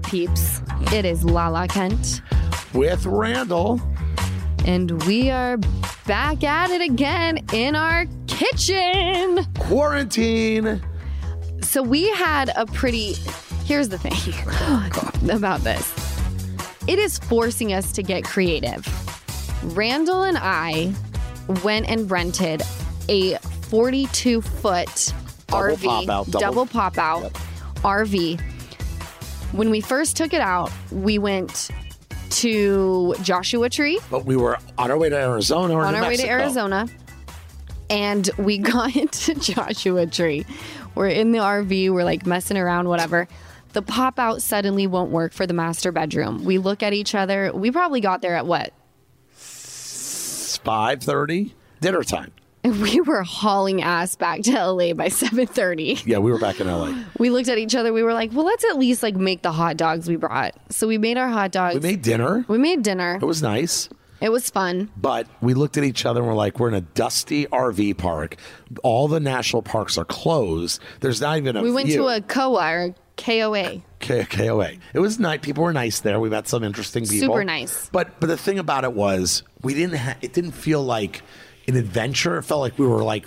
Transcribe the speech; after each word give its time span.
Peeps. 0.00 0.60
It 0.92 1.04
is 1.04 1.24
Lala 1.24 1.68
Kent, 1.68 2.22
With 2.74 3.04
Randall. 3.06 3.80
and 4.64 5.02
we 5.04 5.30
are 5.30 5.56
back 6.06 6.42
at 6.44 6.70
it 6.70 6.80
again 6.80 7.38
in 7.52 7.74
our 7.76 8.06
kitchen. 8.26 9.46
Quarantine. 9.58 10.80
So 11.62 11.82
we 11.82 12.08
had 12.10 12.50
a 12.56 12.66
pretty. 12.66 13.14
Here's 13.64 13.88
the 13.90 13.98
thing 13.98 15.30
about 15.30 15.60
this 15.60 15.92
it 16.86 16.98
is 16.98 17.18
forcing 17.18 17.72
us 17.74 17.92
to 17.92 18.02
get 18.02 18.24
creative. 18.24 18.86
Randall 19.76 20.22
and 20.22 20.38
I 20.40 20.94
went 21.64 21.88
and 21.88 22.10
rented 22.10 22.62
a 23.10 23.36
42 23.68 24.40
foot 24.40 24.86
RV, 25.48 25.82
pop 25.84 26.08
out, 26.08 26.26
double- 26.26 26.40
double 26.40 26.66
pop 26.66 26.96
out 26.98 27.22
Yep. 27.24 27.32
RV. 27.82 28.40
When 29.52 29.70
we 29.70 29.80
first 29.80 30.16
took 30.16 30.34
it 30.34 30.40
out, 30.40 30.72
we 30.90 31.18
went 31.18 31.70
to 32.30 33.14
Joshua 33.22 33.70
Tree 33.70 33.98
But 34.10 34.26
we 34.26 34.36
were 34.36 34.58
on 34.76 34.90
our 34.90 34.98
way 34.98 35.08
to 35.08 35.16
Arizona 35.16 35.74
or 35.74 35.84
on 35.84 35.94
our 35.94 36.02
way 36.02 36.16
to 36.16 36.28
Arizona, 36.28 36.86
and 37.88 38.28
we 38.36 38.58
got 38.72 38.94
into 38.94 39.34
Joshua 39.34 40.06
Tree. 40.06 40.44
We're 40.94 41.08
in 41.08 41.32
the 41.32 41.38
RV, 41.38 41.90
we're 41.90 42.04
like 42.04 42.26
messing 42.26 42.58
around, 42.58 42.88
whatever. 42.88 43.28
The 43.72 43.82
pop 43.82 44.18
out 44.18 44.42
suddenly 44.42 44.86
won't 44.86 45.10
work 45.10 45.32
for 45.32 45.46
the 45.46 45.54
master 45.54 45.92
bedroom. 45.92 46.44
We 46.44 46.58
look 46.58 46.82
at 46.82 46.92
each 46.92 47.14
other. 47.14 47.52
We 47.52 47.70
probably 47.70 48.00
got 48.00 48.22
there 48.22 48.34
at 48.34 48.46
what? 48.46 48.72
5.30. 49.34 51.52
Dinner 51.80 52.02
time. 52.02 52.32
We 52.82 53.00
were 53.00 53.22
hauling 53.22 53.82
ass 53.82 54.16
back 54.16 54.42
to 54.42 54.52
LA 54.52 54.92
by 54.94 55.08
7:30. 55.08 56.04
Yeah, 56.06 56.18
we 56.18 56.30
were 56.32 56.38
back 56.38 56.60
in 56.60 56.66
LA. 56.66 56.94
We 57.18 57.30
looked 57.30 57.48
at 57.48 57.58
each 57.58 57.74
other. 57.74 57.92
We 57.92 58.02
were 58.02 58.14
like, 58.14 58.32
"Well, 58.32 58.44
let's 58.44 58.64
at 58.64 58.78
least 58.78 59.02
like 59.02 59.16
make 59.16 59.42
the 59.42 59.52
hot 59.52 59.76
dogs 59.76 60.08
we 60.08 60.16
brought." 60.16 60.54
So 60.70 60.86
we 60.86 60.98
made 60.98 61.16
our 61.18 61.28
hot 61.28 61.50
dogs. 61.52 61.74
We 61.74 61.80
made 61.80 62.02
dinner. 62.02 62.44
we 62.48 62.58
made 62.58 62.82
dinner. 62.82 63.18
It 63.20 63.24
was 63.24 63.42
nice. 63.42 63.88
It 64.20 64.30
was 64.32 64.50
fun. 64.50 64.90
But 64.96 65.28
we 65.40 65.54
looked 65.54 65.76
at 65.78 65.84
each 65.84 66.04
other 66.04 66.18
and 66.20 66.28
we're 66.28 66.34
like, 66.34 66.58
we're 66.58 66.66
in 66.66 66.74
a 66.74 66.80
dusty 66.80 67.46
RV 67.46 67.98
park. 67.98 68.34
All 68.82 69.06
the 69.06 69.20
national 69.20 69.62
parks 69.62 69.96
are 69.96 70.04
closed. 70.04 70.82
There's 70.98 71.20
not 71.20 71.36
even 71.38 71.56
a 71.56 71.62
We 71.62 71.70
went 71.70 71.86
view. 71.86 71.98
to 71.98 72.08
a 72.08 72.20
KOA 72.20 72.68
or 72.88 72.94
KOA. 73.16 73.80
K- 74.00 74.24
KOA. 74.24 74.72
It 74.92 74.98
was 74.98 75.20
nice. 75.20 75.38
People 75.40 75.62
were 75.62 75.72
nice 75.72 76.00
there. 76.00 76.18
We 76.18 76.30
met 76.30 76.48
some 76.48 76.64
interesting 76.64 77.04
people. 77.04 77.28
Super 77.28 77.44
nice. 77.44 77.88
But 77.92 78.18
but 78.18 78.26
the 78.26 78.36
thing 78.36 78.58
about 78.58 78.82
it 78.82 78.92
was 78.92 79.44
we 79.62 79.74
didn't. 79.74 79.96
Ha- 79.98 80.16
it 80.20 80.32
didn't 80.32 80.52
feel 80.52 80.82
like 80.82 81.22
an 81.68 81.76
adventure. 81.76 82.38
It 82.38 82.42
felt 82.42 82.60
like 82.60 82.78
we 82.78 82.86
were 82.86 83.04
like 83.04 83.26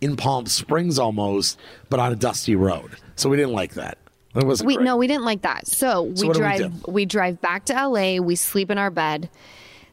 in 0.00 0.16
Palm 0.16 0.46
Springs 0.46 0.98
almost, 0.98 1.58
but 1.88 2.00
on 2.00 2.12
a 2.12 2.16
dusty 2.16 2.56
road. 2.56 2.96
So 3.16 3.28
we 3.28 3.36
didn't 3.36 3.52
like 3.52 3.74
that. 3.74 3.98
It 4.34 4.44
was 4.44 4.62
We 4.64 4.78
no, 4.78 4.96
we 4.96 5.06
didn't 5.06 5.24
like 5.24 5.42
that. 5.42 5.66
So 5.66 6.02
we 6.04 6.28
we 6.28 6.32
drive 6.34 6.58
do? 6.58 6.90
we, 6.90 7.04
drive 7.04 7.40
back 7.40 7.66
to 7.66 7.74
LA, 7.74 8.16
we 8.16 8.34
sleep 8.34 8.70
in 8.70 8.78
our 8.78 8.90
bed. 8.90 9.28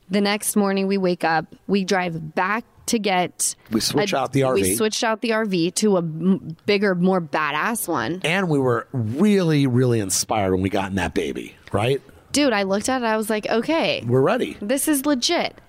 The 0.10 0.22
next 0.22 0.56
morning 0.56 0.88
we 0.88 0.98
wake 0.98 1.24
up, 1.24 1.54
we 1.68 1.84
drive 1.84 2.34
back 2.34 2.64
to 2.88 2.98
get 2.98 3.54
We 3.70 3.82
switch 3.82 4.14
out 4.16 4.32
the 4.34 4.42
RV. 4.42 4.54
We 4.56 4.76
switched 4.76 5.04
out 5.04 5.22
the 5.22 5.32
RV 5.32 5.76
to 5.76 5.98
a 5.98 6.00
m- 6.00 6.56
bigger, 6.66 6.96
more 6.96 7.22
badass 7.22 7.88
one. 7.88 8.22
and 8.24 8.50
we 8.50 8.58
were 8.58 8.88
really 8.94 9.68
really 9.68 10.00
inspired 10.00 10.54
when 10.54 10.62
we 10.64 10.70
got 10.70 10.90
in 10.90 10.96
that 10.96 11.14
baby. 11.14 11.56
Right? 11.74 12.02
Dude, 12.32 12.54
I 12.54 12.64
looked 12.64 12.90
at 12.90 13.02
it, 13.02 13.06
I 13.06 13.18
was 13.18 13.30
like, 13.30 13.48
okay, 13.50 14.04
We're 14.08 14.22
ready. 14.22 14.56
this 14.62 14.88
is 14.88 15.06
legit. 15.06 15.60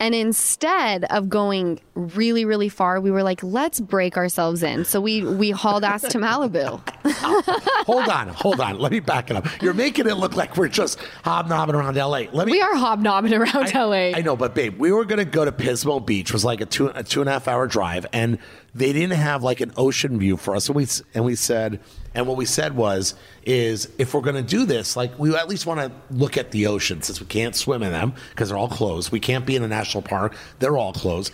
And 0.00 0.14
instead 0.14 1.04
of 1.04 1.28
going 1.28 1.78
really, 1.94 2.46
really 2.46 2.70
far, 2.70 3.00
we 3.00 3.10
were 3.10 3.22
like, 3.22 3.42
let's 3.42 3.80
break 3.80 4.16
ourselves 4.16 4.62
in. 4.62 4.86
So 4.86 4.98
we 4.98 5.22
we 5.22 5.50
hauled 5.50 5.84
ass 5.84 6.00
to 6.02 6.18
Malibu. 6.18 6.80
hold 7.84 8.08
on, 8.08 8.28
hold 8.28 8.60
on. 8.60 8.78
Let 8.78 8.92
me 8.92 9.00
back 9.00 9.30
it 9.30 9.36
up. 9.36 9.46
You're 9.60 9.74
making 9.74 10.06
it 10.06 10.14
look 10.14 10.36
like 10.36 10.56
we're 10.56 10.68
just 10.68 10.98
hobnobbing 11.22 11.74
around 11.74 11.96
LA. 11.96 12.24
Let 12.32 12.46
me 12.46 12.52
We 12.52 12.62
are 12.62 12.74
hobnobbing 12.74 13.34
around 13.34 13.74
LA. 13.74 14.16
I 14.16 14.22
know, 14.22 14.36
but 14.36 14.54
babe, 14.54 14.78
we 14.78 14.90
were 14.90 15.04
gonna 15.04 15.26
go 15.26 15.44
to 15.44 15.52
Pismo 15.52 16.04
Beach. 16.04 16.30
It 16.30 16.32
was 16.32 16.46
like 16.46 16.62
a 16.62 16.66
two 16.66 16.88
a 16.88 17.04
two 17.04 17.20
and 17.20 17.28
a 17.28 17.32
half 17.32 17.46
hour 17.46 17.66
drive, 17.66 18.06
and 18.14 18.38
they 18.74 18.92
didn't 18.92 19.18
have 19.18 19.42
like 19.42 19.60
an 19.60 19.72
ocean 19.76 20.18
view 20.18 20.36
for 20.36 20.54
us. 20.54 20.68
And 20.68 20.76
we 20.76 20.86
and 21.14 21.24
we 21.24 21.34
said, 21.34 21.80
and 22.14 22.26
what 22.26 22.36
we 22.36 22.44
said 22.44 22.76
was, 22.76 23.14
is 23.44 23.88
if 23.98 24.14
we're 24.14 24.20
gonna 24.20 24.42
do 24.42 24.64
this, 24.64 24.96
like 24.96 25.18
we 25.18 25.34
at 25.34 25.48
least 25.48 25.66
want 25.66 25.80
to 25.80 25.92
look 26.14 26.36
at 26.36 26.50
the 26.50 26.66
ocean 26.66 27.02
since 27.02 27.20
we 27.20 27.26
can't 27.26 27.54
swim 27.54 27.82
in 27.82 27.92
them 27.92 28.14
because 28.30 28.48
they're 28.48 28.58
all 28.58 28.68
closed. 28.68 29.12
We 29.12 29.20
can't 29.20 29.46
be 29.46 29.56
in 29.56 29.62
a 29.62 29.68
national 29.68 30.02
park; 30.02 30.36
they're 30.58 30.76
all 30.76 30.92
closed. 30.92 31.32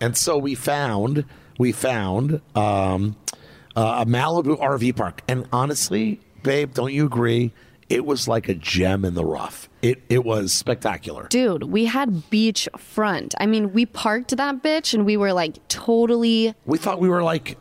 And 0.00 0.16
so 0.16 0.36
we 0.36 0.54
found 0.54 1.24
we 1.58 1.72
found 1.72 2.40
um, 2.54 3.16
uh, 3.76 4.04
a 4.04 4.06
Malibu 4.06 4.58
RV 4.58 4.96
park, 4.96 5.22
and 5.28 5.46
honestly, 5.52 6.20
babe, 6.42 6.74
don't 6.74 6.92
you 6.92 7.06
agree? 7.06 7.52
It 7.94 8.04
was 8.04 8.26
like 8.26 8.48
a 8.48 8.54
gem 8.54 9.04
in 9.04 9.14
the 9.14 9.24
rough. 9.24 9.68
It 9.80 10.02
it 10.08 10.24
was 10.24 10.52
spectacular. 10.52 11.28
Dude, 11.28 11.62
we 11.62 11.84
had 11.84 12.28
beach 12.28 12.68
front. 12.76 13.36
I 13.38 13.46
mean, 13.46 13.72
we 13.72 13.86
parked 13.86 14.36
that 14.36 14.64
bitch 14.64 14.94
and 14.94 15.06
we 15.06 15.16
were 15.16 15.32
like 15.32 15.66
totally. 15.68 16.54
We 16.66 16.76
thought 16.76 16.98
we 16.98 17.08
were 17.08 17.22
like, 17.22 17.56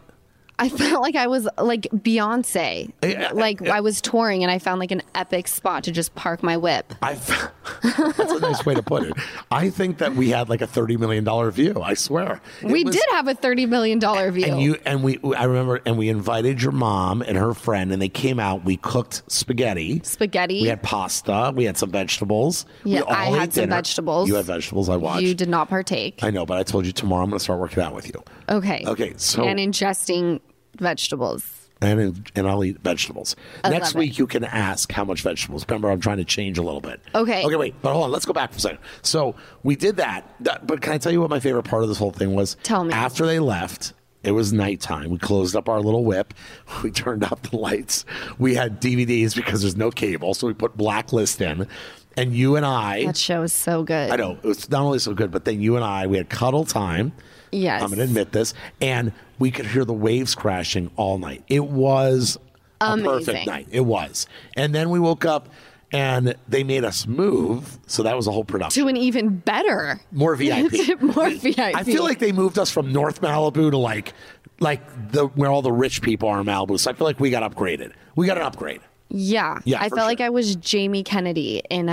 I 0.60 0.70
felt 0.70 1.02
like 1.02 1.16
I 1.16 1.28
was 1.28 1.48
like 1.58 1.82
Beyonce. 1.92 2.92
Yeah, 3.04 3.32
Like 3.34 3.60
yeah. 3.60 3.76
I 3.76 3.82
was 3.82 4.00
touring 4.02 4.44
and 4.44 4.52
I 4.52 4.60
found 4.60 4.80
like 4.80 4.92
an 4.92 5.02
epic 5.16 5.48
spot 5.48 5.84
to 5.86 5.92
just 5.92 6.14
park 6.16 6.44
my 6.44 6.58
whip. 6.58 6.94
I. 7.02 7.14
that's 7.84 8.32
a 8.32 8.40
nice 8.40 8.66
way 8.66 8.76
to 8.76 8.84
put 8.84 9.04
it. 9.04 9.14
I 9.52 9.70
think 9.70 9.98
that 9.98 10.16
we 10.16 10.30
had 10.30 10.50
like 10.50 10.62
a 10.62 10.68
thirty 10.68 10.96
million 10.98 11.24
dollar 11.24 11.50
view. 11.52 11.82
I 11.82 11.96
swear. 11.96 12.42
It 12.62 12.72
We 12.72 12.84
was- 12.84 12.96
did 12.96 13.04
have 13.12 13.28
a 13.28 13.34
$30 13.36 13.68
million 13.68 14.00
view. 14.00 14.46
And 14.46 14.62
you 14.62 14.78
and 14.86 15.04
we. 15.04 15.20
I 15.36 15.46
remember, 15.46 15.82
and 15.86 15.98
we 15.98 16.10
invited 16.10 16.62
your 16.62 16.72
mom 16.72 17.22
and 17.22 17.38
her 17.38 17.54
friend, 17.54 17.92
and 17.92 18.02
they 18.02 18.10
came 18.10 18.40
out. 18.40 18.64
We 18.64 18.78
cooked 18.78 19.24
spaghetti. 19.32 20.02
Spaghetti. 20.04 20.62
We 20.62 20.68
had 20.68 20.84
pasta. 20.84 21.52
We 21.56 21.64
had 21.66 21.78
some 21.78 21.90
vegetables. 21.92 22.66
We 22.84 22.92
Yeah, 22.92 23.02
all 23.02 23.12
I 23.12 23.26
had 23.26 23.54
some 23.54 23.64
dinner. 23.64 23.76
vegetables. 23.78 24.28
You 24.30 24.36
had 24.36 24.46
vegetables. 24.46 24.88
I 24.90 24.98
watched. 24.98 25.24
You 25.24 25.34
did 25.34 25.50
not 25.50 25.68
partake. 25.70 26.20
I 26.24 26.30
know, 26.30 26.46
but 26.46 26.58
I 26.58 26.64
told 26.64 26.86
you 26.86 26.92
tomorrow 26.92 27.24
I'm 27.24 27.30
going 27.30 27.40
to 27.40 27.44
start 27.44 27.60
working 27.60 27.82
out 27.84 27.96
with 27.96 28.08
you. 28.08 28.24
okay. 28.50 28.84
Okay, 28.86 29.14
so- 29.18 29.44
And 29.44 29.60
ingesting 29.60 30.40
vegetables. 30.80 31.44
and 31.82 32.32
and 32.36 32.48
I'll 32.48 32.64
eat 32.64 32.80
vegetables. 32.80 33.36
I 33.64 33.70
Next 33.70 33.94
love 33.94 34.00
week 34.00 34.12
it. 34.14 34.20
you 34.20 34.28
can 34.28 34.44
ask 34.44 34.92
how 34.92 35.04
much 35.04 35.22
vegetables. 35.22 35.66
Remember, 35.68 35.90
I'm 35.92 36.00
trying 36.00 36.18
to 36.18 36.26
change 36.26 36.58
a 36.58 36.62
little 36.62 36.82
bit. 36.82 37.00
Okay. 37.14 37.44
Okay, 37.46 37.56
wait, 37.56 37.76
but 37.82 37.92
hold 37.94 38.06
on. 38.06 38.12
Let's 38.12 38.26
go 38.26 38.34
back 38.34 38.52
for 38.52 38.58
a 38.58 38.62
second. 38.62 38.80
So 39.02 39.36
we 39.64 39.76
did 39.76 39.98
that, 39.98 40.34
that- 40.42 40.66
but 40.68 40.82
can 40.82 40.94
I 40.94 40.98
tell 40.98 41.12
you 41.12 41.20
what 41.22 41.30
my 41.30 41.40
favorite 41.40 41.64
part 41.64 41.84
of 41.84 41.90
this 41.90 41.98
whole 41.98 42.12
thing 42.12 42.34
was? 42.36 42.56
Tell 42.64 42.84
me. 42.84 42.94
After 42.94 43.26
they 43.26 43.40
left. 43.40 43.94
It 44.24 44.32
was 44.32 44.54
nighttime. 44.54 45.10
We 45.10 45.18
closed 45.18 45.54
up 45.54 45.68
our 45.68 45.82
little 45.82 46.06
whip. 46.06 46.34
We 46.82 46.92
turned 46.92 47.26
off 47.26 47.42
the 47.42 47.58
lights. 47.58 48.06
We 48.40 48.56
had 48.56 48.80
DVDs 48.82 49.36
because 49.36 49.60
there's 49.64 49.76
no 49.76 49.92
cable, 49.92 50.34
so 50.34 50.48
we 50.48 50.54
put 50.54 50.78
Blacklist 50.78 51.42
in. 51.42 51.68
And 52.16 52.34
you 52.34 52.56
and 52.56 52.66
I, 52.66 53.04
That 53.08 53.18
show 53.18 53.42
is 53.42 53.52
so 53.52 53.84
good. 53.84 54.12
I 54.12 54.16
know 54.16 54.38
it 54.42 54.48
was 54.48 54.70
not 54.70 54.82
only 54.84 55.00
so 55.00 55.14
good, 55.14 55.30
but 55.30 55.44
then 55.44 55.60
you 55.60 55.76
and 55.76 55.84
I, 55.84 56.08
we 56.08 56.16
had 56.16 56.30
cuddle 56.30 56.64
time. 56.64 57.12
Yes. 57.54 57.82
I'm 57.82 57.90
going 57.90 58.00
to 58.00 58.06
admit 58.06 58.32
this, 58.32 58.54
and 58.82 59.12
we 59.40 59.52
could 59.52 59.66
hear 59.66 59.86
the 59.86 59.94
waves 59.94 60.36
crashing 60.36 60.92
all 60.96 61.18
night. 61.18 61.44
It 61.48 61.66
was 61.66 62.38
a 62.82 62.98
perfect 62.98 63.48
night. 63.48 63.68
It 63.72 63.82
was, 63.82 64.28
and 64.56 64.74
then 64.74 64.90
we 64.90 65.00
woke 65.00 65.26
up, 65.26 65.50
and 65.92 66.36
they 66.48 66.64
made 66.64 66.84
us 66.84 67.06
move. 67.06 67.78
So 67.88 68.04
that 68.04 68.16
was 68.16 68.28
a 68.28 68.32
whole 68.32 68.44
production. 68.44 68.84
To 68.84 68.90
an 68.90 68.98
even 68.98 69.38
better. 69.38 70.00
More 70.12 70.36
VIP. 70.36 71.00
More 71.02 71.30
VIP. 71.30 71.60
I 71.60 71.84
feel 71.84 72.04
like 72.04 72.20
they 72.20 72.32
moved 72.32 72.58
us 72.58 72.72
from 72.72 72.92
North 72.92 73.22
Malibu 73.22 73.72
to 73.72 73.78
like, 73.78 74.14
like 74.60 75.12
the 75.12 75.28
where 75.28 75.52
all 75.52 75.62
the 75.62 75.72
rich 75.72 76.02
people 76.02 76.30
are 76.30 76.40
in 76.40 76.46
Malibu. 76.48 76.80
So 76.80 76.90
I 76.90 76.94
feel 76.94 77.06
like 77.06 77.20
we 77.20 77.30
got 77.30 77.50
upgraded. 77.50 77.94
We 78.16 78.26
got 78.26 78.38
an 78.38 78.44
upgrade. 78.44 78.82
Yeah. 79.10 79.60
Yeah, 79.64 79.80
I 79.80 79.90
felt 79.90 80.08
like. 80.08 80.22
I 80.22 80.30
was 80.30 80.56
Jamie 80.56 81.04
Kennedy 81.04 81.62
in 81.70 81.88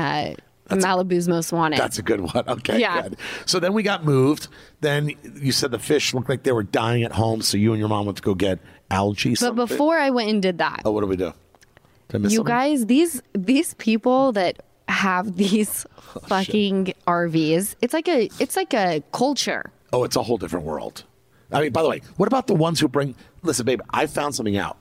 uh, 0.73 0.77
Malibu's 0.77 1.29
Most 1.29 1.53
Wanted. 1.53 1.79
That's 1.79 1.99
a 1.99 2.03
good 2.03 2.21
one. 2.21 2.45
Okay. 2.49 2.81
Yeah. 2.81 3.03
Good. 3.03 3.17
So 3.47 3.61
then 3.61 3.73
we 3.73 3.83
got 3.83 4.05
moved. 4.05 4.49
Then 4.81 5.11
you 5.37 5.53
said 5.53 5.71
the 5.71 5.79
fish 5.79 6.15
looked 6.15 6.29
like 6.29 6.43
they 6.43 6.53
were 6.53 6.63
dying 6.63 7.03
at 7.03 7.13
home. 7.13 7.43
So 7.43 7.57
you 7.57 7.73
and 7.73 7.79
your 7.79 7.89
mom 7.89 8.07
went 8.07 8.17
to 8.19 8.23
go 8.23 8.35
get 8.35 8.59
algae. 8.91 9.31
but 9.31 9.39
something. 9.39 9.67
before 9.67 9.99
I 9.99 10.11
went 10.11 10.31
and 10.31 10.43
did 10.43 10.59
that, 10.59 10.83
oh, 10.85 10.91
what 10.93 11.01
do 11.03 11.07
we 11.07 11.17
do? 11.17 11.33
Did 12.09 12.23
you 12.25 12.31
something? 12.31 12.45
guys, 12.45 12.87
these 12.87 13.23
these 13.35 13.75
people 13.75 14.33
that 14.33 14.63
have 14.89 15.37
these 15.43 15.87
Oh, 16.17 16.21
fucking 16.21 16.93
RVs, 17.07 17.77
it's 17.81 17.95
like 17.95 18.09
a 18.09 18.29
it's 18.41 18.57
like 18.57 18.75
a 18.75 19.03
culture. 19.13 19.71
Oh, 19.93 20.03
it's 20.05 20.17
a 20.17 20.23
whole 20.23 20.39
different 20.39 20.67
world. 20.67 21.05
I 21.53 21.63
mean, 21.63 21.73
by 21.73 21.83
the 21.83 21.89
way, 21.89 22.01
what 22.17 22.27
about 22.27 22.47
the 22.47 22.55
ones 22.55 22.81
who 22.81 22.89
bring? 22.89 23.15
Listen, 23.43 23.65
babe, 23.67 23.81
I 23.91 24.07
found 24.07 24.35
something 24.35 24.57
out. 24.57 24.77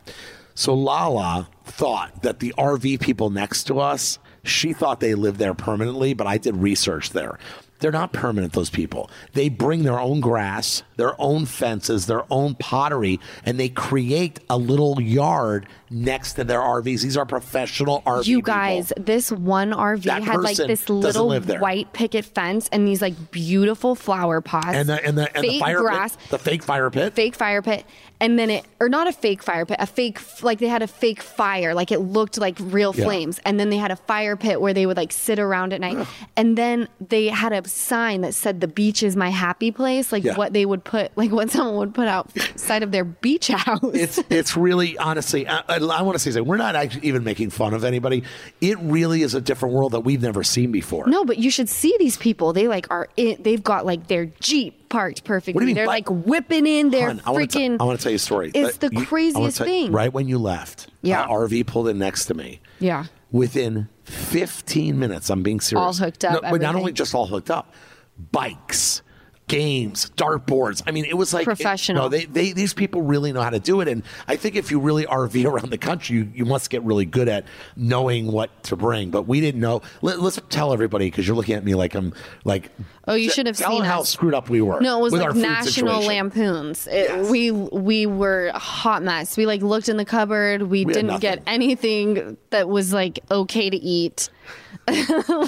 So 0.56 0.74
Lala 0.74 1.48
thought 1.66 2.24
that 2.24 2.40
the 2.40 2.54
RV 2.58 3.00
people 3.00 3.30
next 3.30 3.64
to 3.66 3.80
us, 3.80 4.20
she 4.50 4.74
thought 4.74 5.00
they 5.00 5.16
lived 5.16 5.40
there 5.40 5.54
permanently, 5.54 6.14
but 6.14 6.28
I 6.28 6.38
did 6.38 6.58
research 6.58 7.12
there. 7.12 7.38
They're 7.80 7.92
not 7.92 8.12
permanent, 8.12 8.54
those 8.54 8.70
people. 8.70 9.10
They 9.34 9.48
bring 9.50 9.84
their 9.84 10.00
own 10.00 10.20
grass, 10.20 10.84
their 10.98 11.20
own 11.20 11.46
fences, 11.46 12.08
their 12.08 12.24
own 12.30 12.56
pottery, 12.56 13.20
and 13.46 13.58
they 13.60 13.70
create 13.70 14.40
a 14.50 14.58
little 14.58 15.02
yard 15.02 15.68
next 15.92 16.34
to 16.34 16.44
their 16.44 16.60
RVs. 16.60 17.02
These 17.02 17.18
are 17.18 17.26
professional 17.26 18.02
RV 18.06 18.26
You 18.28 18.38
people. 18.38 18.54
guys, 18.54 18.94
this 18.98 19.32
one 19.32 19.72
RV 19.72 20.04
That 20.04 20.24
had 20.24 20.42
like 20.42 20.58
this 20.58 20.90
little 20.90 21.34
white 21.40 21.94
picket 21.94 22.26
fence 22.26 22.70
and 22.72 22.88
these 22.88 23.02
like 23.02 23.32
beautiful 23.32 23.96
flower 23.96 24.42
pots 24.42 24.68
and 24.70 24.88
the 24.90 25.04
and 25.04 25.18
the 25.18 25.36
and 25.36 25.44
the 25.44 25.50
fake 25.50 25.62
fire 25.62 25.80
grass, 25.80 26.16
pit, 26.16 26.30
the 26.30 26.38
fake 26.40 26.64
fire 26.64 26.90
pit. 26.90 27.14
fake 27.14 27.36
fire 27.36 27.62
pit, 27.62 27.86
and 28.20 28.38
then 28.38 28.50
it 28.50 28.66
or 28.80 28.90
not 28.90 29.08
a 29.08 29.12
fake 29.12 29.42
fire 29.44 29.66
pit, 29.66 29.78
a 29.80 29.88
fake 29.88 30.20
like 30.44 30.60
they 30.60 30.68
had 30.68 30.82
a 30.82 30.88
fake 30.88 31.22
fire, 31.22 31.74
like 31.74 31.92
it 31.92 32.00
looked 32.00 32.38
like 32.38 32.58
real 32.60 32.94
Yeah. 32.96 33.06
flames, 33.06 33.40
and 33.46 33.60
then 33.60 33.70
they 33.70 33.78
had 33.78 33.92
a 33.92 33.96
fire 33.96 34.36
pit 34.38 34.62
where 34.62 34.74
they 34.74 34.86
would 34.86 34.98
like 34.98 35.12
sit 35.12 35.40
around 35.40 35.74
at 35.74 35.82
night, 35.82 36.08
and 36.38 36.58
then 36.58 36.88
they 37.02 37.28
had 37.28 37.52
a 37.54 37.68
sign 37.68 38.22
that 38.22 38.34
said 38.34 38.62
the 38.62 38.68
beach 38.68 39.02
is 39.04 39.16
my 39.16 39.30
happy 39.30 39.72
place, 39.72 40.12
like 40.12 40.24
Yeah. 40.24 40.36
what 40.36 40.54
they 40.54 40.66
would 40.66 40.84
put, 40.84 41.12
like 41.18 41.32
what 41.32 41.50
someone 41.50 41.76
would 41.78 41.94
put 41.96 42.08
outside 42.08 42.84
of 42.84 42.92
their 42.92 43.06
beach 43.06 43.48
house. 43.50 43.80
it's 43.94 44.20
it's 44.30 44.56
really 44.56 44.98
honestly 44.98 45.46
I, 45.82 46.02
want 46.02 46.18
to 46.20 46.32
say. 46.32 46.42
We're 46.42 46.58
not 46.58 46.76
actually 46.76 47.08
even 47.08 47.24
making 47.24 47.50
fun 47.52 47.74
of 47.74 47.84
anybody. 47.84 48.24
It 48.62 48.78
really 48.80 49.22
is 49.22 49.34
a 49.36 49.42
different 49.42 49.76
world 49.76 49.92
that 49.94 50.02
we've 50.02 50.22
never 50.22 50.44
seen 50.44 50.72
before. 50.72 51.08
No, 51.08 51.26
but 51.26 51.38
you 51.38 51.50
should 51.52 51.70
see 51.70 51.96
these 52.00 52.18
people. 52.18 52.54
They 52.54 52.68
like 52.68 52.88
are 52.90 53.08
in, 53.18 53.42
they've 53.42 53.64
got 53.64 53.86
like 53.86 54.08
their 54.08 54.26
Jeep 54.26 54.90
parked 54.90 55.24
perfectly. 55.24 55.54
What 55.54 55.62
do 55.62 55.66
you 55.66 55.68
mean, 55.68 55.76
They're 55.76 55.88
like 55.88 56.10
whipping 56.10 56.66
in 56.68 56.90
their 56.90 57.10
Hon, 57.10 57.20
freaking. 57.20 57.78
I 57.80 57.84
want 57.84 58.00
to 58.00 58.04
tell 58.04 58.12
you 58.12 58.18
a 58.18 58.20
story. 58.20 58.52
It's 58.54 58.78
Uh, 58.84 58.88
the 58.90 58.96
you- 58.96 59.06
craziest 59.06 59.58
thing. 59.60 59.92
Right 59.92 60.12
when 60.14 60.28
you 60.28 60.38
left, 60.40 60.88
Yeah. 61.02 61.26
RV 61.28 61.64
pulled 61.66 61.88
in 61.88 61.98
next 62.00 62.26
to 62.26 62.34
me. 62.34 62.60
Yeah. 62.80 63.06
Within 63.32 63.88
15 64.06 64.98
minutes, 64.98 65.30
I'm 65.30 65.44
being 65.44 65.60
serious. 65.60 65.86
All 65.86 65.94
hooked 66.06 66.26
up, 66.26 66.42
No, 66.44 66.50
but 66.52 66.62
not 66.62 66.76
only 66.76 66.92
just 66.92 67.14
all 67.14 67.28
hooked 67.28 67.52
up, 67.52 67.74
bikes, 68.32 69.02
games, 69.50 70.12
dartboards. 70.16 70.82
I 70.88 70.92
mean, 70.92 71.04
it 71.04 71.16
was 71.16 71.34
like 71.34 71.42
it- 71.42 71.46
Professional. 71.46 72.04
no, 72.04 72.10
they, 72.10 72.24
they 72.26 72.54
these 72.54 72.74
people 72.74 73.02
really 73.02 73.34
know 73.34 73.42
how 73.42 73.50
to 73.50 73.60
do 73.60 73.82
it, 73.82 73.90
and 73.90 74.04
I 74.30 74.38
think 74.38 74.56
if 74.56 74.72
you 74.72 74.80
really 74.80 75.06
RV 75.06 75.44
around 75.52 75.72
the 75.72 75.78
country, 75.78 76.16
you, 76.16 76.32
you 76.34 76.46
must 76.46 76.70
get 76.70 76.82
really 76.84 77.06
good 77.06 77.28
at 77.28 77.44
knowing 77.76 78.32
what 78.32 78.64
to 78.64 78.78
bring. 78.78 79.10
But 79.10 79.24
we 79.24 79.42
didn't 79.42 79.60
know. 79.60 79.82
Let, 80.02 80.20
us 80.20 80.40
tell 80.50 80.72
everybody 80.72 81.08
because 81.08 81.28
you're 81.28 81.36
looking 81.36 81.56
at 81.56 81.66
me 81.66 81.76
like 81.76 81.96
I'm 81.96 82.14
like. 82.46 82.72
Oh, 83.10 83.16
you 83.16 83.30
should 83.30 83.48
have 83.48 83.58
tell 83.58 83.72
seen 83.72 83.84
how 83.84 84.02
us. 84.02 84.10
screwed 84.10 84.34
up 84.34 84.50
we 84.50 84.62
were. 84.62 84.80
No, 84.80 85.00
it 85.00 85.02
was 85.02 85.14
with 85.14 85.22
like 85.22 85.32
our 85.32 85.36
National. 85.36 86.02
Lampoons. 86.02 86.88
It, 86.88 87.10
Yes. 87.10 87.30
We 87.30 87.52
we 87.52 88.06
were 88.06 88.48
a 88.54 88.60
hot 88.60 89.04
mess. 89.04 89.36
We 89.36 89.46
like 89.46 89.62
looked 89.62 89.90
in 89.90 89.98
the 89.98 90.06
cupboard. 90.06 90.62
We, 90.64 90.86
We 90.86 90.94
didn't 90.94 91.20
get 91.20 91.42
anything 91.48 92.38
that 92.52 92.70
was 92.70 92.94
like 92.94 93.20
okay 93.32 93.70
to 93.70 93.78
eat. 93.78 94.30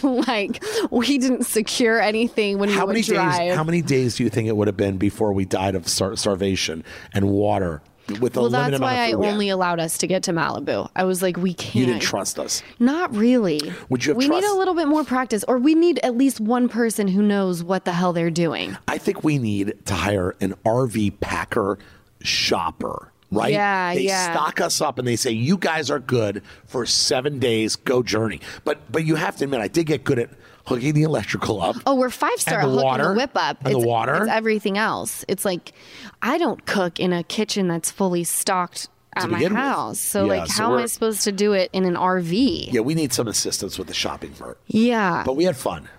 like 0.04 0.63
we 0.92 1.18
didn't 1.18 1.46
secure 1.46 2.00
anything 2.02 2.58
when 2.60 2.69
How 2.69 2.86
we 2.86 2.94
many 2.94 3.00
would 3.02 3.06
drive. 3.16 3.40
days? 3.40 3.56
How 3.56 3.63
many 3.63 3.81
days 3.81 4.16
do 4.16 4.24
you 4.24 4.30
think 4.30 4.48
it 4.48 4.56
would 4.56 4.68
have 4.68 4.78
been 4.78 4.98
before 4.98 5.34
we 5.34 5.46
died 5.46 5.75
of 5.75 5.88
star- 5.88 6.16
starvation 6.16 6.84
and 7.13 7.30
water 7.30 7.81
with 8.19 8.36
well, 8.36 8.50
limited 8.50 8.74
that's 8.74 8.80
amount 8.80 8.81
why 8.81 8.94
of 8.94 9.00
I 9.00 9.12
food 9.12 9.19
we 9.19 9.25
had? 9.25 9.34
only 9.34 9.50
allowed 9.50 9.80
us 9.80 9.98
to 10.00 10.08
get 10.08 10.24
to 10.24 10.31
Malibu. 10.34 10.90
I 10.96 11.04
was 11.04 11.22
like, 11.22 11.38
we 11.38 11.54
can't. 11.54 11.75
You 11.75 11.86
didn't 11.86 12.02
trust 12.02 12.40
us. 12.40 12.62
Not 12.80 13.16
really. 13.16 13.62
Would 13.90 14.06
you 14.06 14.12
have 14.12 14.18
we 14.18 14.28
need 14.28 14.44
a 14.44 14.54
little 14.56 14.74
bit 14.74 14.88
more 14.88 15.04
practice, 15.04 15.44
or 15.48 15.58
we 15.58 15.75
need 15.75 16.00
at 16.04 16.16
least 16.16 16.40
one 16.40 16.69
person 16.69 17.08
who 17.08 17.22
knows 17.22 17.63
what 17.63 17.86
the 17.86 17.94
hell 17.94 18.13
they're 18.13 18.30
doing. 18.30 18.78
I 18.88 18.98
think 18.98 19.24
we 19.24 19.38
need 19.38 19.74
to 19.86 19.94
hire 19.94 20.36
an 20.42 20.56
RV 20.66 21.19
packer 21.19 21.78
shopper. 22.22 23.08
Right? 23.34 23.54
Yeah, 23.54 23.94
they 23.94 24.02
yeah. 24.02 24.34
stock 24.34 24.60
us 24.60 24.81
up 24.81 25.00
and 25.00 25.08
they 25.08 25.16
say, 25.16 25.31
You 25.31 25.58
guys 25.58 25.90
are 25.90 26.00
good 26.00 26.44
for 26.66 26.86
seven 26.86 27.40
days, 27.40 27.78
go 27.78 28.04
journey. 28.04 28.42
But 28.66 28.92
but 28.92 29.06
you 29.06 29.16
have 29.16 29.38
to 29.38 29.46
admit, 29.46 29.62
I 29.62 29.69
did 29.69 29.86
get 29.86 30.04
good 30.04 30.19
at 30.19 30.30
hooking 30.76 30.94
the 30.94 31.04
electrical 31.04 31.62
up. 31.62 31.76
Oh, 31.86 31.96
we're 31.96 32.10
five 32.10 32.40
star 32.40 32.62
hooking 32.62 32.84
water? 32.84 33.10
the 33.10 33.14
whip 33.16 33.32
up. 33.36 33.64
And 33.66 33.74
the 33.74 33.80
water? 33.80 34.16
It's 34.24 34.32
everything 34.32 34.78
else. 34.78 35.24
It's 35.28 35.46
like 35.46 35.74
I 36.22 36.38
don't 36.38 36.66
cook 36.66 37.00
in 37.00 37.14
a 37.14 37.24
kitchen 37.24 37.68
that's 37.68 37.92
fully 37.92 38.24
stocked 38.24 38.88
at 39.16 39.30
my 39.30 39.38
begin 39.40 39.54
with. 39.54 39.62
house. 39.62 40.00
So 40.00 40.26
Yeah, 40.26 40.40
like, 40.42 40.48
so 40.48 40.64
how 40.64 40.74
am 40.74 40.80
I 40.84 40.86
supposed 40.86 41.24
to 41.24 41.32
do 41.32 41.54
it 41.54 41.70
in 41.74 41.86
an 41.86 41.96
RV? 41.96 42.72
Yeah, 42.72 42.82
we 42.82 42.96
need 42.96 43.12
some 43.14 43.28
assistance 43.28 43.78
with 43.78 43.88
the 43.88 43.94
shopping 43.94 44.32
part. 44.32 44.58
Yeah, 44.68 45.24
But 45.26 45.36
we 45.36 45.44
had 45.44 45.58
fun. 45.58 45.90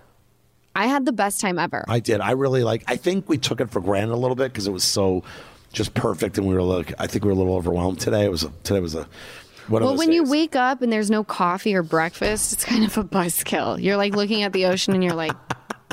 I 0.74 0.86
had 0.86 1.04
the 1.04 1.12
best 1.12 1.40
time 1.40 1.58
ever. 1.58 1.84
I 1.86 2.00
did. 2.00 2.22
I 2.22 2.30
really 2.30 2.64
like. 2.64 2.82
I 2.88 2.96
think 2.96 3.28
we 3.28 3.36
took 3.36 3.60
it 3.60 3.70
for 3.70 3.80
granted 3.80 4.14
a 4.14 4.16
little 4.16 4.36
bit 4.36 4.52
because 4.52 4.66
it 4.66 4.72
was 4.72 4.84
so 4.84 5.22
just 5.74 5.92
perfect, 5.94 6.38
and 6.38 6.46
we 6.46 6.54
were 6.54 6.62
like, 6.62 6.94
I 6.98 7.06
think 7.06 7.24
we 7.24 7.28
were 7.28 7.34
a 7.34 7.38
little 7.38 7.54
overwhelmed 7.56 8.00
today. 8.00 8.24
It 8.24 8.30
was 8.30 8.44
a, 8.44 8.52
today 8.62 8.80
was 8.80 8.94
a 8.94 9.06
well, 9.68 9.96
when 9.96 10.12
you 10.12 10.24
wake 10.24 10.56
up 10.56 10.82
and 10.82 10.92
there's 10.92 11.10
no 11.10 11.24
coffee 11.24 11.74
or 11.74 11.82
breakfast, 11.82 12.52
it's 12.52 12.64
kind 12.64 12.84
of 12.84 12.96
a 12.98 13.04
buzzkill. 13.04 13.82
You're 13.82 13.96
like 13.96 14.14
looking 14.14 14.42
at 14.42 14.52
the 14.52 14.66
ocean 14.66 14.94
and 14.94 15.02
you're 15.02 15.14
like, 15.14 15.32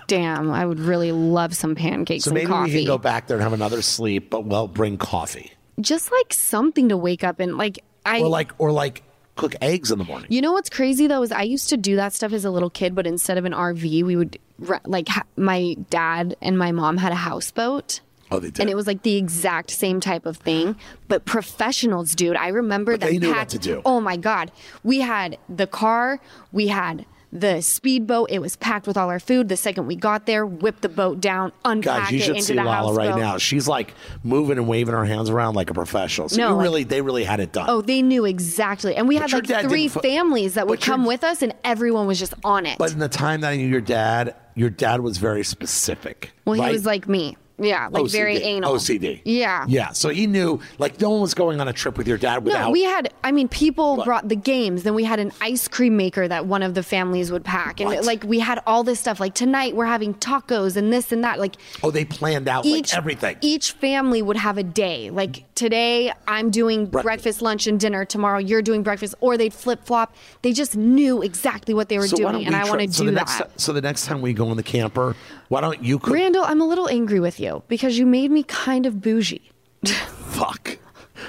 damn, 0.08 0.52
I 0.52 0.66
would 0.66 0.80
really 0.80 1.12
love 1.12 1.56
some 1.56 1.76
pancakes 1.76 2.24
So 2.26 2.32
and 2.32 2.36
maybe 2.36 2.48
coffee. 2.48 2.72
we 2.74 2.78
can 2.80 2.88
go 2.88 2.98
back 2.98 3.28
there 3.28 3.38
and 3.38 3.44
have 3.44 3.54
another 3.54 3.82
sleep, 3.82 4.30
but 4.30 4.46
well, 4.46 4.68
bring 4.68 4.98
coffee 4.98 5.52
Just 5.80 6.12
like 6.12 6.34
something 6.34 6.90
to 6.90 6.98
wake 6.98 7.24
up 7.24 7.40
and 7.40 7.58
like 7.58 7.80
I 8.06 8.22
or 8.22 8.28
like 8.28 8.52
or 8.58 8.72
like 8.72 9.04
cook 9.36 9.56
eggs 9.62 9.92
in 9.92 10.00
the 10.00 10.04
morning. 10.06 10.28
You 10.32 10.42
know 10.42 10.52
what's 10.52 10.70
crazy 10.70 11.08
though 11.08 11.22
is 11.24 11.32
I 11.32 11.44
used 11.44 11.70
to 11.70 11.78
do 11.78 11.96
that 11.98 12.14
stuff 12.14 12.34
as 12.34 12.44
a 12.46 12.52
little 12.52 12.70
kid, 12.70 12.96
but 12.96 13.06
instead 13.08 13.38
of 13.38 13.46
an 13.46 13.54
RV, 13.54 14.04
we 14.04 14.16
would 14.16 14.38
like 14.86 15.08
ha- 15.08 15.24
my 15.38 15.76
dad 15.90 16.36
and 16.42 16.58
my 16.58 16.72
mom 16.72 16.98
had 16.98 17.12
a 17.12 17.16
houseboat. 17.16 18.02
Oh, 18.32 18.40
they 18.40 18.50
did. 18.52 18.60
And 18.62 18.70
it 18.70 18.76
was 18.76 18.88
like 18.88 19.02
the 19.04 19.16
exact 19.18 19.72
same 19.72 20.00
type 20.00 20.26
of 20.26 20.38
thing, 20.38 20.76
but 21.08 21.26
professionals, 21.26 22.14
dude. 22.16 22.36
I 22.38 22.50
remember 22.50 22.94
But 22.94 23.02
that. 23.02 23.10
they 23.12 23.18
knew 23.18 23.32
what 23.34 23.50
to 23.50 23.58
do. 23.60 23.82
Oh 23.86 24.00
my 24.00 24.18
god, 24.18 24.52
we 24.84 25.00
had 25.00 25.38
the 25.50 25.68
car, 25.68 26.20
we 26.52 26.68
had 26.68 27.06
the 27.32 27.62
speedboat. 27.62 28.32
It 28.32 28.40
was 28.40 28.56
packed 28.56 28.88
with 28.88 28.98
all 28.98 29.08
our 29.10 29.20
food. 29.20 29.50
The 29.50 29.58
second 29.58 29.86
we 29.86 29.96
got 29.96 30.26
there, 30.26 30.46
whipped 30.48 30.82
the 30.82 30.90
boat 30.90 31.22
down, 31.22 31.52
unpack 31.64 32.04
Guys, 32.06 32.12
you 32.12 32.18
it 32.18 32.22
should 32.24 32.36
into 32.38 32.46
see 32.48 32.56
the 32.56 32.64
Lala 32.64 32.94
right 32.94 33.16
now. 33.16 33.38
She's 33.38 33.68
like 33.68 33.94
moving 34.24 34.58
and 34.58 34.68
waving 34.68 34.96
her 34.96 35.06
hands 35.06 35.30
around 35.30 35.54
like 35.56 35.70
a 35.70 35.76
professional. 35.76 36.28
So 36.30 36.38
No, 36.38 36.50
you 36.50 36.54
like- 36.56 36.64
really, 36.64 36.84
they 36.86 37.02
really 37.02 37.24
had 37.24 37.40
it 37.40 37.52
done. 37.52 37.68
Oh, 37.70 37.82
they 37.82 38.02
knew 38.02 38.26
exactly. 38.26 38.96
And 38.96 39.08
we 39.08 39.20
But 39.20 39.30
had 39.30 39.48
like 39.50 39.70
three 39.70 39.88
fo- 39.90 40.00
families 40.02 40.56
that 40.56 40.68
would 40.68 40.82
come 40.82 41.06
with 41.06 41.24
us, 41.24 41.44
and 41.44 41.54
everyone 41.64 42.08
was 42.08 42.18
just 42.18 42.34
on 42.44 42.66
it. 42.66 42.80
But 42.80 42.94
in 42.94 43.00
the 43.00 43.08
time 43.10 43.42
that 43.42 43.50
I 43.52 43.58
knew 43.58 43.68
your 43.68 43.82
dad, 43.82 44.34
your 44.56 44.72
dad 44.72 45.02
was 45.02 45.18
very 45.20 45.44
specific. 45.44 46.32
well, 46.46 46.60
he 46.60 46.72
was 46.72 46.86
like 46.88 47.08
me. 47.08 47.38
Yeah, 47.60 47.88
like 47.92 48.10
very 48.12 48.38
anal. 48.38 48.74
OCD. 48.76 49.22
Yeah. 49.26 49.66
Yeah. 49.68 49.92
So 49.92 50.10
he 50.10 50.28
knew, 50.28 50.60
like, 50.78 51.00
no 51.02 51.10
one 51.10 51.22
was 51.22 51.34
going 51.34 51.60
on 51.60 51.68
a 51.68 51.74
trip 51.74 51.98
with 51.98 52.08
your 52.08 52.18
dad 52.18 52.44
without. 52.46 52.66
No, 52.68 52.72
we 52.72 52.84
had. 52.84 53.14
I 53.24 53.32
mean, 53.32 53.48
people 53.48 53.98
What? 53.98 54.06
brought 54.06 54.28
the 54.30 54.36
games. 54.36 54.84
Then 54.84 54.96
we 54.96 55.04
had 55.04 55.20
an 55.20 55.32
ice 55.42 55.68
cream 55.68 55.98
maker 55.98 56.28
that 56.28 56.46
one 56.46 56.64
of 56.64 56.74
the 56.74 56.84
families 56.84 57.32
would 57.32 57.44
pack, 57.44 57.80
and 57.80 57.90
What? 57.90 58.06
like 58.06 58.24
we 58.24 58.40
had 58.40 58.62
all 58.66 58.84
this 58.84 59.00
stuff. 59.00 59.20
Like 59.20 59.34
tonight, 59.34 59.76
we're 59.76 59.86
having 59.86 60.14
tacos 60.16 60.76
and 60.78 60.92
this 60.94 61.12
and 61.12 61.24
that. 61.24 61.40
Like 61.40 61.56
oh, 61.84 61.92
they 61.92 62.06
planned 62.06 62.48
out 62.48 62.66
each 62.66 62.92
like 62.94 62.98
everything. 62.98 63.38
Each 63.42 63.72
family 63.74 64.22
would 64.22 64.38
have 64.38 64.58
a 64.58 64.64
day. 64.64 65.10
Like 65.10 65.44
today, 65.56 66.12
I'm 66.28 66.50
doing 66.52 66.86
Breakfast. 66.86 67.04
breakfast, 67.04 67.42
lunch, 67.42 67.68
and 67.68 67.80
dinner. 67.80 68.06
Tomorrow, 68.06 68.40
you're 68.40 68.62
doing 68.62 68.84
breakfast, 68.84 69.16
or 69.20 69.38
they'd 69.38 69.54
flip 69.54 69.84
flop. 69.86 70.16
They 70.42 70.54
just 70.54 70.76
knew 70.76 71.22
exactly 71.22 71.74
what 71.74 71.90
they 71.90 71.98
were 71.98 72.08
so 72.08 72.16
doing, 72.18 72.46
and 72.46 72.56
I 72.56 72.68
want 72.70 72.82
to 72.82 72.92
so 72.92 73.04
do 73.04 73.12
that. 73.12 73.28
next, 73.40 73.60
So 73.62 73.74
the 73.74 73.82
next 73.82 74.06
time 74.06 74.22
we 74.22 74.34
go 74.34 74.50
in 74.52 74.58
the 74.58 74.64
camper, 74.64 75.16
why 75.50 75.62
don't 75.62 75.84
you 75.84 76.00
cook? 76.00 76.14
Randall, 76.14 76.44
I'm 76.46 76.62
a 76.62 76.66
little 76.66 76.88
angry 76.90 77.20
with 77.20 77.40
you 77.40 77.62
because 77.68 77.98
you 78.00 78.06
made 78.06 78.32
me 78.32 78.44
kind 78.44 78.86
of 78.86 79.02
bougie. 79.02 79.52
Fuck. 79.86 80.78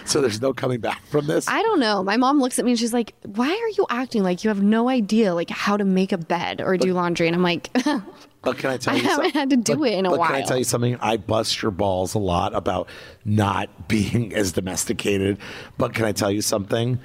So 0.04 0.20
there's 0.20 0.40
no 0.40 0.52
coming 0.52 0.80
back 0.80 1.04
from 1.06 1.26
this. 1.26 1.46
I 1.48 1.62
don't 1.62 1.80
know. 1.80 2.02
My 2.02 2.16
mom 2.16 2.38
looks 2.40 2.58
at 2.58 2.64
me 2.64 2.70
and 2.72 2.78
she's 2.80 2.92
like, 2.92 3.14
"Why 3.24 3.48
are 3.48 3.68
you 3.76 3.86
acting 3.90 4.22
like 4.22 4.44
you 4.44 4.48
have 4.48 4.62
no 4.62 4.88
idea 4.88 5.34
like 5.34 5.50
how 5.50 5.76
to 5.76 5.84
make 5.84 6.12
a 6.12 6.18
bed 6.18 6.60
or 6.60 6.76
do 6.76 6.92
laundry?" 6.92 7.26
And 7.26 7.34
I'm 7.36 7.42
like, 7.42 7.70
But 8.42 8.56
can 8.56 8.70
I 8.70 8.76
tell 8.78 8.96
you? 8.96 9.02
I 9.02 9.04
haven't 9.04 9.34
had 9.34 9.50
to 9.50 9.56
do 9.56 9.76
But- 9.76 9.88
it 9.88 9.98
in 9.98 10.06
a 10.06 10.10
but 10.10 10.26
Can 10.26 10.34
I 10.36 10.42
tell 10.42 10.56
you 10.56 10.64
something? 10.64 10.96
I 11.00 11.16
bust 11.18 11.60
your 11.60 11.70
balls 11.70 12.14
a 12.14 12.18
lot 12.18 12.54
about 12.54 12.88
not 13.24 13.88
being 13.88 14.32
as 14.34 14.52
domesticated. 14.52 15.38
But 15.76 15.92
can 15.92 16.04
I 16.06 16.12
tell 16.12 16.30
you 16.30 16.40
something? 16.42 16.98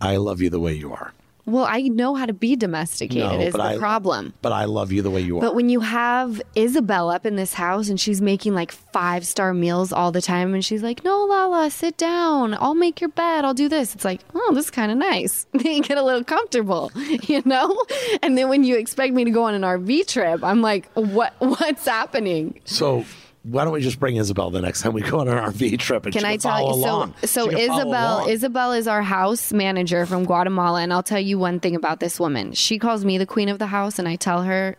I 0.00 0.16
love 0.16 0.40
you 0.40 0.50
the 0.50 0.60
way 0.60 0.74
you 0.74 0.92
are. 0.92 1.12
"Well, 1.46 1.64
I 1.64 1.82
know 1.82 2.14
how 2.14 2.26
to 2.26 2.32
be 2.32 2.56
domesticated. 2.56 3.40
is 3.40 3.52
but 3.52 3.58
the 3.58 3.76
I, 3.76 3.78
problem." 3.78 4.34
But 4.42 4.52
I 4.52 4.64
love 4.64 4.92
you 4.92 5.02
the 5.02 5.10
way 5.10 5.20
you 5.20 5.38
are. 5.38 5.40
But 5.40 5.54
when 5.54 5.68
you 5.68 5.80
have 5.80 6.42
Isabel 6.54 7.10
up 7.10 7.24
in 7.24 7.36
this 7.36 7.54
house 7.54 7.88
and 7.88 7.98
she's 7.98 8.20
making 8.20 8.54
like 8.54 8.72
five 8.72 9.26
star 9.26 9.54
meals 9.54 9.92
all 9.92 10.12
the 10.12 10.22
time, 10.22 10.54
and 10.54 10.64
she's 10.64 10.82
like, 10.82 11.04
"No, 11.04 11.24
Lala, 11.24 11.70
sit 11.70 11.96
down. 11.96 12.54
I'll 12.54 12.74
make 12.74 13.00
your 13.00 13.10
bed. 13.10 13.44
I'll 13.44 13.54
do 13.54 13.68
this." 13.68 13.94
It's 13.94 14.04
like, 14.04 14.20
"Oh, 14.34 14.52
this 14.54 14.66
is 14.66 14.70
kind 14.70 14.92
of 14.92 14.98
nice." 14.98 15.46
Then 15.56 15.72
you 15.76 15.82
get 15.82 15.98
a 15.98 16.02
little 16.02 16.24
comfortable, 16.24 16.92
you 17.22 17.42
know. 17.44 17.76
And 18.22 18.36
then 18.36 18.48
when 18.48 18.62
you 18.64 18.76
expect 18.76 19.14
me 19.14 19.24
to 19.24 19.30
go 19.30 19.44
on 19.44 19.54
an 19.54 19.62
RV 19.62 20.06
trip, 20.06 20.44
I'm 20.44 20.60
like, 20.62 20.90
"What? 20.92 21.34
What's 21.38 21.86
happening?" 21.86 22.60
so 22.64 23.04
why 23.48 23.64
don't 23.64 23.72
we 23.72 23.80
just 23.80 24.00
bring 24.00 24.16
Isabel 24.16 24.50
the 24.50 24.60
next 24.60 24.82
time 24.82 24.92
we 24.92 25.02
go 25.02 25.20
on 25.20 25.28
an 25.28 25.38
RV 25.38 25.78
trip 25.78 26.04
and 26.04 26.12
Can 26.14 26.24
I 26.24 26.32
can 26.32 26.40
tell 26.40 26.60
you? 26.60 26.66
along. 26.74 27.14
So, 27.22 27.26
so 27.26 27.50
She 27.50 27.56
can 27.56 27.68
follow 27.68 27.80
Isabel. 27.82 28.26
Isabel 28.28 28.72
is 28.72 28.88
our 28.88 29.02
house 29.02 29.52
manager 29.52 30.04
from 30.06 30.24
Guatemala, 30.24 30.82
and 30.82 30.92
I'll 30.92 31.02
tell 31.02 31.20
you 31.20 31.38
one 31.38 31.60
thing 31.60 31.76
about 31.76 32.00
this 32.00 32.18
woman. 32.18 32.52
She 32.52 32.78
calls 32.78 33.04
me 33.04 33.18
the 33.18 33.26
queen 33.26 33.48
of 33.48 33.58
the 33.58 33.66
house, 33.68 33.98
and 33.98 34.08
I 34.08 34.16
tell 34.16 34.42
her, 34.42 34.76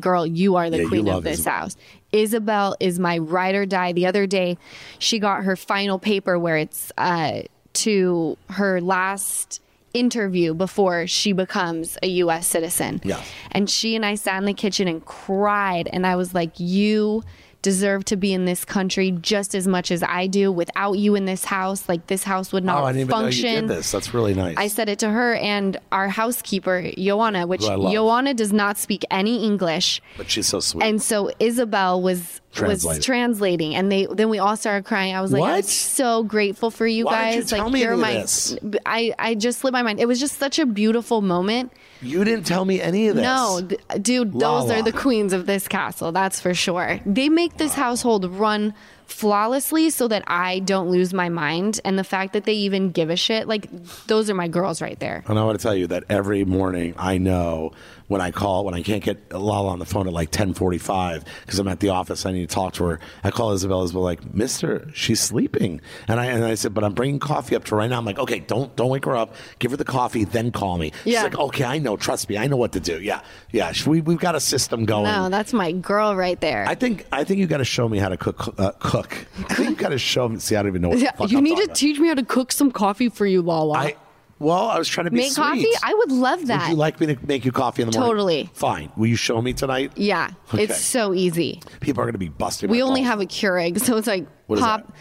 "Girl, 0.00 0.26
you 0.26 0.56
are 0.56 0.68
the 0.70 0.82
Yeah, 0.82 0.88
queen 0.88 1.08
of 1.08 1.22
this 1.22 1.40
Isabel. 1.40 1.52
house." 1.54 1.76
Isabel 2.12 2.74
is 2.80 2.98
my 2.98 3.18
ride 3.18 3.54
or 3.54 3.66
die. 3.66 3.92
The 3.92 4.06
other 4.06 4.26
day, 4.26 4.56
she 4.98 5.18
got 5.18 5.44
her 5.44 5.54
final 5.56 5.98
paper 5.98 6.38
where 6.38 6.56
it's 6.56 6.90
uh, 6.98 7.42
to 7.74 8.36
her 8.50 8.80
last 8.80 9.60
interview 9.94 10.54
before 10.54 11.06
she 11.06 11.32
becomes 11.32 11.96
a 12.02 12.06
US 12.22 12.46
citizen. 12.46 13.00
Yeah. 13.04 13.20
And 13.52 13.68
she 13.70 13.94
and 13.96 14.04
I 14.04 14.14
sat 14.16 14.38
in 14.38 14.44
the 14.44 14.54
kitchen 14.54 14.86
and 14.88 15.04
cried 15.04 15.88
and 15.92 16.06
I 16.06 16.16
was 16.16 16.34
like, 16.34 16.58
"You 16.58 17.22
deserve 17.62 18.04
to 18.06 18.16
be 18.16 18.32
in 18.32 18.44
this 18.44 18.64
country 18.64 19.10
just 19.10 19.54
as 19.54 19.66
much 19.66 19.90
as 19.90 20.02
I 20.02 20.26
do. 20.26 20.52
Without 20.52 20.92
you 20.92 21.14
in 21.14 21.24
this 21.24 21.44
house, 21.44 21.88
like 21.88 22.06
this 22.06 22.24
house 22.24 22.52
would 22.52 22.62
oh, 22.64 22.66
not 22.66 22.82
oh, 22.82 22.86
I 22.86 22.92
didn't 22.92 23.10
function." 23.10 23.44
even 23.46 23.54
know 23.54 23.60
you 23.62 23.68
did 23.68 23.78
this. 23.78 23.90
That's 23.90 24.14
really 24.14 24.34
nice. 24.34 24.56
I 24.56 24.68
said 24.68 24.88
it 24.88 24.98
to 25.00 25.10
her 25.10 25.34
and 25.34 25.78
our 25.92 26.08
housekeeper, 26.08 26.90
Joanna, 26.96 27.46
which 27.46 27.62
Joanna 27.62 28.34
does 28.34 28.52
not 28.52 28.78
speak 28.78 29.04
any 29.10 29.44
English. 29.44 30.00
but 30.16 30.30
she's 30.30 30.46
so 30.46 30.60
sweet. 30.60 30.84
And 30.84 31.02
so 31.02 31.30
Isabel 31.40 32.00
was 32.00 32.40
Translating. 32.50 32.96
was 32.98 33.04
translating 33.04 33.74
and 33.74 33.92
they 33.92 34.06
then 34.10 34.30
we 34.30 34.38
all 34.38 34.56
started 34.56 34.86
crying. 34.86 35.14
I 35.14 35.20
was 35.20 35.32
like, 35.32 35.42
I'm 35.42 35.62
so 35.62 36.24
grateful 36.24 36.70
for 36.70 36.86
you 36.86 37.04
Why 37.04 37.32
you 37.32 37.40
guys. 37.40 37.50
tell 37.50 37.64
like 37.64 37.72
me 37.72 37.82
you're 37.82 37.96
my 37.96 38.14
this? 38.14 38.56
I 38.86 39.12
I 39.18 39.34
just 39.34 39.60
slipped 39.60 39.74
my 39.74 39.82
mind. 39.82 40.00
It 40.00 40.06
was 40.06 40.18
just 40.18 40.38
such 40.38 40.58
a 40.58 40.64
beautiful 40.64 41.20
moment. 41.20 41.72
You 42.02 42.24
didn't 42.24 42.44
tell 42.46 42.64
me 42.64 42.80
any 42.80 43.08
of 43.08 43.16
this. 43.16 43.22
No, 43.22 43.60
th- 43.66 43.80
dude, 44.02 44.32
those 44.32 44.42
Lala. 44.42 44.78
are 44.78 44.82
the 44.82 44.92
queens 44.92 45.32
of 45.32 45.46
this 45.46 45.66
castle. 45.68 46.12
That's 46.12 46.40
for 46.40 46.54
sure. 46.54 47.00
They 47.04 47.28
make 47.28 47.56
this 47.56 47.74
household 47.74 48.24
run 48.26 48.74
flawlessly 49.08 49.90
so 49.90 50.06
that 50.08 50.22
I 50.26 50.60
don't 50.60 50.90
lose 50.90 51.12
my 51.12 51.28
mind. 51.28 51.80
And 51.84 51.98
the 51.98 52.04
fact 52.04 52.34
that 52.34 52.44
they 52.44 52.52
even 52.54 52.90
give 52.92 53.10
a 53.10 53.16
shit, 53.16 53.48
like 53.48 53.66
those 54.06 54.30
are 54.30 54.34
my 54.34 54.48
girls 54.48 54.80
right 54.80 54.98
there. 55.00 55.24
And 55.26 55.38
I 55.38 55.44
want 55.44 55.58
to 55.58 55.62
tell 55.62 55.74
you 55.74 55.88
that 55.88 56.04
every 56.08 56.44
morning 56.44 56.94
I 56.96 57.18
know 57.18 57.72
when 58.06 58.20
I 58.22 58.30
call 58.30 58.64
when 58.64 58.72
I 58.74 58.82
can't 58.82 59.02
get 59.04 59.32
Lala 59.34 59.68
on 59.70 59.78
the 59.80 59.84
phone 59.84 60.06
at 60.06 60.12
like 60.14 60.30
ten 60.30 60.54
forty 60.54 60.78
five 60.78 61.24
because 61.44 61.58
I'm 61.58 61.68
at 61.68 61.80
the 61.80 61.90
office 61.90 62.24
I 62.24 62.32
need 62.32 62.48
to 62.48 62.54
talk 62.54 62.74
to 62.74 62.84
her. 62.84 63.00
I 63.24 63.30
call 63.30 63.52
Isabel 63.52 63.82
Isabel 63.82 64.02
like 64.02 64.34
Mister, 64.34 64.88
she's 64.94 65.20
sleeping, 65.20 65.80
and 66.06 66.18
I 66.20 66.26
and 66.26 66.44
I 66.44 66.54
said, 66.54 66.72
but 66.72 66.84
I'm 66.84 66.94
bringing 66.94 67.18
coffee 67.18 67.54
up 67.56 67.64
to 67.64 67.72
her 67.72 67.76
right 67.78 67.90
now. 67.90 67.98
I'm 67.98 68.04
like, 68.06 68.18
okay, 68.18 68.40
don't 68.40 68.74
don't 68.76 68.88
wake 68.88 69.04
her 69.04 69.16
up. 69.16 69.34
Give 69.58 69.72
her 69.72 69.76
the 69.76 69.84
coffee, 69.84 70.24
then 70.24 70.52
call 70.52 70.78
me. 70.78 70.92
She's 71.04 71.14
Yeah. 71.14 71.22
like, 71.24 71.36
okay, 71.38 71.64
I 71.64 71.78
know. 71.78 71.96
Trust 71.96 72.28
me, 72.30 72.38
I 72.38 72.46
know 72.46 72.56
what 72.56 72.72
to 72.72 72.80
do. 72.80 72.98
Yeah, 73.00 73.20
yeah. 73.52 73.72
We 73.86 74.00
we've 74.00 74.18
got 74.18 74.34
a 74.34 74.40
system 74.40 74.86
going. 74.86 75.04
No, 75.04 75.28
that's 75.28 75.52
my 75.52 75.72
girl 75.72 76.16
right 76.16 76.40
there. 76.40 76.64
I 76.66 76.74
think 76.74 77.04
I 77.12 77.24
think 77.24 77.40
you 77.40 77.46
got 77.46 77.58
to 77.58 77.64
show 77.64 77.88
me 77.88 77.98
how 77.98 78.08
to 78.08 78.16
cook. 78.16 78.54
Uh, 78.58 78.70
cook. 78.78 78.97
I 79.06 79.54
think 79.54 79.70
you 79.70 79.74
got 79.76 79.90
to 79.90 79.98
show 79.98 80.28
me. 80.28 80.38
See, 80.38 80.56
I 80.56 80.62
don't 80.62 80.70
even 80.70 80.82
know 80.82 80.88
what. 80.90 80.98
Yeah, 80.98 81.12
the 81.12 81.18
fuck 81.18 81.30
you 81.30 81.38
I'm 81.38 81.44
need 81.44 81.56
to 81.58 81.64
about. 81.64 81.76
teach 81.76 81.98
me 81.98 82.08
how 82.08 82.14
to 82.14 82.24
cook 82.24 82.52
some 82.52 82.70
coffee 82.70 83.08
for 83.08 83.26
you, 83.26 83.42
Lala. 83.42 83.74
I 83.78 83.96
well, 84.40 84.68
I 84.68 84.78
was 84.78 84.86
trying 84.88 85.06
to 85.06 85.10
be 85.10 85.16
Make 85.16 85.32
sweet. 85.32 85.42
coffee? 85.44 85.66
I 85.82 85.94
would 85.94 86.12
love 86.12 86.46
that. 86.46 86.62
Would 86.62 86.70
you 86.70 86.76
like 86.76 87.00
me 87.00 87.06
to 87.06 87.18
make 87.26 87.44
you 87.44 87.50
coffee 87.50 87.82
in 87.82 87.90
the 87.90 87.98
morning? 87.98 88.10
Totally. 88.12 88.50
Fine. 88.54 88.92
Will 88.96 89.08
you 89.08 89.16
show 89.16 89.42
me 89.42 89.52
tonight? 89.52 89.90
yeah, 89.96 90.30
Okay. 90.54 90.62
it's 90.62 90.80
so 90.80 91.12
easy. 91.12 91.60
People 91.80 92.02
are 92.02 92.06
going 92.06 92.12
to 92.12 92.18
be 92.18 92.28
busting. 92.28 92.70
We 92.70 92.78
my 92.80 92.86
only 92.86 93.00
balls. 93.00 93.08
have 93.10 93.20
a 93.20 93.26
Keurig, 93.26 93.80
so 93.80 93.96
it's 93.96 94.06
like 94.06 94.26
What 94.46 94.56
is 94.60 94.64
pop. 94.64 94.86
that? 94.86 94.94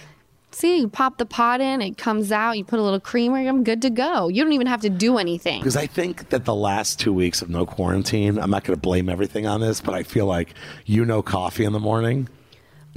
See, 0.50 0.80
you 0.80 0.88
pop 0.88 1.20
the 1.20 1.26
pot 1.28 1.62
in, 1.62 1.84
it 1.84 1.98
comes 2.00 2.32
out. 2.32 2.58
You 2.58 2.64
put 2.64 2.80
a 2.80 2.82
little 2.82 3.00
creamer, 3.00 3.38
I'm 3.38 3.64
good 3.64 3.84
to 3.84 3.92
go. 3.92 4.28
You 4.28 4.42
don't 4.44 4.54
even 4.54 4.66
have 4.66 4.82
to 4.82 4.90
do 4.90 5.20
anything. 5.20 5.60
because 5.60 5.78
I 5.78 5.86
think 5.86 6.30
that 6.30 6.46
the 6.46 6.56
last 6.56 7.00
two 7.00 7.14
weeks 7.14 7.44
of 7.44 7.50
no 7.50 7.64
quarantine, 7.68 8.40
I'm 8.40 8.50
not 8.50 8.64
going 8.64 8.76
to 8.76 8.82
blame 8.82 9.08
everything 9.08 9.46
on 9.46 9.62
this, 9.62 9.82
but 9.82 9.94
I 9.94 10.02
feel 10.02 10.26
like 10.26 10.56
you 10.88 11.06
know 11.06 11.22
coffee 11.22 11.64
in 11.64 11.74
the 11.74 11.80
morning, 11.80 12.28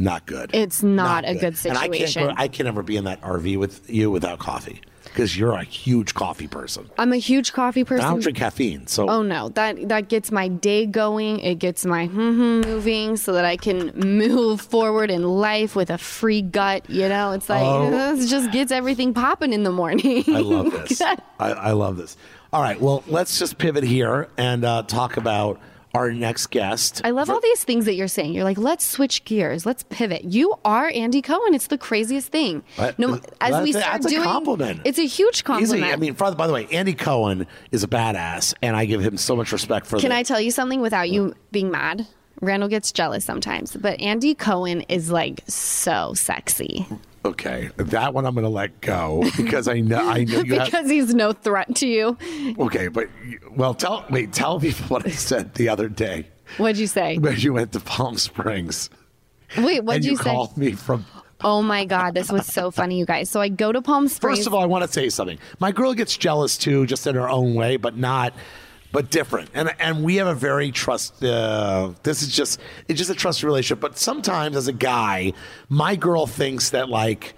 not 0.01 0.27
good. 0.27 0.51
It's 0.55 0.83
not 0.83 1.25
a 1.25 1.35
good 1.35 1.57
And 1.67 1.77
I 1.79 1.89
can't. 1.89 1.95
situation. 2.09 2.35
I 2.37 2.49
can 2.49 2.65
never 2.67 2.83
be 2.83 2.97
in 2.97 3.05
that 3.05 3.21
RV 3.21 3.59
with 3.59 3.89
you 3.91 4.11
without 4.11 4.39
coffee 4.39 4.81
because 5.05 5.37
you're 5.37 5.53
a 5.53 5.65
huge 5.65 6.15
coffee 6.15 6.47
person. 6.47 6.89
I'm 6.99 7.13
a 7.13 7.17
huge 7.17 7.53
coffee 7.53 7.81
I 7.81 7.85
person. 7.85 8.11
don't 8.11 8.21
drink 8.21 8.39
caffeine, 8.39 8.87
so 8.87 9.09
Oh 9.11 9.23
no, 9.23 9.49
that 9.51 9.89
that 9.89 10.09
gets 10.09 10.31
my 10.31 10.49
day 10.49 10.87
going. 10.87 11.41
It 11.41 11.57
gets 11.59 11.85
my 11.85 12.07
hmm 12.07 12.61
moving 12.61 13.17
so 13.17 13.33
that 13.33 13.45
I 13.45 13.57
can 13.57 13.93
move 13.97 14.61
forward 14.61 15.11
in 15.11 15.23
life 15.25 15.75
with 15.77 15.91
a 15.91 15.99
free 15.99 16.43
gut. 16.43 16.89
You 16.89 17.09
know, 17.09 17.33
it's 17.33 17.49
like 17.49 17.63
Oh. 17.67 17.91
this 18.17 18.31
just 18.31 18.51
gets 18.53 18.71
everything 18.73 19.13
popping 19.15 19.53
in 19.53 19.63
the 19.65 19.73
morning. 19.73 20.25
I 20.29 20.41
love 20.41 20.71
this. 20.89 21.01
I, 21.03 21.17
I 21.39 21.73
love 21.73 21.97
this. 21.97 22.17
All 22.53 22.61
right, 22.63 22.81
well, 22.81 23.05
let's 23.07 23.39
just 23.39 23.59
pivot 23.59 23.85
here 23.85 24.29
and 24.37 24.65
uh, 24.65 24.83
talk 24.83 25.17
about 25.17 25.61
our 25.95 26.13
next 26.13 26.49
guest. 26.49 27.01
I 27.05 27.11
love 27.11 27.31
all 27.31 27.41
these 27.41 27.65
things 27.65 27.85
that 27.87 27.95
you're 27.95 28.09
saying. 28.09 28.33
You're 28.33 28.45
like, 28.45 28.59
let's 28.59 28.87
switch 28.87 29.25
gears, 29.25 29.67
let's 29.67 29.83
pivot. 29.85 30.25
You 30.25 30.55
are 30.65 30.91
Andy 30.95 31.23
Cohen. 31.23 31.55
It's 31.55 31.67
the 31.67 31.79
craziest 31.79 32.29
thing. 32.29 32.63
What? 32.77 32.99
No, 32.99 33.21
as 33.41 33.63
we 33.63 33.73
start 33.73 34.03
doing, 34.03 34.23
compliment. 34.23 34.83
it's 34.85 34.99
a 34.99 35.07
huge 35.07 35.37
Easy. 35.37 35.43
compliment. 35.43 35.93
I 35.93 35.97
mean, 35.97 36.15
by, 36.15 36.33
by 36.35 36.47
the 36.47 36.53
way, 36.53 36.67
Andy 36.67 36.95
Cohen 36.95 37.47
is 37.73 37.83
a 37.83 37.89
badass, 37.89 38.55
and 38.63 38.77
I 38.77 38.85
give 38.85 39.01
him 39.01 39.17
so 39.17 39.35
much 39.35 39.53
respect 39.53 39.87
for. 39.87 39.99
Can 39.99 40.11
the, 40.11 40.17
I 40.17 40.23
tell 40.23 40.41
you 40.41 40.51
something 40.51 40.81
without 40.81 41.11
you 41.11 41.35
being 41.51 41.71
mad? 41.71 42.07
Randall 42.41 42.69
gets 42.71 42.91
jealous 42.91 43.25
sometimes, 43.25 43.77
but 43.77 44.01
Andy 44.01 44.35
Cohen 44.35 44.83
is 44.83 45.11
like 45.11 45.43
so 45.47 46.15
sexy 46.15 46.87
Okay, 47.23 47.69
that 47.77 48.15
one 48.15 48.25
I'm 48.25 48.35
going 48.35 48.45
to 48.45 48.49
let 48.51 48.81
go 48.81 49.23
because 49.37 49.69
I 49.69 49.81
know 49.81 50.09
I 50.09 50.25
know 50.25 50.41
you 50.41 50.55
have. 50.59 50.67
because 50.67 50.89
he's 50.91 51.15
no 51.15 51.33
threat 51.33 51.75
to 51.77 51.87
you. 51.87 52.17
Okay, 52.59 52.89
but 52.89 53.09
well, 53.51 53.75
tell 53.75 54.07
wait, 54.09 54.33
tell 54.33 54.59
people 54.59 54.87
what 54.89 55.07
I 55.07 55.11
said 55.11 55.55
the 55.55 55.69
other 55.69 55.89
day 55.89 56.29
What'd 56.57 56.79
you 56.79 56.87
say? 56.87 57.19
when 57.19 57.39
you 57.39 57.53
went 57.53 57.73
to 57.73 57.81
Palm 57.81 58.17
Springs 58.17 58.89
Wait, 59.59 59.85
what'd 59.85 60.05
you, 60.05 60.13
you, 60.13 60.17
say? 60.17 60.25
called 60.25 60.57
me 60.57 60.73
from. 60.73 61.05
Oh 61.43 61.61
my 61.63 61.85
God, 61.85 62.15
this 62.15 62.31
was 62.31 62.47
so 62.47 62.71
funny, 62.71 62.99
you 62.99 63.05
guys. 63.07 63.29
So 63.31 63.41
I 63.41 63.49
go 63.49 63.73
to 63.73 63.83
Palm 63.83 64.09
Springs. 64.09 64.39
First 64.39 64.47
of 64.47 64.55
all, 64.55 64.63
I 64.63 64.67
want 64.67 64.85
to 64.85 64.93
say 64.93 65.09
something. 65.09 65.39
My 65.59 65.73
girl 65.73 65.93
gets 65.95 66.17
jealous 66.17 66.57
too, 66.57 66.87
just 66.87 67.07
in 67.07 67.15
her 67.17 67.29
own 67.29 67.55
way, 67.55 67.77
but 67.77 67.97
not. 67.97 68.33
But 68.93 69.11
different, 69.11 69.51
and 69.55 69.73
and 69.79 70.03
we 70.03 70.17
have 70.17 70.27
a 70.27 70.35
very 70.35 70.73
trust. 70.73 71.23
Uh, 71.23 71.93
this 72.03 72.23
is 72.23 72.29
just 72.35 72.61
it's 72.89 72.99
just 72.99 73.11
a 73.11 73.15
trust 73.15 73.43
relationship. 73.45 73.81
But 73.81 73.97
sometimes, 73.99 74.57
as 74.57 74.67
a 74.67 74.73
guy, 74.73 75.33
my 75.69 75.95
girl 75.95 76.27
thinks 76.27 76.71
that 76.71 76.89
like 76.89 77.35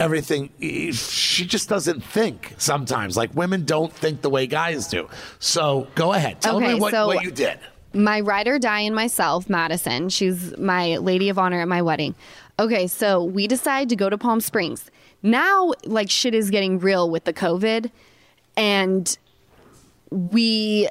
everything 0.00 0.50
she 0.92 1.44
just 1.46 1.68
doesn't 1.68 2.02
think 2.02 2.52
sometimes 2.58 3.16
like 3.16 3.32
women 3.36 3.64
don't 3.64 3.92
think 3.92 4.22
the 4.22 4.28
way 4.28 4.44
guys 4.44 4.88
do 4.88 5.08
so 5.38 5.86
go 5.94 6.12
ahead 6.12 6.40
tell 6.42 6.56
Okay, 6.56 6.74
me 6.74 6.80
what, 6.80 6.90
so- 6.90 7.06
what 7.06 7.22
you 7.22 7.30
did 7.30 7.60
my 7.92 8.18
ride 8.18 8.48
or 8.48 8.58
die 8.58 8.80
and 8.80 8.94
myself, 8.96 9.48
Madison, 9.48 10.08
she's 10.08 10.52
my 10.58 10.96
lady 10.96 11.28
of 11.28 11.38
honor 11.38 11.60
at 11.60 11.68
my 11.68 11.80
wedding. 11.80 12.16
Okay, 12.58 12.88
so 12.88 13.22
we 13.22 13.46
decide 13.46 13.88
to 13.90 13.94
go 13.94 14.10
to 14.10 14.18
Palm 14.18 14.40
Springs. 14.40 14.90
Now, 15.22 15.70
like, 15.84 16.10
shit 16.10 16.34
is 16.34 16.50
getting 16.50 16.80
real 16.80 17.08
with 17.08 17.22
the 17.22 17.32
COVID. 17.32 17.92
And 18.56 19.16
we, 20.10 20.88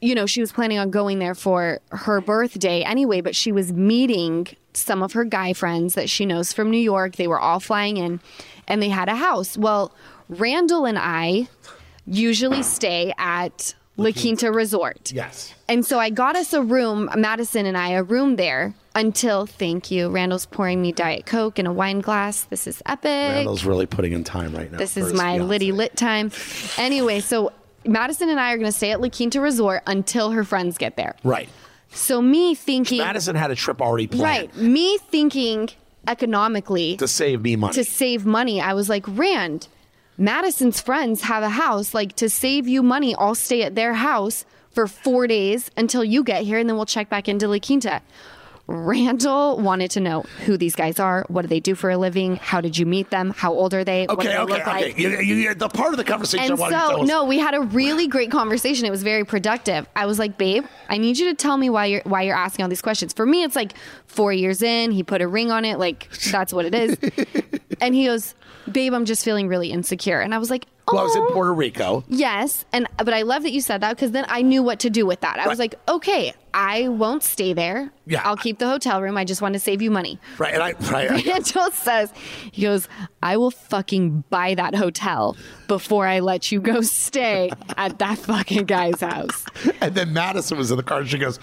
you 0.00 0.14
know, 0.14 0.26
she 0.26 0.40
was 0.40 0.52
planning 0.52 0.78
on 0.78 0.90
going 0.90 1.18
there 1.18 1.34
for 1.34 1.80
her 1.90 2.20
birthday 2.20 2.82
anyway, 2.82 3.20
but 3.20 3.34
she 3.36 3.52
was 3.52 3.72
meeting 3.72 4.48
some 4.72 5.02
of 5.02 5.12
her 5.12 5.24
guy 5.24 5.52
friends 5.52 5.94
that 5.94 6.10
she 6.10 6.26
knows 6.26 6.52
from 6.52 6.70
New 6.70 6.78
York. 6.78 7.16
They 7.16 7.28
were 7.28 7.40
all 7.40 7.60
flying 7.60 7.96
in 7.96 8.20
and 8.66 8.82
they 8.82 8.88
had 8.88 9.08
a 9.08 9.16
house. 9.16 9.56
Well, 9.56 9.92
Randall 10.28 10.84
and 10.86 10.98
I 10.98 11.48
usually 12.06 12.62
stay 12.62 13.12
at 13.18 13.74
La 13.96 14.10
Quinta 14.10 14.50
Resort. 14.50 15.12
yes 15.12 15.54
And 15.68 15.86
so 15.86 15.98
I 15.98 16.10
got 16.10 16.34
us 16.34 16.52
a 16.52 16.62
room, 16.62 17.08
Madison 17.16 17.64
and 17.66 17.76
I, 17.76 17.90
a 17.90 18.02
room 18.02 18.36
there 18.36 18.74
until, 18.96 19.46
thank 19.46 19.90
you, 19.90 20.08
Randall's 20.08 20.46
pouring 20.46 20.82
me 20.82 20.92
Diet 20.92 21.26
Coke 21.26 21.58
in 21.58 21.66
a 21.66 21.72
wine 21.72 22.00
glass. 22.00 22.44
This 22.44 22.66
is 22.66 22.82
epic. 22.86 23.04
Randall's 23.04 23.64
really 23.64 23.86
putting 23.86 24.12
in 24.12 24.24
time 24.24 24.54
right 24.54 24.70
now 24.70 24.78
This 24.78 24.96
is 24.96 25.12
my 25.12 25.38
litty 25.38 25.72
lit 25.72 25.96
time. 25.96 26.32
Anyway, 26.76 27.20
so 27.20 27.52
Madison 27.86 28.28
and 28.28 28.40
I 28.40 28.52
are 28.52 28.56
going 28.56 28.66
to 28.70 28.72
stay 28.72 28.90
at 28.90 29.00
La 29.00 29.08
Quinta 29.08 29.40
Resort 29.40 29.82
until 29.86 30.30
her 30.30 30.44
friends 30.44 30.78
get 30.78 30.96
there. 30.96 31.14
right 31.24 31.48
So 31.90 32.20
me 32.20 32.54
thinking, 32.54 32.98
madison 32.98 33.36
had 33.36 33.50
a 33.50 33.54
trip 33.54 33.80
already 33.80 34.06
planned 34.06 34.50
right, 34.54 34.56
me 34.56 34.98
thinking 34.98 35.70
economically 36.06 36.96
to 36.98 37.08
save 37.08 37.42
me 37.42 37.56
money 37.56 37.74
to 37.74 37.84
save 37.84 38.26
money, 38.26 38.60
I 38.60 38.74
was 38.74 38.88
like, 38.88 39.04
Rand, 39.06 39.68
Madison's 40.16 40.80
friends 40.80 41.22
have 41.22 41.42
a 41.42 41.48
house. 41.48 41.94
Like 41.94 42.14
to 42.16 42.28
save 42.28 42.68
you 42.68 42.82
money, 42.82 43.14
I'll 43.16 43.34
stay 43.34 43.62
at 43.62 43.74
their 43.74 43.94
house 43.94 44.44
for 44.70 44.86
four 44.86 45.26
days 45.26 45.70
until 45.76 46.04
you 46.04 46.24
get 46.24 46.42
here, 46.42 46.58
and 46.58 46.68
then 46.68 46.76
we'll 46.76 46.86
check 46.86 47.08
back 47.08 47.28
into 47.28 47.48
La 47.48 47.58
Quinta. 47.58 48.02
Randall 48.66 49.58
wanted 49.58 49.90
to 49.92 50.00
know 50.00 50.22
who 50.46 50.56
these 50.56 50.74
guys 50.74 50.98
are. 50.98 51.26
What 51.28 51.42
do 51.42 51.48
they 51.48 51.60
do 51.60 51.74
for 51.74 51.90
a 51.90 51.98
living? 51.98 52.36
How 52.36 52.62
did 52.62 52.78
you 52.78 52.86
meet 52.86 53.10
them? 53.10 53.30
How 53.30 53.52
old 53.52 53.74
are 53.74 53.84
they? 53.84 54.06
what 54.06 54.20
do 54.20 54.28
okay 54.28 54.36
they 54.36 54.42
okay 54.42 54.62
okay 54.62 54.84
like? 54.86 54.98
you, 54.98 55.10
you, 55.18 55.54
the 55.54 55.68
part 55.68 55.92
of 55.92 55.98
the 55.98 56.04
conversation 56.04 56.44
And 56.44 56.58
I 56.58 56.60
wanted 56.60 56.76
to 56.76 56.80
so, 56.80 57.02
no, 57.02 57.24
we 57.24 57.38
had 57.38 57.54
a 57.54 57.60
really 57.60 58.08
great 58.08 58.30
conversation. 58.30 58.86
It 58.86 58.90
was 58.90 59.02
very 59.02 59.24
productive. 59.24 59.86
I 59.94 60.06
was 60.06 60.18
like, 60.18 60.38
babe, 60.38 60.64
I 60.88 60.96
need 60.96 61.18
you 61.18 61.28
to 61.28 61.34
tell 61.34 61.58
me 61.58 61.68
why 61.68 61.86
you're 61.86 62.02
why 62.04 62.22
you're 62.22 62.36
asking 62.36 62.62
all 62.62 62.70
these 62.70 62.82
questions. 62.82 63.12
For 63.12 63.26
me, 63.26 63.42
it's 63.42 63.56
like 63.56 63.74
four 64.06 64.32
years 64.32 64.62
in, 64.62 64.92
he 64.92 65.02
put 65.02 65.20
a 65.20 65.28
ring 65.28 65.50
on 65.50 65.66
it, 65.66 65.78
like 65.78 66.10
that's 66.30 66.52
what 66.52 66.64
it 66.64 66.74
is. 66.74 66.96
and 67.82 67.94
he 67.94 68.06
goes, 68.06 68.34
babe, 68.70 68.94
I'm 68.94 69.04
just 69.04 69.24
feeling 69.24 69.46
really 69.46 69.72
insecure. 69.72 70.20
And 70.20 70.34
I 70.34 70.38
was 70.38 70.48
like, 70.48 70.66
oh, 70.88 70.94
well, 70.94 71.02
I 71.02 71.04
was 71.04 71.16
in 71.16 71.22
oh, 71.22 71.30
Puerto 71.32 71.52
Rico 71.52 72.02
yes. 72.08 72.64
And 72.72 72.88
but 72.96 73.12
I 73.12 73.22
love 73.22 73.42
that 73.42 73.52
you 73.52 73.60
said 73.60 73.82
that 73.82 73.94
because 73.94 74.12
then 74.12 74.24
I 74.28 74.40
knew 74.40 74.62
what 74.62 74.78
to 74.80 74.90
do 74.90 75.04
with 75.04 75.20
that. 75.20 75.38
I 75.38 75.48
was 75.48 75.58
like, 75.58 75.74
okay, 75.86 76.32
I 76.56 76.86
won't 76.88 77.24
stay 77.24 77.52
there. 77.52 77.90
Yeah. 78.06 78.22
I'll 78.24 78.36
keep 78.36 78.60
the 78.60 78.68
hotel 78.68 79.02
room. 79.02 79.16
I 79.18 79.24
just 79.24 79.42
want 79.42 79.54
to 79.54 79.58
save 79.58 79.82
you 79.82 79.90
money. 79.90 80.20
right 80.38 80.54
and 80.54 80.62
I 80.62 80.72
right 80.92 81.10
I- 81.10 81.22
Randall 81.32 81.70
says, 81.72 82.12
he 82.52 82.62
goes, 82.62 82.88
I 83.22 83.36
will 83.36 83.50
fucking 83.50 84.22
buy 84.30 84.54
that 84.54 84.74
hotel 84.76 85.36
before 85.66 86.06
I 86.06 86.20
let 86.20 86.52
you 86.52 86.60
go 86.60 86.80
stay 86.82 87.50
at 87.76 87.98
that 87.98 88.18
fucking 88.18 88.66
guy's 88.66 89.00
house. 89.00 89.44
and 89.80 89.96
then 89.96 90.12
Madison 90.12 90.56
was 90.56 90.70
in 90.70 90.76
the 90.76 90.82
car 90.84 91.00
and 91.00 91.08
she 91.10 91.18
goes 91.18 91.40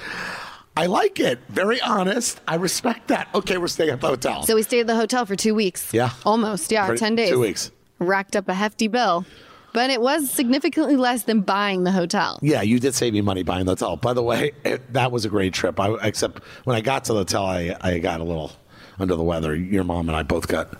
I 0.77 0.85
like 0.85 1.19
it 1.19 1.39
very 1.49 1.81
honest 1.81 2.39
I 2.47 2.55
respect 2.55 3.09
that 3.09 3.27
okay 3.35 3.57
we're 3.57 3.67
staying 3.67 3.89
at 3.89 3.99
the 3.99 4.07
hotel 4.07 4.43
So 4.43 4.55
we 4.55 4.63
stayed 4.63 4.79
at 4.81 4.87
the 4.87 4.95
hotel 4.95 5.25
for 5.25 5.35
two 5.35 5.53
weeks. 5.53 5.93
Yeah. 5.93 6.11
Almost, 6.25 6.71
yeah, 6.71 6.87
For 6.87 6.95
10 6.95 7.15
days. 7.15 7.29
two 7.29 7.39
weeks 7.41 7.71
Racked 7.99 8.35
up 8.37 8.47
a 8.47 8.53
hefty 8.53 8.87
bill. 8.87 9.25
But 9.73 9.89
it 9.89 10.01
was 10.01 10.29
significantly 10.29 10.95
less 10.95 11.23
than 11.23 11.41
buying 11.41 11.83
the 11.83 11.91
hotel. 11.91 12.39
Yeah, 12.41 12.61
you 12.61 12.79
did 12.79 12.95
save 12.95 13.13
me 13.13 13.21
money 13.21 13.43
buying 13.43 13.65
the 13.65 13.71
hotel. 13.71 13.97
By 13.97 14.13
the 14.13 14.23
way, 14.23 14.51
it, 14.63 14.93
that 14.93 15.11
was 15.11 15.25
a 15.25 15.29
great 15.29 15.53
trip. 15.53 15.79
I, 15.79 15.95
except 16.05 16.43
when 16.65 16.75
I 16.75 16.81
got 16.81 17.05
to 17.05 17.13
the 17.13 17.19
hotel, 17.19 17.45
I, 17.45 17.75
I 17.81 17.99
got 17.99 18.21
a 18.21 18.23
little 18.23 18.51
under 18.99 19.15
the 19.15 19.23
weather. 19.23 19.55
Your 19.55 19.83
mom 19.83 20.09
and 20.09 20.15
I 20.15 20.23
both 20.23 20.47
got 20.47 20.73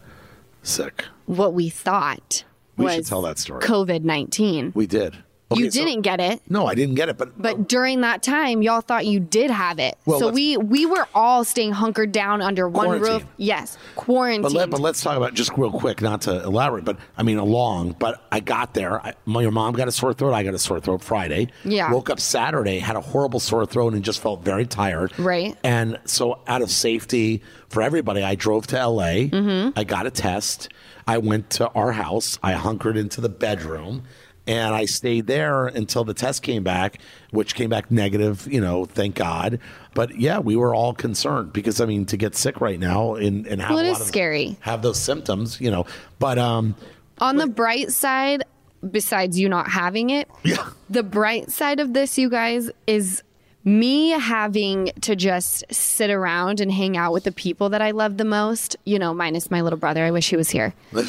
sick. 0.63 1.05
What 1.25 1.53
we 1.53 1.69
thought 1.69 2.43
We 2.77 2.86
was 2.86 2.95
should 2.95 3.07
tell 3.07 3.21
that 3.24 3.39
story. 3.39 3.62
COVID 3.63 4.03
19. 4.03 4.74
We 4.75 4.88
did. 4.88 5.17
You 5.51 5.65
Okay, 5.65 5.70
so- 5.70 5.86
didn't 5.86 6.01
get 6.01 6.20
it. 6.20 6.41
No, 6.50 6.65
I 6.65 6.75
didn't 6.75 6.96
get 6.96 7.10
it. 7.10 7.17
But 7.17 7.41
But 7.41 7.67
during 7.67 8.01
that 8.01 8.24
time, 8.24 8.62
y'all 8.62 8.81
thought 8.81 9.05
you 9.05 9.20
did 9.20 9.51
have 9.51 9.79
it. 9.79 9.98
Well, 10.05 10.20
so 10.20 10.29
we 10.29 10.58
we 10.58 10.86
were 10.86 11.08
all 11.13 11.43
staying 11.43 11.74
hunkered 11.74 12.12
down 12.12 12.41
under 12.41 12.67
one 12.70 13.00
roof. 13.00 13.25
Yes, 13.38 13.77
quarantine. 13.96 14.41
But, 14.41 14.51
let, 14.53 14.70
but 14.70 14.79
let's 14.79 15.01
talk 15.01 15.17
about 15.17 15.34
just 15.34 15.51
real 15.58 15.72
quick, 15.72 16.01
not 16.01 16.22
to 16.22 16.43
elaborate, 16.43 16.86
but 16.86 16.98
I 17.17 17.24
mean, 17.24 17.38
along. 17.38 17.96
But 18.00 18.24
I 18.31 18.39
got 18.39 18.74
there. 18.74 19.01
I, 19.05 19.13
my 19.25 19.41
your 19.41 19.51
mom 19.51 19.74
got 19.74 19.88
a 19.88 19.91
sore 19.91 20.13
throat. 20.13 20.34
I 20.34 20.43
got 20.43 20.53
a 20.53 20.60
sore 20.60 20.79
throat 20.79 21.03
Friday. 21.03 21.50
Yeah. 21.63 21.91
Woke 21.91 22.10
up 22.10 22.20
Saturday, 22.20 22.79
had 22.79 22.96
a 22.96 23.01
horrible 23.01 23.39
sore 23.39 23.65
throat, 23.65 23.93
and 23.93 24.03
just 24.03 24.22
felt 24.22 24.43
very 24.43 24.65
tired. 24.65 25.17
Right. 25.20 25.58
And 25.63 26.00
so, 26.05 26.39
out 26.48 26.62
of 26.62 26.72
safety 26.72 27.41
for 27.70 27.81
everybody, 27.81 28.24
I 28.24 28.36
drove 28.36 28.67
to 28.67 28.75
LA. 28.88 29.27
Mm-hmm. 29.29 29.77
I 29.79 29.84
got 29.84 30.05
a 30.05 30.12
test. 30.12 30.70
I 31.08 31.17
went 31.17 31.50
to 31.51 31.67
our 31.70 31.91
house. 31.91 32.38
I 32.43 32.53
hunkered 32.53 32.96
into 32.96 33.22
the 33.22 33.29
bedroom. 33.29 34.03
And 34.48 34.74
I 34.74 34.86
stayed 34.86 35.27
there 35.27 35.67
until 35.67 36.03
the 36.03 36.13
test 36.15 36.41
came 36.41 36.63
back, 36.63 37.00
which 37.29 37.53
came 37.53 37.69
back 37.69 37.91
negative, 37.91 38.48
you 38.51 38.60
know, 38.60 38.86
thank 38.86 39.15
God. 39.15 39.60
But 39.93 40.19
yeah, 40.19 40.39
we 40.39 40.55
were 40.55 40.74
all 40.74 40.93
concerned 40.93 41.53
because 41.53 41.79
I 41.79 41.86
mean, 41.86 42.05
to 42.07 42.17
get 42.17 42.36
sick 42.36 42.60
right 42.60 42.79
now 42.79 43.13
and, 43.15 43.45
and 43.45 43.62
have 43.62 43.69
Well, 43.69 43.79
it 43.79 43.83
a 43.88 43.91
is 43.91 43.93
lot 43.93 44.01
of- 44.01 44.07
scary. 44.07 44.57
have 44.62 44.81
those 44.81 45.00
symptoms, 45.00 45.62
you 45.62 45.69
know. 45.69 45.86
But 46.17 46.39
um, 46.39 46.75
On 47.19 47.38
the 47.38 47.45
bright 47.48 47.91
side, 47.91 48.43
besides 48.89 49.39
you 49.39 49.48
not 49.48 49.69
having 49.69 50.10
it, 50.10 50.27
yeah, 50.43 50.69
the 50.89 51.03
bright 51.03 51.51
side 51.51 51.79
of 51.79 51.93
this, 51.93 52.17
you 52.17 52.27
guys, 52.29 52.71
is 52.88 53.21
me 53.63 54.10
having 54.10 54.89
to 55.01 55.15
just 55.15 55.63
sit 55.71 56.10
around 56.10 56.60
and 56.60 56.71
hang 56.71 56.98
out 56.98 57.13
with 57.13 57.25
the 57.25 57.31
people 57.31 57.69
that 57.69 57.81
I 57.83 57.91
love 57.91 58.17
the 58.17 58.25
most, 58.25 58.75
you 58.86 58.98
know, 58.98 59.13
minus 59.13 59.51
my 59.51 59.62
little 59.62 59.77
brother. 59.77 60.03
I 60.03 60.10
wish 60.10 60.29
he 60.31 60.36
was 60.36 60.50
here. 60.50 60.74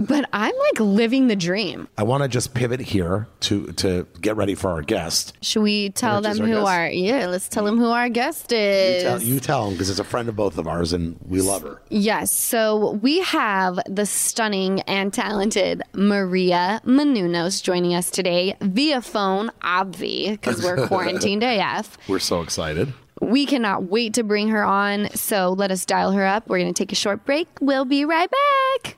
But 0.00 0.28
I'm 0.32 0.54
like 0.56 0.80
living 0.80 1.26
the 1.28 1.36
dream. 1.36 1.88
I 1.98 2.04
want 2.04 2.22
to 2.22 2.28
just 2.28 2.54
pivot 2.54 2.80
here 2.80 3.26
to 3.40 3.66
to 3.72 4.06
get 4.20 4.36
ready 4.36 4.54
for 4.54 4.70
our 4.70 4.82
guest. 4.82 5.36
Should 5.42 5.62
we 5.62 5.90
tell 5.90 6.22
Which 6.22 6.34
them 6.36 6.42
our 6.42 6.46
who 6.46 6.54
guest? 6.54 6.66
our 6.68 6.88
yeah, 6.88 7.26
let's 7.26 7.48
tell 7.48 7.64
them 7.64 7.78
who 7.78 7.88
our 7.90 8.08
guest 8.08 8.52
is. 8.52 9.02
You 9.02 9.08
tell, 9.08 9.22
you 9.22 9.40
tell 9.40 9.66
him 9.68 9.72
because 9.74 9.90
it's 9.90 9.98
a 9.98 10.04
friend 10.04 10.28
of 10.28 10.36
both 10.36 10.56
of 10.58 10.68
ours 10.68 10.92
and 10.92 11.18
we 11.26 11.40
love 11.40 11.62
her. 11.62 11.82
Yes. 11.88 12.30
So 12.32 12.92
we 13.02 13.20
have 13.22 13.80
the 13.86 14.06
stunning 14.06 14.80
and 14.82 15.12
talented 15.12 15.82
Maria 15.94 16.80
Menounos 16.84 17.62
joining 17.62 17.94
us 17.94 18.10
today 18.10 18.56
via 18.60 19.00
phone, 19.00 19.50
obvi, 19.62 20.30
because 20.30 20.62
we're 20.62 20.86
quarantined 20.88 21.42
AF. 21.42 21.98
We're 22.08 22.18
so 22.20 22.42
excited. 22.42 22.92
We 23.20 23.46
cannot 23.46 23.84
wait 23.84 24.14
to 24.14 24.22
bring 24.22 24.48
her 24.50 24.62
on. 24.62 25.10
So 25.10 25.50
let 25.50 25.72
us 25.72 25.84
dial 25.84 26.12
her 26.12 26.24
up. 26.24 26.46
We're 26.48 26.60
going 26.60 26.72
to 26.72 26.78
take 26.78 26.92
a 26.92 26.94
short 26.96 27.24
break. 27.24 27.48
We'll 27.60 27.84
be 27.84 28.04
right 28.04 28.30
back. 28.30 28.96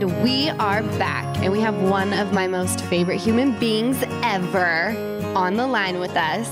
And 0.00 0.22
we 0.22 0.48
are 0.48 0.82
back, 0.98 1.26
and 1.42 1.52
we 1.52 1.60
have 1.60 1.74
one 1.82 2.14
of 2.14 2.32
my 2.32 2.46
most 2.46 2.80
favorite 2.86 3.18
human 3.18 3.58
beings 3.58 4.02
ever 4.22 4.94
on 5.36 5.56
the 5.56 5.66
line 5.66 6.00
with 6.00 6.16
us. 6.16 6.48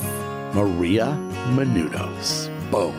Maria 0.55 1.07
Menounos. 1.55 2.49
Boom. 2.71 2.95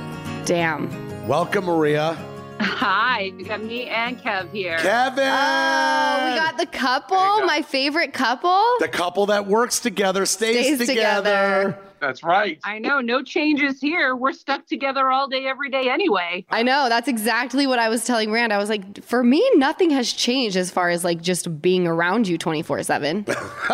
Damn. 0.45 1.27
Welcome, 1.27 1.65
Maria. 1.65 2.17
Hi, 2.59 3.31
we 3.37 3.43
got 3.43 3.61
me 3.63 3.85
and 3.89 4.17
Kev 4.19 4.51
here. 4.51 4.77
Kevin. 4.79 5.23
Oh, 5.23 6.29
we 6.31 6.35
got 6.39 6.57
the 6.57 6.65
couple, 6.65 7.17
my 7.45 7.61
favorite 7.61 8.13
couple. 8.13 8.63
the 8.79 8.87
couple 8.87 9.27
that 9.27 9.45
works 9.45 9.79
together 9.79 10.25
stays, 10.25 10.65
Stays 10.77 10.87
together. 10.87 11.75
together. 11.75 11.88
That's 11.99 12.23
right. 12.23 12.59
I 12.63 12.79
know, 12.79 12.99
no 12.99 13.23
changes 13.23 13.79
here. 13.79 14.15
We're 14.15 14.33
stuck 14.33 14.65
together 14.65 15.11
all 15.11 15.27
day, 15.27 15.45
every 15.45 15.69
day 15.69 15.89
anyway. 15.89 16.45
I 16.49 16.63
know. 16.63 16.89
That's 16.89 17.07
exactly 17.07 17.67
what 17.67 17.79
I 17.79 17.89
was 17.89 18.05
telling 18.05 18.31
Rand. 18.31 18.53
I 18.53 18.57
was 18.57 18.69
like, 18.69 19.03
for 19.03 19.23
me, 19.23 19.47
nothing 19.55 19.89
has 19.91 20.11
changed 20.11 20.57
as 20.57 20.71
far 20.71 20.89
as 20.89 21.03
like 21.03 21.21
just 21.21 21.61
being 21.61 21.87
around 21.87 22.27
you 22.27 22.37
24 22.37 22.83
7. 22.83 23.25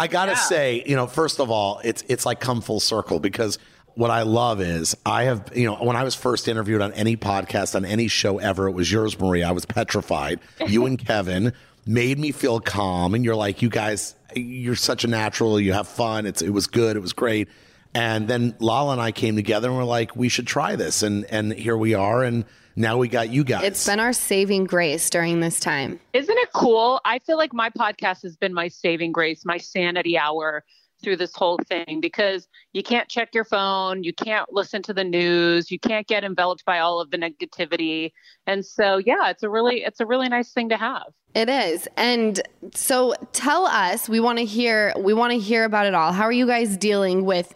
I 0.00 0.06
gotta 0.08 0.36
say, 0.36 0.82
you 0.86 0.96
know, 0.96 1.06
first 1.06 1.40
of 1.40 1.50
all, 1.50 1.80
it's 1.84 2.02
it's 2.08 2.24
like 2.24 2.40
come 2.40 2.60
full 2.60 2.80
circle 2.80 3.20
because 3.20 3.58
what 3.94 4.10
I 4.10 4.22
love 4.22 4.60
is 4.60 4.96
I 5.04 5.24
have, 5.24 5.50
you 5.54 5.66
know, 5.66 5.74
when 5.76 5.96
I 5.96 6.04
was 6.04 6.14
first 6.14 6.48
interviewed 6.48 6.80
on 6.80 6.92
any 6.94 7.16
podcast 7.16 7.74
on 7.74 7.84
any 7.84 8.08
show 8.08 8.38
ever, 8.38 8.68
it 8.68 8.72
was 8.72 8.90
yours, 8.90 9.18
Marie. 9.18 9.42
I 9.42 9.52
was 9.52 9.66
petrified. 9.66 10.40
You 10.66 10.86
and 10.86 10.98
Kevin 11.06 11.52
made 11.86 12.18
me 12.18 12.32
feel 12.32 12.60
calm, 12.60 13.14
and 13.14 13.24
you're 13.24 13.36
like, 13.36 13.62
you 13.62 13.68
guys, 13.68 14.14
you're 14.34 14.76
such 14.76 15.04
a 15.04 15.08
natural. 15.08 15.60
You 15.60 15.72
have 15.72 15.88
fun. 15.88 16.26
It's 16.26 16.42
it 16.42 16.50
was 16.50 16.66
good. 16.66 16.96
It 16.96 17.00
was 17.00 17.12
great. 17.12 17.48
And 17.94 18.28
then 18.28 18.54
Lala 18.60 18.92
and 18.92 19.00
I 19.00 19.10
came 19.10 19.34
together 19.34 19.68
and 19.68 19.76
we're 19.76 19.84
like, 19.84 20.14
we 20.14 20.28
should 20.28 20.46
try 20.46 20.76
this, 20.76 21.02
and 21.02 21.24
and 21.26 21.52
here 21.52 21.76
we 21.76 21.94
are, 21.94 22.22
and 22.22 22.44
now 22.76 22.98
we 22.98 23.08
got 23.08 23.30
you 23.30 23.44
guys. 23.44 23.64
It's 23.64 23.86
been 23.86 24.00
our 24.00 24.12
saving 24.12 24.64
grace 24.64 25.10
during 25.10 25.40
this 25.40 25.58
time. 25.58 25.98
Isn't 26.12 26.38
it 26.38 26.52
cool? 26.52 27.00
I 27.04 27.18
feel 27.18 27.36
like 27.36 27.52
my 27.52 27.70
podcast 27.70 28.22
has 28.22 28.36
been 28.36 28.54
my 28.54 28.68
saving 28.68 29.12
grace, 29.12 29.44
my 29.44 29.58
sanity 29.58 30.16
hour 30.16 30.64
through 31.02 31.16
this 31.16 31.34
whole 31.34 31.58
thing 31.68 32.00
because 32.00 32.48
you 32.72 32.82
can't 32.82 33.08
check 33.08 33.34
your 33.34 33.44
phone, 33.44 34.04
you 34.04 34.12
can't 34.12 34.52
listen 34.52 34.82
to 34.82 34.94
the 34.94 35.04
news, 35.04 35.70
you 35.70 35.78
can't 35.78 36.06
get 36.06 36.24
enveloped 36.24 36.64
by 36.64 36.78
all 36.78 37.00
of 37.00 37.10
the 37.10 37.16
negativity. 37.16 38.12
And 38.46 38.64
so 38.64 38.98
yeah, 38.98 39.30
it's 39.30 39.42
a 39.42 39.48
really 39.48 39.82
it's 39.82 40.00
a 40.00 40.06
really 40.06 40.28
nice 40.28 40.52
thing 40.52 40.68
to 40.70 40.76
have. 40.76 41.04
It 41.34 41.48
is. 41.48 41.86
And 41.96 42.40
so 42.74 43.14
tell 43.32 43.66
us, 43.66 44.08
we 44.08 44.20
want 44.20 44.38
to 44.38 44.44
hear 44.44 44.92
we 44.98 45.14
want 45.14 45.32
to 45.32 45.38
hear 45.38 45.64
about 45.64 45.86
it 45.86 45.94
all. 45.94 46.12
How 46.12 46.24
are 46.24 46.32
you 46.32 46.46
guys 46.46 46.76
dealing 46.76 47.24
with 47.24 47.54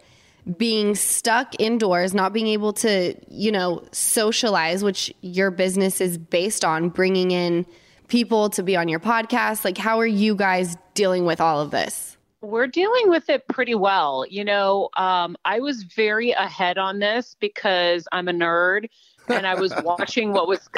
being 0.57 0.95
stuck 0.95 1.55
indoors, 1.59 2.13
not 2.13 2.31
being 2.31 2.47
able 2.47 2.71
to, 2.71 3.15
you 3.29 3.51
know, 3.51 3.83
socialize, 3.91 4.83
which 4.83 5.13
your 5.21 5.51
business 5.51 5.99
is 5.99 6.17
based 6.17 6.63
on 6.63 6.89
bringing 6.89 7.31
in 7.31 7.65
people 8.07 8.49
to 8.51 8.63
be 8.63 8.75
on 8.75 8.87
your 8.87 8.99
podcast? 8.99 9.65
Like 9.65 9.77
how 9.77 9.99
are 9.99 10.05
you 10.05 10.35
guys 10.35 10.77
dealing 10.93 11.25
with 11.25 11.41
all 11.41 11.61
of 11.61 11.71
this? 11.71 12.14
We're 12.45 12.67
dealing 12.67 13.09
with 13.09 13.27
it 13.29 13.47
pretty 13.47 13.73
well. 13.73 14.23
You 14.29 14.45
know, 14.45 14.89
um, 14.97 15.35
I 15.45 15.59
was 15.59 15.81
very 15.83 16.29
ahead 16.31 16.77
on 16.77 16.99
this 16.99 17.35
because 17.39 18.07
I'm 18.11 18.27
a 18.27 18.33
nerd 18.33 18.87
and 19.27 19.47
I 19.47 19.55
was 19.55 19.73
watching 19.83 20.31
what 20.31 20.47
was 20.47 20.69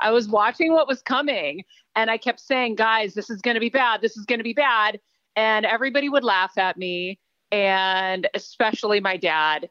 I 0.00 0.10
was 0.10 0.28
watching 0.28 0.72
what 0.72 0.88
was 0.88 1.00
coming 1.00 1.62
and 1.94 2.10
I 2.10 2.18
kept 2.18 2.40
saying, 2.40 2.74
"Guys, 2.74 3.14
this 3.14 3.30
is 3.30 3.40
going 3.40 3.54
to 3.54 3.60
be 3.60 3.68
bad. 3.68 4.00
This 4.00 4.16
is 4.16 4.26
going 4.26 4.40
to 4.40 4.44
be 4.44 4.52
bad." 4.52 4.98
And 5.36 5.64
everybody 5.64 6.08
would 6.08 6.24
laugh 6.24 6.58
at 6.58 6.76
me 6.76 7.20
and 7.52 8.28
especially 8.34 8.98
my 8.98 9.16
dad. 9.16 9.70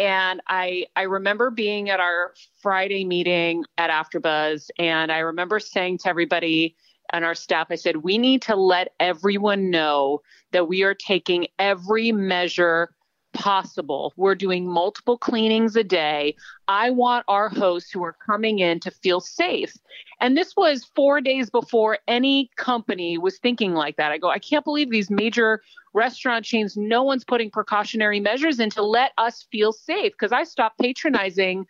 And 0.00 0.40
I 0.48 0.86
I 0.96 1.02
remember 1.02 1.52
being 1.52 1.90
at 1.90 2.00
our 2.00 2.34
Friday 2.60 3.04
meeting 3.04 3.64
at 3.78 3.90
AfterBuzz 3.90 4.68
and 4.80 5.12
I 5.12 5.18
remember 5.18 5.60
saying 5.60 5.98
to 5.98 6.08
everybody 6.08 6.74
and 7.12 7.24
our 7.24 7.34
staff, 7.34 7.68
I 7.70 7.76
said, 7.76 7.98
we 7.98 8.18
need 8.18 8.42
to 8.42 8.56
let 8.56 8.94
everyone 9.00 9.70
know 9.70 10.22
that 10.52 10.68
we 10.68 10.82
are 10.82 10.94
taking 10.94 11.46
every 11.58 12.12
measure 12.12 12.90
possible. 13.32 14.12
We're 14.16 14.34
doing 14.34 14.66
multiple 14.66 15.16
cleanings 15.16 15.76
a 15.76 15.84
day. 15.84 16.34
I 16.68 16.90
want 16.90 17.24
our 17.28 17.48
hosts 17.48 17.90
who 17.90 18.02
are 18.02 18.16
coming 18.26 18.58
in 18.58 18.80
to 18.80 18.90
feel 18.90 19.20
safe. 19.20 19.72
And 20.20 20.36
this 20.36 20.54
was 20.56 20.90
four 20.96 21.20
days 21.20 21.48
before 21.48 21.98
any 22.08 22.50
company 22.56 23.18
was 23.18 23.38
thinking 23.38 23.74
like 23.74 23.96
that. 23.96 24.12
I 24.12 24.18
go, 24.18 24.28
I 24.28 24.38
can't 24.38 24.64
believe 24.64 24.90
these 24.90 25.10
major 25.10 25.62
restaurant 25.94 26.44
chains, 26.44 26.76
no 26.76 27.02
one's 27.02 27.24
putting 27.24 27.50
precautionary 27.50 28.20
measures 28.20 28.60
in 28.60 28.70
to 28.70 28.82
let 28.82 29.12
us 29.18 29.46
feel 29.50 29.72
safe 29.72 30.12
because 30.12 30.32
I 30.32 30.44
stopped 30.44 30.78
patronizing 30.78 31.66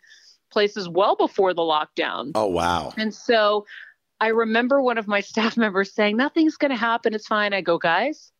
places 0.51 0.89
well 0.89 1.15
before 1.15 1.53
the 1.53 1.61
lockdown. 1.61 2.31
oh 2.35 2.47
wow. 2.47 2.93
And 2.97 3.13
so 3.13 3.65
I 4.21 4.27
remember 4.27 4.81
one 4.81 4.97
of 4.97 5.07
my 5.07 5.19
staff 5.19 5.57
members 5.65 5.93
saying, 5.93 6.15
Nothing's 6.15 6.55
going 6.55 6.71
to 6.71 6.77
happen. 6.77 7.13
It's 7.13 7.27
fine. 7.27 7.53
I 7.53 7.59
go, 7.61 7.77
Guys, 7.77 8.31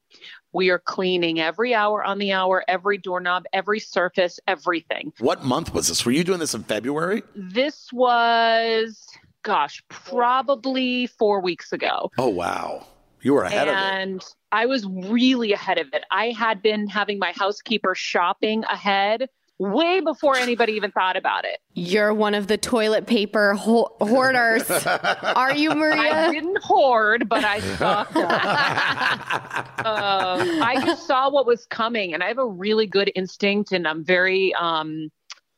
we 0.54 0.70
are 0.70 0.80
cleaning 0.80 1.40
every 1.42 1.74
hour 1.74 2.04
on 2.04 2.20
the 2.20 2.32
hour, 2.32 2.64
every 2.68 2.98
doorknob, 2.98 3.44
every 3.52 3.80
surface, 3.80 4.40
everything. 4.48 5.12
What 5.20 5.44
month 5.44 5.74
was 5.74 5.88
this? 5.88 6.06
Were 6.06 6.12
you 6.12 6.24
doing 6.24 6.40
this 6.40 6.54
in 6.54 6.64
February? 6.64 7.24
This 7.36 7.92
was, 7.92 9.06
gosh, 9.44 9.84
probably 9.90 11.08
four 11.08 11.42
weeks 11.42 11.74
ago. 11.74 12.12
Oh 12.18 12.30
wow. 12.30 12.86
You 13.24 13.34
were 13.34 13.44
ahead 13.44 13.68
of 13.68 13.76
it. 13.76 13.78
and 13.78 14.26
I 14.52 14.66
was 14.66 14.86
really 14.88 15.54
ahead 15.54 15.78
of 15.78 15.88
it. 15.94 16.04
I 16.10 16.32
had 16.32 16.62
been 16.64 16.88
having 16.88 17.20
my 17.20 17.34
housekeeper 17.36 17.94
shopping 17.94 18.64
ahead 18.64 19.30
way 19.62 20.02
before 20.02 20.36
anybody 20.38 20.74
even 20.74 20.92
thought 20.92 21.16
about 21.16 21.46
it. 21.46 21.60
You're 21.74 22.14
one 22.14 22.34
of 22.34 22.48
the 22.48 22.58
toilet 22.58 23.06
paper 23.06 23.54
ho- 23.54 23.96
hoarders. 24.02 24.70
Are 25.24 25.54
you, 25.54 25.76
Maria? 25.76 25.98
I 26.02 26.28
Maria? 26.28 26.42
didn't 26.42 26.64
hoard, 26.64 27.30
but 27.30 27.44
I 27.46 27.60
stocked 27.76 28.16
up. 28.16 29.86
um, 29.86 30.62
I 30.64 30.82
just 30.84 31.06
saw 31.06 31.30
what 31.30 31.46
was 31.46 31.66
coming, 31.68 32.14
and 32.14 32.24
I 32.24 32.28
have 32.28 32.40
a 32.40 32.46
really 32.48 32.88
good 32.88 33.12
instinct, 33.16 33.72
and 33.72 33.88
I'm 33.88 34.04
very, 34.04 34.54
um, 34.56 35.10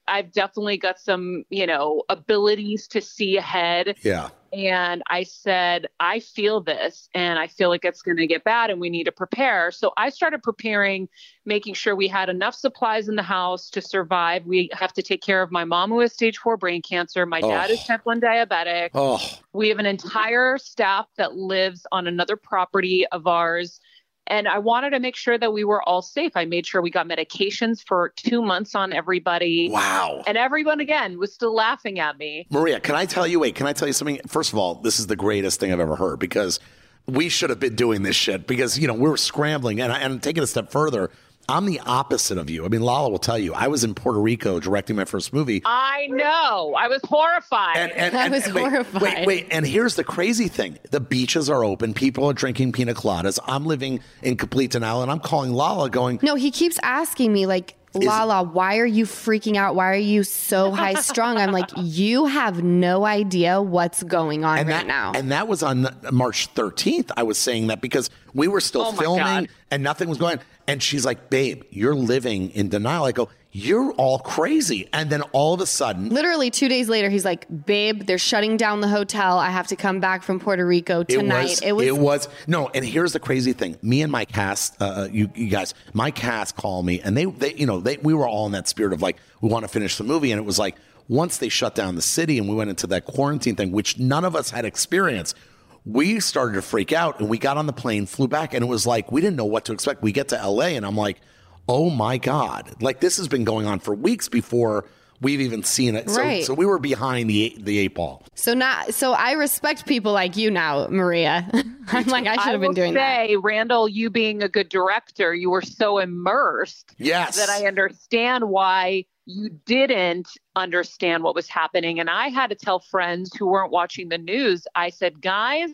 I've 0.07 0.31
definitely 0.31 0.77
got 0.77 0.99
some, 0.99 1.43
you 1.49 1.65
know, 1.65 2.03
abilities 2.09 2.87
to 2.89 3.01
see 3.01 3.37
ahead. 3.37 3.95
Yeah. 4.01 4.29
And 4.51 5.01
I 5.09 5.23
said, 5.23 5.87
I 5.99 6.19
feel 6.19 6.61
this 6.61 7.09
and 7.15 7.39
I 7.39 7.47
feel 7.47 7.69
like 7.69 7.83
it's 7.83 8.03
going 8.03 8.17
to 8.17 8.27
get 8.27 8.43
bad 8.43 8.69
and 8.69 8.79
we 8.79 8.89
need 8.91 9.05
to 9.05 9.11
prepare. 9.11 9.71
So 9.71 9.93
I 9.97 10.09
started 10.09 10.43
preparing, 10.43 11.09
making 11.43 11.73
sure 11.73 11.95
we 11.95 12.07
had 12.07 12.29
enough 12.29 12.53
supplies 12.53 13.09
in 13.09 13.15
the 13.15 13.23
house 13.23 13.71
to 13.71 13.81
survive. 13.81 14.45
We 14.45 14.69
have 14.73 14.93
to 14.93 15.01
take 15.01 15.23
care 15.23 15.41
of 15.41 15.51
my 15.51 15.63
mom 15.63 15.89
who 15.89 16.01
has 16.01 16.13
stage 16.13 16.37
four 16.37 16.55
brain 16.57 16.83
cancer. 16.83 17.25
My 17.25 17.41
dad 17.41 17.71
Oh. 17.71 17.73
is 17.73 17.83
type 17.83 18.01
1 18.03 18.21
diabetic. 18.21 18.91
Oh, 18.93 19.19
We 19.53 19.69
have 19.69 19.79
an 19.79 19.87
entire 19.87 20.59
staff 20.59 21.07
that 21.17 21.33
lives 21.35 21.87
on 21.91 22.05
another 22.05 22.35
property 22.35 23.07
of 23.11 23.25
ours. 23.25 23.79
And 24.27 24.47
I 24.47 24.57
wanted 24.59 24.91
to 24.91 24.99
make 24.99 25.15
sure 25.15 25.37
that 25.37 25.51
we 25.51 25.63
were 25.63 25.81
all 25.83 26.01
safe. 26.01 26.31
I 26.35 26.45
made 26.45 26.65
sure 26.65 26.81
we 26.81 26.89
got 26.89 27.07
medications 27.07 27.83
for 27.85 28.13
two 28.15 28.41
months 28.41 28.73
on 28.73 28.93
everybody. 28.93 29.69
wow. 29.69 30.23
And 30.25 30.37
everyone, 30.37 30.79
again, 30.79 31.19
was 31.19 31.33
still 31.33 31.53
laughing 31.53 31.99
at 31.99 32.17
me. 32.17 32.47
Maria, 32.49 32.79
can 32.79 32.95
I 32.95 33.05
tell 33.05 33.27
you, 33.27 33.39
wait, 33.41 33.55
can 33.55 33.67
I 33.67 33.73
tell 33.73 33.87
you 33.87 33.93
something? 33.93 34.19
First 34.27 34.53
of 34.53 34.59
all, 34.59 34.75
this 34.75 34.99
is 34.99 35.07
the 35.07 35.15
greatest 35.17 35.59
thing 35.59 35.73
I've 35.73 35.79
ever 35.81 35.97
heard 35.97 36.19
because 36.19 36.59
we 37.05 37.27
should 37.27 37.49
have 37.49 37.59
been 37.59 37.75
doing 37.75 38.03
this 38.03 38.15
shit 38.15 38.47
because, 38.47 38.79
you 38.79 38.87
know, 38.87 38.93
we 38.93 39.09
were 39.09 39.17
scrambling. 39.17 39.81
And, 39.81 39.91
I- 39.91 39.99
and 39.99 40.23
taking 40.23 40.41
a 40.41 40.47
step 40.47 40.71
further, 40.71 41.11
I'm 41.49 41.65
the 41.65 41.79
opposite 41.81 42.37
of 42.37 42.49
you. 42.49 42.65
I 42.65 42.69
mean, 42.69 42.81
Lala 42.81 43.09
will 43.09 43.19
tell 43.19 43.37
you, 43.37 43.53
I 43.53 43.67
was 43.67 43.83
in 43.83 43.93
Puerto 43.93 44.19
Rico 44.19 44.59
directing 44.59 44.95
my 44.95 45.05
first 45.05 45.33
movie. 45.33 45.61
I 45.65 46.07
know. 46.09 46.73
I 46.77 46.87
was 46.87 47.01
horrified. 47.03 47.77
And, 47.77 47.91
and, 47.91 48.15
I 48.17 48.23
and- 48.25 48.33
was 48.33 48.45
and 48.45 48.55
wait, 48.55 48.61
horrified. 48.69 49.01
Wait, 49.01 49.27
wait, 49.27 49.47
and 49.51 49.65
here's 49.67 49.95
the 49.95 50.03
crazy 50.03 50.47
thing: 50.47 50.79
the 50.91 50.99
beaches 50.99 51.49
are 51.49 51.63
open. 51.63 51.93
People 51.93 52.25
are 52.29 52.33
drinking 52.33 52.71
pina 52.71 52.93
coladas. 52.93 53.39
I'm 53.45 53.65
living 53.65 53.99
in 54.21 54.37
complete 54.37 54.71
denial, 54.71 55.01
and 55.01 55.11
I'm 55.11 55.19
calling 55.19 55.51
Lala, 55.53 55.89
going, 55.89 56.19
No, 56.21 56.35
he 56.35 56.49
keeps 56.51 56.79
asking 56.81 57.33
me 57.33 57.45
like, 57.45 57.75
Lala, 57.95 58.43
why 58.43 58.77
are 58.79 58.85
you 58.85 59.05
freaking 59.05 59.55
out? 59.55 59.75
Why 59.75 59.91
are 59.91 59.95
you 59.95 60.23
so 60.23 60.71
high 60.71 60.95
strung? 60.95 61.37
I'm 61.37 61.51
like, 61.51 61.69
you 61.77 62.25
have 62.25 62.63
no 62.63 63.05
idea 63.05 63.61
what's 63.61 64.03
going 64.03 64.43
on 64.43 64.59
and 64.59 64.67
right 64.69 64.75
that, 64.79 64.87
now. 64.87 65.11
And 65.13 65.31
that 65.31 65.47
was 65.47 65.63
on 65.63 65.87
March 66.11 66.53
13th. 66.55 67.11
I 67.15 67.23
was 67.23 67.37
saying 67.37 67.67
that 67.67 67.81
because 67.81 68.09
we 68.33 68.47
were 68.47 68.61
still 68.61 68.85
Oh 68.85 68.91
filming 68.93 69.23
God. 69.23 69.49
and 69.71 69.83
nothing 69.83 70.09
was 70.09 70.17
going 70.17 70.39
on. 70.39 70.43
And 70.67 70.81
she's 70.81 71.05
like, 71.05 71.29
babe, 71.29 71.63
you're 71.69 71.95
living 71.95 72.49
in 72.51 72.69
denial. 72.69 73.03
I 73.03 73.11
go, 73.11 73.29
you're 73.55 73.91
all 73.91 74.17
crazy. 74.17 74.89
And 74.91 75.11
then 75.11 75.21
all 75.31 75.53
of 75.53 75.61
a 75.61 75.67
sudden, 75.67 76.09
Literally 76.09 76.49
two 76.49 76.67
days 76.67 76.89
later, 76.89 77.07
he's 77.07 77.23
like, 77.23 77.45
babe, 77.65 78.07
they're 78.07 78.17
shutting 78.17 78.57
down 78.57 78.81
the 78.81 78.87
hotel. 78.87 79.37
I 79.37 79.51
have 79.51 79.67
to 79.67 79.75
come 79.75 79.99
back 79.99 80.23
from 80.23 80.39
Puerto 80.39 80.65
Rico 80.65 81.03
tonight. 81.03 81.61
It 81.61 81.73
was, 81.73 81.85
it 81.85 81.95
was 81.95 82.29
no, 82.47 82.69
and 82.69 82.83
here's 82.83 83.13
the 83.13 83.19
crazy 83.19 83.53
thing. 83.53 83.77
Me 83.83 84.01
and 84.01 84.11
my 84.11 84.25
cast, 84.25 84.81
uh, 84.81 85.07
you, 85.11 85.29
you 85.35 85.49
guys, 85.49 85.75
my 85.93 86.09
cast 86.09 86.55
called 86.55 86.87
me, 86.87 86.99
and 87.01 87.15
they, 87.15 87.25
they, 87.25 87.53
you 87.53 87.67
know, 87.67 87.79
they, 87.79 87.97
we 87.97 88.15
were 88.15 88.27
all 88.27 88.47
in 88.47 88.53
that 88.53 88.67
spirit 88.67 88.91
of 88.91 89.03
like, 89.03 89.17
we 89.39 89.49
want 89.49 89.63
to 89.63 89.69
finish 89.69 89.97
the 89.97 90.03
movie, 90.03 90.31
and 90.31 90.39
it 90.39 90.45
was 90.45 90.57
like 90.57 90.75
once 91.07 91.37
they 91.37 91.49
shut 91.49 91.75
down 91.75 91.93
the 91.93 92.01
city 92.01 92.39
and 92.39 92.49
we 92.49 92.55
went 92.55 92.71
into 92.71 92.87
that 92.87 93.05
quarantine 93.05 93.55
thing, 93.55 93.71
which 93.71 93.99
none 93.99 94.25
of 94.25 94.35
us 94.35 94.49
had 94.49 94.65
experienced. 94.65 95.37
We 95.85 96.19
started 96.21 96.55
to 96.55 96.63
freak 96.63 96.91
out, 96.91 97.19
and 97.19 97.29
we 97.29 97.37
got 97.37 97.57
on 97.57 97.67
the 97.67 97.73
plane, 97.73 98.07
flew 98.07 98.27
back, 98.27 98.55
and 98.55 98.63
it 98.63 98.67
was 98.67 98.87
like 98.87 99.11
we 99.11 99.21
didn't 99.21 99.35
know 99.35 99.45
what 99.45 99.65
to 99.65 99.73
expect. 99.73 100.01
We 100.01 100.11
get 100.11 100.29
to 100.29 100.47
LA, 100.47 100.69
and 100.69 100.85
I'm 100.85 100.97
like, 100.97 101.21
oh 101.67 101.89
my 101.89 102.17
god, 102.17 102.81
like 102.81 102.99
this 102.99 103.17
has 103.17 103.27
been 103.27 103.43
going 103.43 103.65
on 103.65 103.79
for 103.79 103.93
weeks 103.95 104.29
before 104.29 104.85
we've 105.21 105.39
even 105.41 105.63
seen 105.63 105.95
it. 105.95 106.09
So, 106.09 106.19
Right. 106.21 106.43
so 106.43 106.53
we 106.53 106.65
were 106.65 106.79
behind 106.79 107.29
the 107.29 107.43
eight, 107.45 107.63
the 107.63 107.77
eight 107.79 107.95
ball. 107.95 108.23
so 108.35 108.53
not 108.53 108.93
so 108.93 109.13
I 109.13 109.31
respect 109.33 109.85
people 109.85 110.11
like 110.11 110.35
you 110.35 110.51
now, 110.51 110.87
Maria. 110.89 111.49
I'm 111.87 112.05
like, 112.07 112.27
I 112.27 112.33
should 112.35 112.51
have 112.51 112.59
been 112.61 112.69
will 112.69 112.73
doing 112.73 112.93
that. 112.95 113.27
say, 113.27 113.35
Randall, 113.37 113.87
you 113.87 114.09
being 114.09 114.43
a 114.43 114.49
good 114.49 114.67
director, 114.69 115.33
you 115.33 115.49
were 115.49 115.61
so 115.61 115.99
immersed 115.99 116.93
Yes, 116.97 117.37
that 117.37 117.49
I 117.49 117.67
understand 117.67 118.49
why 118.49 119.05
you 119.25 119.49
didn't 119.65 120.27
understand 120.57 121.23
what 121.23 121.33
was 121.35 121.47
happening. 121.47 121.99
And 122.01 122.09
I 122.09 122.27
had 122.27 122.49
to 122.49 122.55
tell 122.55 122.79
friends 122.79 123.33
who 123.33 123.47
weren't 123.47 123.71
watching 123.71 124.09
the 124.09 124.17
news, 124.17 124.67
I 124.75 124.89
said, 124.89 125.21
guys, 125.21 125.69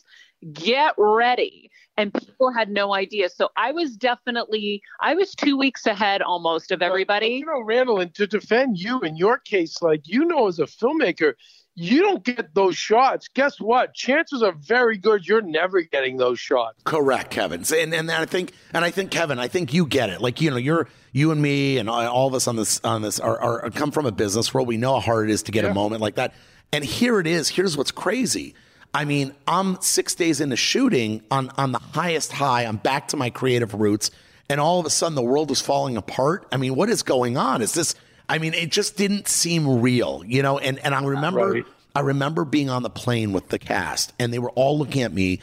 get 0.53 0.93
ready. 0.99 1.68
And 1.99 2.13
people 2.13 2.51
had 2.51 2.69
no 2.69 2.95
idea. 2.95 3.29
So 3.29 3.49
I 3.57 3.71
was 3.71 3.97
definitely, 3.97 4.81
I 5.01 5.15
was 5.15 5.35
two 5.35 5.57
weeks 5.57 5.85
ahead 5.85 6.21
almost 6.21 6.71
of 6.71 6.81
everybody. 6.81 7.27
You 7.27 7.45
know, 7.45 7.61
Randall, 7.61 7.99
and 7.99 8.13
to 8.15 8.25
defend 8.25 8.79
you 8.79 9.01
in 9.01 9.17
your 9.17 9.37
case, 9.37 9.81
like 9.81 10.07
you 10.07 10.23
know, 10.23 10.47
as 10.47 10.59
a 10.59 10.63
filmmaker, 10.65 11.33
you 11.75 12.01
don't 12.01 12.23
get 12.23 12.53
those 12.53 12.77
shots. 12.77 13.27
Guess 13.27 13.59
what? 13.59 13.93
Chances 13.93 14.43
are 14.43 14.51
very 14.51 14.97
good 14.97 15.27
you're 15.27 15.41
never 15.41 15.81
getting 15.81 16.17
those 16.17 16.39
shots. 16.39 16.81
Correct, 16.83 17.31
Kevin. 17.31 17.63
And 17.75 17.93
and 17.93 18.09
I 18.09 18.25
think 18.25 18.53
and 18.73 18.85
I 18.85 18.91
think 18.91 19.11
Kevin, 19.11 19.39
I 19.39 19.47
think 19.47 19.73
you 19.73 19.85
get 19.85 20.09
it. 20.09 20.21
Like 20.21 20.41
you 20.41 20.49
know, 20.49 20.57
you're 20.57 20.87
you 21.11 21.31
and 21.31 21.41
me 21.41 21.77
and 21.77 21.89
all 21.89 22.07
all 22.07 22.27
of 22.27 22.33
us 22.33 22.47
on 22.47 22.55
this 22.55 22.79
on 22.83 23.01
this 23.01 23.19
are, 23.19 23.39
are 23.39 23.69
come 23.71 23.91
from 23.91 24.05
a 24.05 24.11
business 24.11 24.53
world. 24.53 24.67
We 24.67 24.77
know 24.77 24.93
how 24.95 24.99
hard 25.01 25.29
it 25.29 25.33
is 25.33 25.43
to 25.43 25.51
get 25.51 25.65
a 25.65 25.73
moment 25.73 26.01
like 26.01 26.15
that. 26.15 26.33
And 26.71 26.83
here 26.83 27.19
it 27.19 27.27
is. 27.27 27.49
Here's 27.49 27.75
what's 27.75 27.91
crazy. 27.91 28.55
I 28.93 29.05
mean, 29.05 29.33
I'm 29.47 29.79
six 29.81 30.15
days 30.15 30.41
into 30.41 30.55
shooting 30.55 31.21
on 31.29 31.51
on 31.57 31.71
the 31.71 31.79
highest 31.79 32.31
high. 32.31 32.63
I'm 32.63 32.77
back 32.77 33.09
to 33.09 33.17
my 33.17 33.29
creative 33.29 33.73
roots, 33.73 34.09
and 34.49 34.59
all 34.59 34.79
of 34.79 34.85
a 34.85 34.89
sudden 34.89 35.15
the 35.15 35.21
world 35.21 35.51
is 35.51 35.61
falling 35.61 35.95
apart. 35.97 36.47
I 36.51 36.57
mean, 36.57 36.75
what 36.75 36.89
is 36.89 37.03
going 37.03 37.37
on? 37.37 37.61
Is 37.61 37.73
this? 37.73 37.95
I 38.27 38.37
mean, 38.39 38.53
it 38.53 38.71
just 38.71 38.97
didn't 38.97 39.27
seem 39.27 39.81
real, 39.81 40.23
you 40.25 40.41
know. 40.41 40.57
And 40.57 40.79
and 40.79 40.93
I 40.95 41.03
remember. 41.03 41.51
Right. 41.51 41.65
I 41.95 42.01
remember 42.01 42.45
being 42.45 42.69
on 42.69 42.83
the 42.83 42.89
plane 42.89 43.33
with 43.33 43.49
the 43.49 43.57
cast, 43.57 44.13
and 44.19 44.31
they 44.31 44.37
were 44.37 44.51
all 44.51 44.77
looking 44.77 45.01
at 45.01 45.11
me 45.11 45.41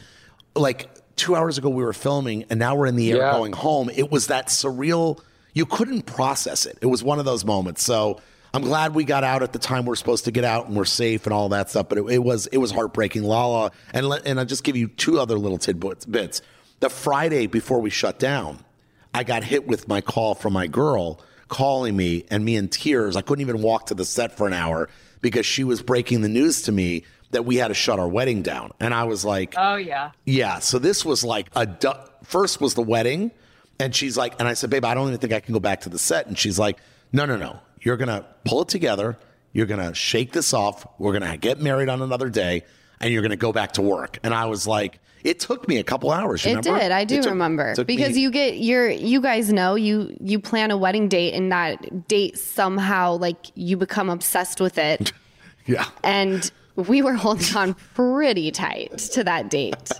like 0.54 0.88
two 1.16 1.35
hours 1.35 1.59
ago 1.59 1.68
we 1.68 1.82
were 1.82 1.92
filming, 1.92 2.44
and 2.50 2.59
now 2.61 2.76
we're 2.76 2.87
in 2.87 2.94
the 2.94 3.11
air 3.11 3.18
Yeah. 3.18 3.32
going 3.32 3.52
home. 3.52 3.90
It 3.94 4.12
was 4.12 4.28
that 4.28 4.46
surreal. 4.46 5.18
You 5.54 5.66
couldn't 5.66 6.02
process 6.06 6.64
it. 6.64 6.78
It 6.80 6.87
was 6.87 7.02
one 7.02 7.18
of 7.18 7.24
those 7.24 7.44
moments. 7.44 7.82
So 7.82 8.20
I'm 8.57 8.62
glad 8.62 8.95
we 8.95 9.05
got 9.05 9.23
out 9.23 9.42
at 9.42 9.53
the 9.53 9.59
time 9.59 9.85
we're 9.85 9.97
supposed 9.97 10.25
to 10.25 10.31
get 10.31 10.42
out 10.42 10.66
and 10.66 10.75
we're 10.75 10.87
safe 10.87 11.27
and 11.27 11.35
all 11.35 11.51
that 11.51 11.69
stuff. 11.69 11.90
But 11.90 11.99
it, 11.99 12.05
it 12.07 12.19
was 12.25 12.47
it 12.47 12.57
was 12.57 12.71
heartbreaking. 12.71 13.23
Lala, 13.23 13.71
and 13.92 14.09
let, 14.09 14.27
and 14.27 14.40
I'll 14.40 14.47
just 14.47 14.64
give 14.64 14.77
you 14.79 14.88
two 14.88 15.21
other 15.21 15.37
little 15.38 15.59
tidbits. 15.59 16.07
Bits. 16.07 16.40
The 16.81 16.88
Friday 16.88 17.49
before 17.49 17.81
we 17.81 17.90
shut 17.90 18.19
down, 18.19 18.64
I 19.12 19.25
got 19.25 19.45
hit 19.45 19.66
with 19.66 19.88
my 19.88 20.01
call 20.01 20.35
from 20.35 20.55
my 20.55 20.69
girl 20.69 21.21
calling 21.49 21.95
me 21.95 22.25
and 22.31 22.47
me 22.47 22.57
in 22.57 22.69
tears. 22.69 23.14
I 23.14 23.21
couldn't 23.21 23.42
even 23.42 23.61
walk 23.61 23.87
to 23.88 23.95
the 23.95 24.07
set 24.07 24.38
for 24.38 24.47
an 24.47 24.55
hour 24.55 24.88
because 25.21 25.45
she 25.45 25.62
was 25.62 25.83
breaking 25.83 26.23
the 26.23 26.29
news 26.31 26.62
to 26.62 26.73
me 26.73 27.05
that 27.33 27.45
we 27.45 27.57
had 27.57 27.69
to 27.69 27.75
shut 27.75 27.99
our 27.99 28.09
wedding 28.09 28.40
down. 28.40 28.73
And 28.81 28.95
I 28.95 29.05
was 29.05 29.23
like, 29.23 29.55
Oh, 29.59 29.77
yeah. 29.77 30.12
yeah. 30.25 30.61
So 30.61 30.79
this 30.79 31.05
was 31.05 31.23
like 31.23 31.49
a 31.55 31.66
du- 31.66 32.09
first 32.25 32.62
was 32.62 32.73
the 32.73 32.81
wedding, 32.83 33.33
and 33.79 33.95
she's 33.95 34.16
like, 34.16 34.33
and 34.38 34.49
I 34.49 34.55
said, 34.55 34.71
babe, 34.71 34.87
I 34.87 34.95
don't 34.95 35.09
even 35.09 35.21
think 35.21 35.35
I 35.35 35.40
can 35.40 35.53
go 35.53 35.61
back 35.61 35.83
to 35.83 35.90
the 35.90 35.99
set. 35.99 36.27
And 36.27 36.38
she's 36.38 36.59
like, 36.59 36.79
no, 37.12 37.27
no, 37.27 37.37
no. 37.37 37.61
You're 37.87 37.96
gonna 37.96 38.25
pull 38.44 38.62
it 38.62 38.68
together. 38.68 39.16
You're 39.53 39.66
gonna 39.66 39.94
shake 39.94 40.33
this 40.33 40.53
off. 40.53 40.85
We're 40.99 41.12
gonna 41.12 41.37
get 41.37 41.61
married 41.61 41.88
on 41.88 42.03
another 42.03 42.29
day, 42.29 42.64
and 43.01 43.12
you're 43.12 43.22
gonna 43.22 43.37
go 43.37 43.53
back 43.53 43.75
to 43.75 43.83
work. 43.83 44.18
And 44.25 44.35
I 44.35 44.46
was 44.46 44.66
like, 44.66 44.99
it 45.22 45.38
took 45.38 45.68
me 45.68 45.77
a 45.79 45.85
couple 45.85 46.11
hours. 46.11 46.44
It 46.44 46.62
did. 46.62 46.90
I 46.90 47.05
do 47.05 47.22
took- 47.22 47.31
remember 47.31 47.77
because 47.85 48.14
me- 48.16 48.22
you 48.22 48.33
get 48.33 48.59
your 48.59 48.88
you 48.90 49.20
guys 49.20 49.53
know 49.53 49.77
you 49.77 50.16
you 50.20 50.40
plan 50.40 50.72
a 50.72 50.77
wedding 50.77 51.07
date 51.07 51.35
and 51.35 51.53
that 51.53 52.09
date 52.09 52.37
somehow 52.37 53.18
like 53.18 53.53
you 53.55 53.77
become 53.77 54.11
obsessed 54.11 54.61
with 54.61 54.79
it 54.79 55.12
yeah. 55.66 55.87
and 56.03 56.51
we 56.75 57.03
were 57.03 57.14
holding 57.14 57.57
on 57.57 57.75
pretty 57.94 58.51
tight 58.51 58.99
to 58.99 59.22
that 59.22 59.49
date. 59.49 59.92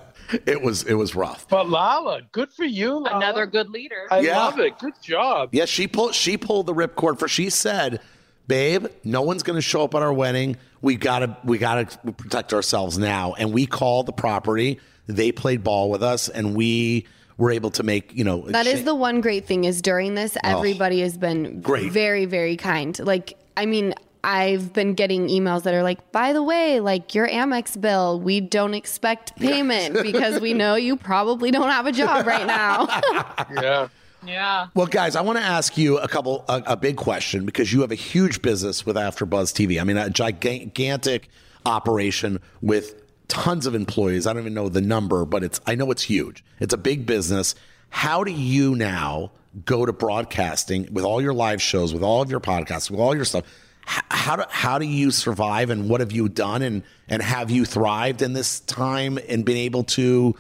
It 0.47 0.63
was 0.63 0.83
it 0.85 0.95
was 0.95 1.15
rough. 1.15 1.47
But 1.49 1.69
Lala, 1.69 2.23
good 2.33 2.53
for 2.53 2.65
you. 2.65 2.95
Lala. 2.99 3.17
Another 3.19 3.47
good 3.47 3.71
leader. 3.71 4.07
I 4.11 4.21
Yeah. 4.21 4.39
love 4.39 4.59
it. 4.59 4.79
Good 4.79 4.95
job. 5.03 5.51
Yeah, 5.53 5.65
she 5.67 5.87
pulled 5.89 6.15
she 6.15 6.37
pulled 6.37 6.67
the 6.67 6.75
ripcord 6.75 7.19
for 7.19 7.29
she 7.29 7.51
said, 7.51 8.01
"Babe, 8.49 8.87
no 9.05 9.23
one's 9.23 9.43
going 9.43 9.57
to 9.57 9.63
show 9.63 9.85
up 9.85 9.95
at 9.95 10.03
our 10.03 10.13
wedding. 10.13 10.57
We 10.83 10.97
got 10.97 11.21
to 11.21 11.37
we 11.45 11.59
got 11.59 11.91
to 12.03 12.13
protect 12.13 12.53
ourselves 12.53 12.99
now." 12.99 13.35
And 13.39 13.53
we 13.53 13.67
called 13.67 14.07
the 14.07 14.13
property. 14.13 14.81
They 15.07 15.31
played 15.33 15.63
ball 15.63 15.91
with 15.91 16.03
us 16.03 16.29
and 16.29 16.57
we 16.57 17.07
were 17.39 17.51
able 17.53 17.71
to 17.71 17.83
make, 17.83 18.13
you 18.15 18.25
know, 18.25 18.41
That 18.49 18.67
is 18.67 18.83
the 18.85 18.95
one 18.95 19.21
great 19.21 19.47
thing 19.47 19.65
is 19.65 19.83
during 19.83 20.15
this 20.15 20.37
everybody 20.43 21.01
has 21.03 21.17
been 21.19 21.61
Great. 21.61 21.93
very 21.93 22.25
very 22.25 22.57
kind. 22.57 22.99
Like 22.99 23.37
I 23.57 23.67
mean 23.67 23.95
I've 24.27 24.73
been 24.73 24.95
getting 24.95 25.29
emails 25.29 25.63
that 25.63 25.73
are 25.73 25.85
like, 25.85 26.11
by 26.11 26.33
the 26.33 26.43
way, 26.43 26.81
like 26.81 27.15
your 27.15 27.29
Amex 27.29 27.81
bill, 27.81 28.19
we 28.21 28.41
don't 28.41 28.75
expect 28.75 29.37
payment 29.37 30.03
because 30.03 30.41
we 30.41 30.53
know 30.53 30.75
you 30.75 30.97
probably 30.97 31.53
don't 31.53 31.71
have 31.71 31.87
a 31.87 31.93
job 31.93 32.27
right 32.27 32.47
now. 32.47 32.89
Yeah. 33.63 33.89
yeah. 34.25 34.67
Well, 34.75 34.89
guys, 34.89 35.15
I 35.15 35.21
want 35.21 35.39
to 35.39 35.45
ask 35.45 35.79
you 35.79 35.99
a 35.99 36.09
couple, 36.09 36.45
a, 36.49 36.63
a 36.67 36.77
big 36.77 36.97
question 36.97 37.47
because 37.47 37.73
you 37.73 37.83
have 37.83 37.93
a 37.93 37.97
huge 37.97 38.43
business 38.43 38.85
with 38.85 38.97
AfterBuzz 38.97 39.53
TV. 39.55 39.81
I 39.81 39.85
mean, 39.85 39.97
a 39.97 40.11
gigantic 40.11 41.29
operation 41.65 42.41
with 42.61 43.01
tons 43.29 43.67
of 43.67 43.77
employees. 43.77 44.27
I 44.27 44.33
don't 44.33 44.43
even 44.43 44.55
know 44.55 44.69
the 44.69 44.81
number, 44.81 45.25
but 45.25 45.45
it's 45.45 45.61
I 45.67 45.77
know 45.77 45.93
it's 45.93 46.03
huge. 46.03 46.45
It's 46.59 46.75
a 46.75 46.79
big 46.79 47.07
business. 47.07 47.55
How 47.91 48.25
do 48.25 48.33
you 48.33 48.75
now 48.75 49.31
go 49.65 49.87
to 49.87 49.93
broadcasting 49.93 50.89
with 50.93 51.05
all 51.05 51.23
your 51.23 51.35
live 51.35 51.63
shows, 51.63 51.95
with 51.95 52.03
all 52.03 52.23
of 52.23 52.31
your 52.31 52.41
podcasts, 52.41 52.91
with 52.91 52.99
all 52.99 53.15
your 53.15 53.25
stuff? 53.25 53.45
How 53.87 54.37
do 54.37 54.43
how 54.51 54.79
do 54.79 54.87
you 54.87 55.11
survive, 55.11 55.71
and 55.71 55.89
what 55.89 56.01
have 56.01 56.13
you 56.13 56.29
done, 56.29 56.63
and 56.63 56.83
and 57.09 57.23
have 57.23 57.51
you 57.51 57.65
thrived 57.65 58.21
in 58.21 58.33
this 58.33 58.61
time 58.61 59.19
and 59.29 59.45
been 59.45 59.57
able 59.57 59.85
to 59.85 60.35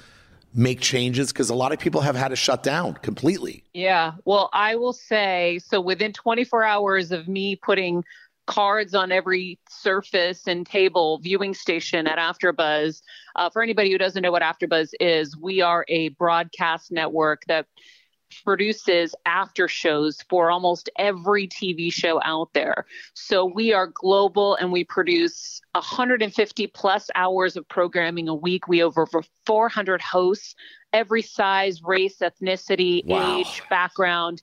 make 0.52 0.80
changes? 0.80 1.32
Because 1.32 1.48
a 1.48 1.54
lot 1.54 1.72
of 1.72 1.78
people 1.78 2.00
have 2.00 2.16
had 2.16 2.28
to 2.28 2.36
shut 2.36 2.62
down 2.62 2.94
completely. 2.94 3.62
Yeah. 3.72 4.12
Well, 4.24 4.50
I 4.52 4.74
will 4.74 4.92
say 4.92 5.60
so 5.64 5.80
within 5.80 6.12
24 6.12 6.64
hours 6.64 7.12
of 7.12 7.28
me 7.28 7.54
putting 7.56 8.04
cards 8.46 8.94
on 8.94 9.12
every 9.12 9.58
surface 9.68 10.46
and 10.46 10.66
table 10.66 11.18
viewing 11.18 11.52
station 11.52 12.06
at 12.06 12.18
AfterBuzz. 12.18 13.02
Uh, 13.34 13.50
for 13.50 13.62
anybody 13.62 13.90
who 13.90 13.98
doesn't 13.98 14.22
know 14.22 14.32
what 14.32 14.42
AfterBuzz 14.42 14.90
is, 15.00 15.36
we 15.36 15.60
are 15.60 15.84
a 15.88 16.08
broadcast 16.10 16.90
network 16.90 17.42
that 17.48 17.66
produces 18.44 19.14
after 19.24 19.68
shows 19.68 20.22
for 20.28 20.50
almost 20.50 20.90
every 20.98 21.48
TV 21.48 21.92
show 21.92 22.20
out 22.24 22.52
there. 22.52 22.86
So 23.14 23.44
we 23.44 23.72
are 23.72 23.86
global 23.86 24.56
and 24.56 24.72
we 24.72 24.84
produce 24.84 25.60
150 25.72 26.66
plus 26.68 27.10
hours 27.14 27.56
of 27.56 27.68
programming 27.68 28.28
a 28.28 28.34
week. 28.34 28.68
We 28.68 28.78
have 28.78 28.96
over 28.96 29.22
400 29.46 30.00
hosts, 30.00 30.54
every 30.92 31.22
size, 31.22 31.82
race, 31.82 32.18
ethnicity, 32.18 33.04
wow. 33.06 33.38
age, 33.38 33.62
background. 33.68 34.42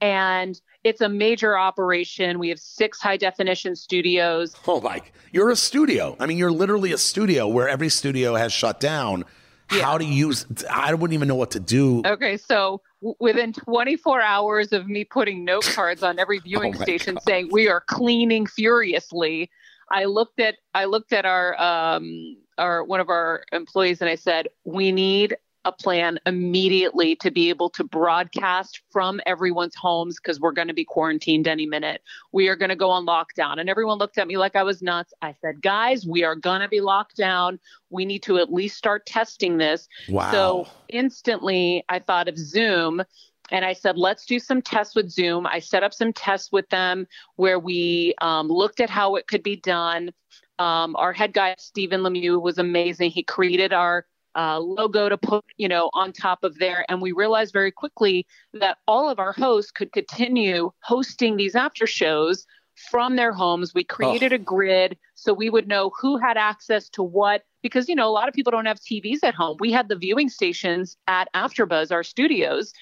And 0.00 0.58
it's 0.82 1.02
a 1.02 1.08
major 1.08 1.58
operation. 1.58 2.38
We 2.38 2.48
have 2.48 2.58
six 2.58 3.00
high 3.00 3.18
definition 3.18 3.76
studios. 3.76 4.56
Oh, 4.66 4.80
Mike, 4.80 5.12
you're 5.30 5.50
a 5.50 5.56
studio. 5.56 6.16
I 6.18 6.26
mean, 6.26 6.38
you're 6.38 6.50
literally 6.50 6.92
a 6.92 6.98
studio 6.98 7.46
where 7.46 7.68
every 7.68 7.90
studio 7.90 8.34
has 8.34 8.52
shut 8.52 8.80
down. 8.80 9.24
Yeah. 9.70 9.82
How 9.84 9.98
to 9.98 10.04
use? 10.04 10.46
I 10.68 10.94
wouldn't 10.94 11.14
even 11.14 11.28
know 11.28 11.36
what 11.36 11.52
to 11.52 11.60
do. 11.60 12.02
Okay, 12.04 12.36
so 12.38 12.80
within 13.18 13.52
24 13.52 14.20
hours 14.20 14.72
of 14.72 14.88
me 14.88 15.04
putting 15.04 15.44
note 15.44 15.64
cards 15.74 16.02
on 16.02 16.18
every 16.18 16.38
viewing 16.38 16.76
oh 16.76 16.82
station 16.82 17.14
God. 17.14 17.22
saying 17.22 17.48
we 17.50 17.68
are 17.68 17.80
cleaning 17.80 18.46
furiously, 18.46 19.50
I 19.90 20.04
looked 20.04 20.40
at 20.40 20.56
I 20.74 20.84
looked 20.84 21.12
at 21.12 21.24
our 21.24 21.60
um 21.60 22.36
our 22.58 22.84
one 22.84 23.00
of 23.00 23.08
our 23.08 23.44
employees 23.52 24.00
and 24.00 24.10
I 24.10 24.14
said 24.14 24.48
we 24.64 24.92
need 24.92 25.36
a 25.64 25.72
plan 25.72 26.18
immediately 26.24 27.16
to 27.16 27.30
be 27.30 27.50
able 27.50 27.68
to 27.70 27.84
broadcast 27.84 28.80
from 28.90 29.20
everyone's 29.26 29.74
homes 29.74 30.16
because 30.16 30.40
we're 30.40 30.52
going 30.52 30.68
to 30.68 30.74
be 30.74 30.84
quarantined 30.84 31.46
any 31.46 31.66
minute. 31.66 32.02
We 32.32 32.48
are 32.48 32.56
going 32.56 32.70
to 32.70 32.76
go 32.76 32.90
on 32.90 33.04
lockdown. 33.06 33.60
And 33.60 33.68
everyone 33.68 33.98
looked 33.98 34.16
at 34.16 34.26
me 34.26 34.38
like 34.38 34.56
I 34.56 34.62
was 34.62 34.80
nuts. 34.80 35.12
I 35.20 35.34
said, 35.42 35.60
guys, 35.60 36.06
we 36.06 36.24
are 36.24 36.34
going 36.34 36.60
to 36.62 36.68
be 36.68 36.80
locked 36.80 37.16
down. 37.16 37.58
We 37.90 38.06
need 38.06 38.22
to 38.22 38.38
at 38.38 38.52
least 38.52 38.78
start 38.78 39.04
testing 39.04 39.58
this. 39.58 39.86
Wow. 40.08 40.32
So 40.32 40.68
instantly, 40.88 41.84
I 41.88 41.98
thought 41.98 42.28
of 42.28 42.38
Zoom. 42.38 43.02
And 43.50 43.64
I 43.64 43.74
said, 43.74 43.98
let's 43.98 44.24
do 44.24 44.38
some 44.38 44.62
tests 44.62 44.94
with 44.94 45.10
Zoom. 45.10 45.46
I 45.46 45.58
set 45.58 45.82
up 45.82 45.92
some 45.92 46.12
tests 46.12 46.52
with 46.52 46.68
them 46.70 47.06
where 47.36 47.58
we 47.58 48.14
um, 48.22 48.48
looked 48.48 48.80
at 48.80 48.88
how 48.88 49.16
it 49.16 49.26
could 49.26 49.42
be 49.42 49.56
done. 49.56 50.12
Um, 50.58 50.94
our 50.96 51.12
head 51.12 51.32
guy, 51.32 51.56
Stephen 51.58 52.02
Lemieux, 52.02 52.40
was 52.40 52.58
amazing. 52.58 53.10
He 53.10 53.22
created 53.24 53.72
our 53.72 54.06
uh, 54.36 54.58
logo 54.58 55.08
to 55.08 55.18
put, 55.18 55.44
you 55.56 55.68
know, 55.68 55.90
on 55.92 56.12
top 56.12 56.44
of 56.44 56.58
there. 56.58 56.84
And 56.88 57.02
we 57.02 57.12
realized 57.12 57.52
very 57.52 57.72
quickly 57.72 58.26
that 58.54 58.78
all 58.86 59.08
of 59.08 59.18
our 59.18 59.32
hosts 59.32 59.70
could 59.70 59.92
continue 59.92 60.70
hosting 60.82 61.36
these 61.36 61.54
after 61.54 61.86
shows 61.86 62.46
from 62.90 63.16
their 63.16 63.32
homes. 63.32 63.74
We 63.74 63.84
created 63.84 64.32
oh. 64.32 64.36
a 64.36 64.38
grid 64.38 64.96
so 65.14 65.34
we 65.34 65.50
would 65.50 65.68
know 65.68 65.90
who 66.00 66.16
had 66.16 66.36
access 66.36 66.88
to 66.90 67.02
what 67.02 67.42
because 67.62 67.88
you 67.88 67.94
know 67.94 68.08
a 68.08 68.10
lot 68.10 68.28
of 68.28 68.34
people 68.34 68.50
don't 68.50 68.66
have 68.66 68.80
TVs 68.80 69.18
at 69.22 69.34
home. 69.34 69.56
We 69.60 69.70
had 69.72 69.88
the 69.88 69.96
viewing 69.96 70.28
stations 70.28 70.96
at 71.06 71.28
AfterBuzz, 71.34 71.92
our 71.92 72.02
studios, 72.02 72.72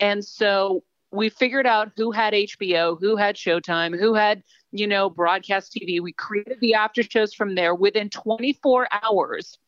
and 0.00 0.24
so 0.24 0.84
we 1.10 1.28
figured 1.28 1.66
out 1.66 1.92
who 1.96 2.10
had 2.10 2.32
HBO, 2.32 2.98
who 2.98 3.16
had 3.16 3.36
Showtime, 3.36 3.98
who 3.98 4.14
had 4.14 4.42
you 4.70 4.86
know 4.86 5.10
broadcast 5.10 5.74
TV. 5.74 6.00
We 6.00 6.12
created 6.12 6.60
the 6.60 6.74
after 6.74 7.02
shows 7.02 7.34
from 7.34 7.54
there. 7.54 7.74
Within 7.74 8.08
24 8.08 8.88
hours, 9.02 9.58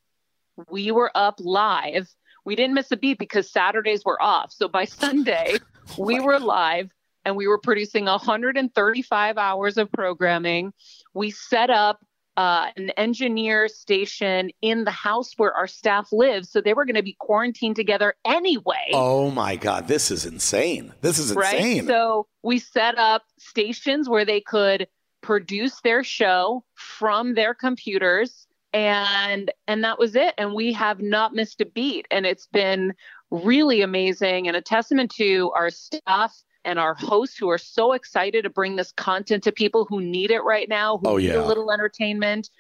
we 0.71 0.91
were 0.91 1.11
up 1.15 1.37
live. 1.39 2.09
We 2.45 2.57
didn't 2.57 2.75
miss 2.75 2.91
a 2.93 2.97
beat 2.97 3.19
because 3.19 3.51
Saturdays 3.51 4.05
were 4.05 4.21
off. 4.21 4.53
So 4.53 4.69
by 4.69 4.85
Sunday, 4.85 5.57
we 5.99 6.21
were 6.21 6.39
live 6.39 6.91
and 7.25 7.37
we 7.37 7.47
were 7.47 7.59
producing 7.59 8.05
135 8.05 9.39
hours 9.39 9.79
of 9.79 9.91
programming. 9.91 10.73
We 11.15 11.31
set 11.31 11.71
up 11.71 12.01
uh, 12.37 12.67
an 12.77 12.91
engineer 12.91 13.69
station 13.69 14.51
in 14.61 14.85
the 14.85 14.91
house 14.91 15.33
where 15.37 15.53
our 15.53 15.69
staff 15.69 16.09
lives. 16.13 16.51
So 16.51 16.61
they 16.61 16.75
were 16.75 16.85
going 16.85 16.97
to 16.97 17.03
be 17.03 17.17
quarantined 17.19 17.77
together 17.77 18.15
anyway. 18.25 18.91
Oh 18.93 19.31
my 19.31 19.57
God, 19.57 19.87
this 19.87 20.11
is 20.11 20.27
insane. 20.27 20.93
This 21.01 21.19
is 21.19 21.31
insane. 21.31 21.79
Right? 21.79 21.87
So 21.87 22.27
we 22.43 22.59
set 22.59 22.99
up 22.99 23.23
stations 23.39 24.09
where 24.09 24.25
they 24.25 24.41
could 24.41 24.89
produce 25.23 25.81
their 25.83 26.05
show 26.05 26.65
from 26.75 27.35
their 27.35 27.55
computers 27.55 28.47
and 28.75 29.53
and 29.69 29.85
that 29.85 29.99
was 29.99 30.17
it. 30.17 30.35
And 30.37 30.53
we 30.53 30.73
have 30.73 31.01
not 31.01 31.33
missed 31.33 31.61
a 31.61 31.65
beat. 31.65 32.07
And 32.11 32.27
it's 32.27 32.49
been 32.49 32.93
really 33.31 33.81
amazing 33.81 34.49
and 34.49 34.57
a 34.57 34.61
testament 34.61 35.13
to 35.13 35.53
our 35.57 35.71
staff 35.71 36.37
and 36.65 36.79
our 36.79 36.95
hosts 36.95 37.39
who 37.39 37.49
are 37.51 37.59
so 37.59 37.93
excited 37.93 38.43
to 38.43 38.51
bring 38.51 38.77
this 38.77 38.93
content 38.93 39.45
to 39.45 39.53
people 39.53 39.87
who 39.89 40.01
need 40.01 40.31
it 40.31 40.41
right 40.41 40.69
now 40.69 40.99
who 40.99 41.09
oh, 41.09 41.17
need 41.17 41.29
yeah. 41.29 41.41
a 41.41 41.47
little 41.47 41.71
entertainment. 41.71 42.51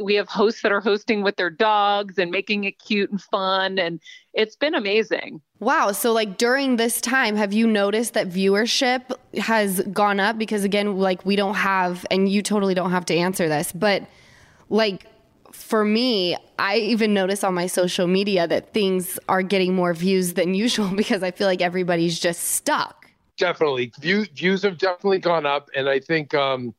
We 0.00 0.14
have 0.14 0.28
hosts 0.28 0.62
that 0.62 0.72
are 0.72 0.80
hosting 0.80 1.22
with 1.22 1.36
their 1.36 1.50
dogs 1.50 2.16
and 2.16 2.30
making 2.30 2.64
it 2.64 2.78
cute 2.78 3.10
and 3.10 3.20
fun. 3.20 3.78
And 3.78 4.00
it's 4.32 4.56
been 4.56 4.74
amazing. 4.74 5.40
Wow. 5.58 5.92
So 5.92 6.12
like 6.12 6.36
during 6.36 6.76
this 6.76 7.00
time 7.00 7.36
have 7.36 7.52
you 7.52 7.66
noticed 7.66 8.14
that 8.14 8.28
viewership 8.28 9.02
has 9.38 9.82
gone 9.92 10.18
up? 10.18 10.36
Because 10.36 10.64
again 10.64 10.96
like 10.96 11.24
we 11.24 11.36
don't 11.36 11.54
have 11.54 12.06
and 12.10 12.28
you 12.28 12.42
totally 12.42 12.74
don't 12.74 12.90
have 12.90 13.04
to 13.06 13.14
answer 13.14 13.48
this 13.48 13.70
but 13.70 14.04
like 14.68 15.06
for 15.62 15.84
me, 15.84 16.36
I 16.58 16.76
even 16.76 17.14
notice 17.14 17.44
on 17.44 17.54
my 17.54 17.66
social 17.66 18.06
media 18.06 18.46
that 18.48 18.72
things 18.72 19.18
are 19.28 19.42
getting 19.42 19.74
more 19.74 19.94
views 19.94 20.34
than 20.34 20.54
usual 20.66 20.88
because 20.88 21.22
I 21.22 21.30
feel 21.30 21.46
like 21.46 21.60
everybody's 21.60 22.18
just 22.18 22.42
stuck. 22.42 23.06
Definitely. 23.38 23.92
View, 24.00 24.26
views 24.34 24.62
have 24.62 24.78
definitely 24.78 25.18
gone 25.18 25.46
up. 25.46 25.70
And 25.74 25.88
I 25.88 25.98
think 25.98 26.34
um, 26.34 26.74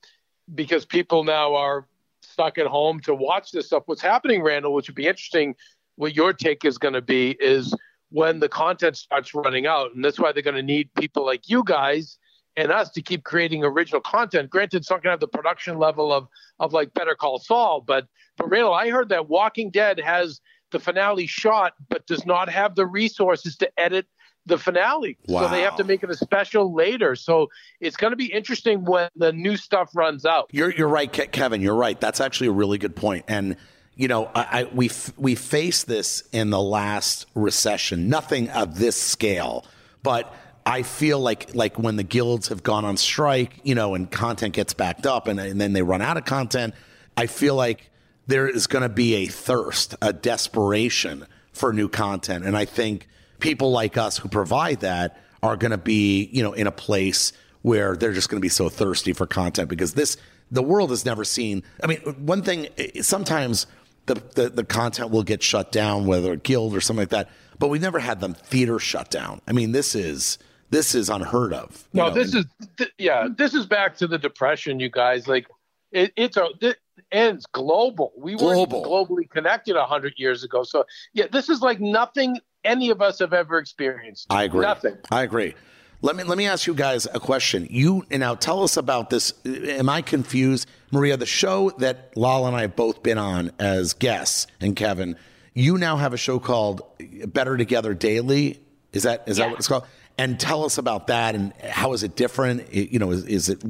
because 0.54 0.86
people 0.86 1.24
now 1.24 1.56
are 1.56 1.88
stuck 2.22 2.58
at 2.58 2.68
home 2.68 3.00
to 3.02 3.16
watch 3.16 3.52
this 3.52 3.68
stuff, 3.68 3.84
what's 3.88 4.02
happening, 4.02 4.44
Randall, 4.44 4.74
which 4.74 4.88
would 4.88 4.96
be 4.96 5.08
interesting, 5.08 5.56
what 5.96 6.16
your 6.16 6.34
take 6.34 6.64
is 6.66 6.78
going 6.78 6.94
to 6.94 7.02
be 7.02 7.32
is 7.40 7.74
when 8.10 8.40
the 8.40 8.50
content 8.50 8.98
starts 8.98 9.34
running 9.34 9.66
out. 9.66 9.96
And 9.96 10.04
that's 10.04 10.20
why 10.20 10.32
they're 10.32 10.44
going 10.44 10.56
to 10.56 10.64
need 10.64 10.94
people 10.94 11.26
like 11.26 11.50
you 11.50 11.64
guys 11.64 12.18
and 12.58 12.72
us 12.72 12.90
to 12.92 13.02
keep 13.02 13.24
creating 13.24 13.64
original 13.64 14.02
content. 14.02 14.50
Granted, 14.50 14.78
it's 14.78 14.90
not 14.90 15.04
going 15.04 15.10
to 15.10 15.12
have 15.12 15.20
the 15.20 15.28
production 15.28 15.78
level 15.78 16.14
of 16.14 16.28
of 16.60 16.74
like 16.74 16.94
Better 16.94 17.16
Call 17.16 17.40
Saul, 17.40 17.82
but 17.82 18.08
for 18.38 18.48
real, 18.48 18.72
I 18.72 18.90
heard 18.90 19.10
that 19.10 19.30
Walking 19.30 19.72
Dead 19.72 20.00
has 20.00 20.42
the 20.72 20.80
finale 20.80 21.28
shot, 21.28 21.74
but 21.90 22.06
does 22.08 22.26
not 22.26 22.50
have 22.50 22.76
the 22.76 22.86
resources 22.86 23.58
to 23.58 23.80
edit 23.80 24.08
the 24.46 24.58
finale. 24.58 25.18
Wow. 25.28 25.42
So 25.42 25.50
they 25.50 25.62
have 25.62 25.76
to 25.78 25.84
make 25.84 26.04
it 26.04 26.10
a 26.10 26.16
special 26.16 26.74
later. 26.74 27.16
So 27.16 27.50
it's 27.80 27.96
going 27.96 28.12
to 28.12 28.18
be 28.18 28.32
interesting 28.32 28.86
when 28.86 29.10
the 29.16 29.32
new 29.32 29.58
stuff 29.58 29.92
runs 29.96 30.26
out. 30.26 30.50
You're 30.52 30.72
you're 30.72 30.88
right, 30.88 31.12
Kevin. 31.12 31.62
You're 31.62 31.76
right. 31.76 32.00
That's 32.00 32.20
actually 32.20 32.48
a 32.48 32.54
really 32.54 32.78
good 32.78 32.96
point. 32.96 33.26
And 33.28 33.58
you 33.96 34.08
know, 34.08 34.32
I, 34.34 34.62
I 34.62 34.64
we 34.74 34.90
we 35.18 35.36
faced 35.36 35.88
this 35.88 36.24
in 36.32 36.50
the 36.50 36.62
last 36.62 37.28
recession. 37.36 38.10
Nothing 38.10 38.50
of 38.50 38.80
this 38.80 39.00
scale, 39.00 39.66
but 40.02 40.34
I 40.66 40.84
feel 40.84 41.20
like 41.20 41.56
like 41.56 41.80
when 41.80 41.96
the 41.96 42.04
guilds 42.04 42.50
have 42.50 42.64
gone 42.64 42.86
on 42.86 42.98
strike, 42.98 43.60
you 43.64 43.76
know, 43.76 43.96
and 43.96 44.10
content 44.10 44.54
gets 44.54 44.74
backed 44.74 45.06
up 45.06 45.28
and, 45.28 45.40
and 45.40 45.60
then 45.60 45.74
they 45.74 45.82
run 45.82 46.02
out 46.02 46.18
of 46.18 46.26
content, 46.26 46.74
I 47.18 47.28
feel 47.28 47.56
like 47.56 47.90
there 48.28 48.48
is 48.48 48.68
going 48.68 48.84
to 48.84 48.90
be 48.90 49.16
a 49.16 49.28
thirst, 49.28 49.96
a 50.02 50.14
desperation 50.14 51.26
for 51.52 51.74
new 51.74 51.90
content. 51.90 52.46
And 52.46 52.56
I 52.56 52.66
think 52.66 53.08
people 53.40 53.72
like 53.72 53.98
us 53.98 54.18
who 54.18 54.30
provide 54.30 54.82
that 54.82 55.18
are 55.44 55.58
going 55.58 55.72
to 55.72 55.78
be, 55.78 56.30
you 56.32 56.44
know, 56.44 56.54
in 56.54 56.68
a 56.68 56.72
place 56.72 57.34
where 57.64 57.96
they're 57.96 58.14
just 58.14 58.30
going 58.30 58.40
to 58.40 58.42
be 58.42 58.50
so 58.50 58.70
thirsty 58.70 59.14
for 59.14 59.26
content 59.26 59.70
because 59.70 59.94
this 59.94 60.18
the 60.52 60.64
world 60.64 60.90
has 60.90 61.06
never 61.06 61.24
seen. 61.24 61.64
I 61.84 61.88
mean, 61.88 62.00
one 62.26 62.42
thing 62.42 62.68
eh, 62.78 62.88
eh, 62.96 63.02
sometimes 63.02 63.68
the, 64.06 64.16
the, 64.36 64.50
the 64.50 64.64
content 64.64 65.10
will 65.10 65.24
get 65.24 65.42
shut 65.42 65.72
down, 65.72 66.06
whether 66.06 66.34
a 66.34 66.38
guild 66.38 66.76
or 66.76 66.82
something 66.82 67.04
like 67.04 67.10
that, 67.10 67.30
but 67.58 67.70
we've 67.70 67.82
never 67.82 68.00
had 68.00 68.20
them 68.20 68.34
theater 68.34 68.80
shut 68.80 69.10
down. 69.10 69.42
I 69.48 69.54
mean, 69.54 69.72
this 69.72 69.96
is 69.96 70.38
this 70.72 70.96
is 70.96 71.10
unheard 71.10 71.54
of. 71.54 71.88
No, 71.94 72.08
know? 72.08 72.14
this 72.14 72.34
is 72.34 72.46
th- 72.78 72.92
yeah, 72.98 73.28
this 73.38 73.54
is 73.54 73.66
back 73.66 73.96
to 73.98 74.08
the 74.08 74.18
depression, 74.18 74.80
you 74.80 74.90
guys. 74.90 75.28
Like 75.28 75.48
it, 75.92 76.12
it's 76.16 76.38
a 76.38 76.48
it 76.62 76.78
ends 77.12 77.46
global. 77.52 78.14
We 78.18 78.36
global. 78.36 78.82
were 78.82 78.88
globally 78.88 79.30
connected 79.30 79.76
hundred 79.78 80.14
years 80.18 80.44
ago. 80.44 80.64
So 80.64 80.86
yeah, 81.14 81.26
this 81.32 81.50
is 81.50 81.62
like 81.62 81.80
nothing 81.80 82.40
any 82.64 82.90
of 82.90 83.02
us 83.02 83.20
have 83.20 83.34
ever 83.34 83.58
experienced. 83.58 84.28
I 84.30 84.44
agree. 84.44 84.62
Nothing. 84.62 84.98
I 85.12 85.24
agree. 85.24 85.54
Let 86.02 86.16
me 86.16 86.24
let 86.24 86.38
me 86.38 86.48
ask 86.48 86.66
you 86.66 86.74
guys 86.74 87.06
a 87.14 87.20
question. 87.20 87.68
You 87.70 88.06
now 88.10 88.34
tell 88.34 88.64
us 88.64 88.78
about 88.78 89.10
this. 89.10 89.34
Am 89.46 89.90
I 89.90 90.02
confused, 90.02 90.68
Maria? 90.90 91.18
The 91.18 91.28
show 91.28 91.70
that 91.78 92.16
Lala 92.16 92.48
and 92.48 92.56
I 92.56 92.62
have 92.62 92.76
both 92.76 93.04
been 93.04 93.18
on 93.18 93.52
as 93.60 93.94
guests, 93.94 94.48
and 94.60 94.76
Kevin, 94.76 95.16
you 95.54 95.78
now 95.78 95.98
have 95.98 96.14
a 96.14 96.18
show 96.18 96.40
called 96.40 96.82
Better 97.28 97.56
Together 97.58 97.94
Daily. 97.94 98.62
Is 98.94 99.04
that 99.04 99.24
is 99.28 99.38
yeah. 99.38 99.46
that 99.46 99.52
what 99.52 99.60
it's 99.60 99.68
called? 99.68 99.86
And 100.22 100.40
tell 100.40 100.64
us 100.64 100.78
about 100.78 101.08
that 101.08 101.34
and 101.34 101.52
how 101.64 101.94
is 101.94 102.04
it 102.04 102.16
different 102.16 102.62
it, 102.72 102.92
you 102.92 103.00
know 103.00 103.10
is, 103.10 103.26
is, 103.26 103.50
it 103.50 103.64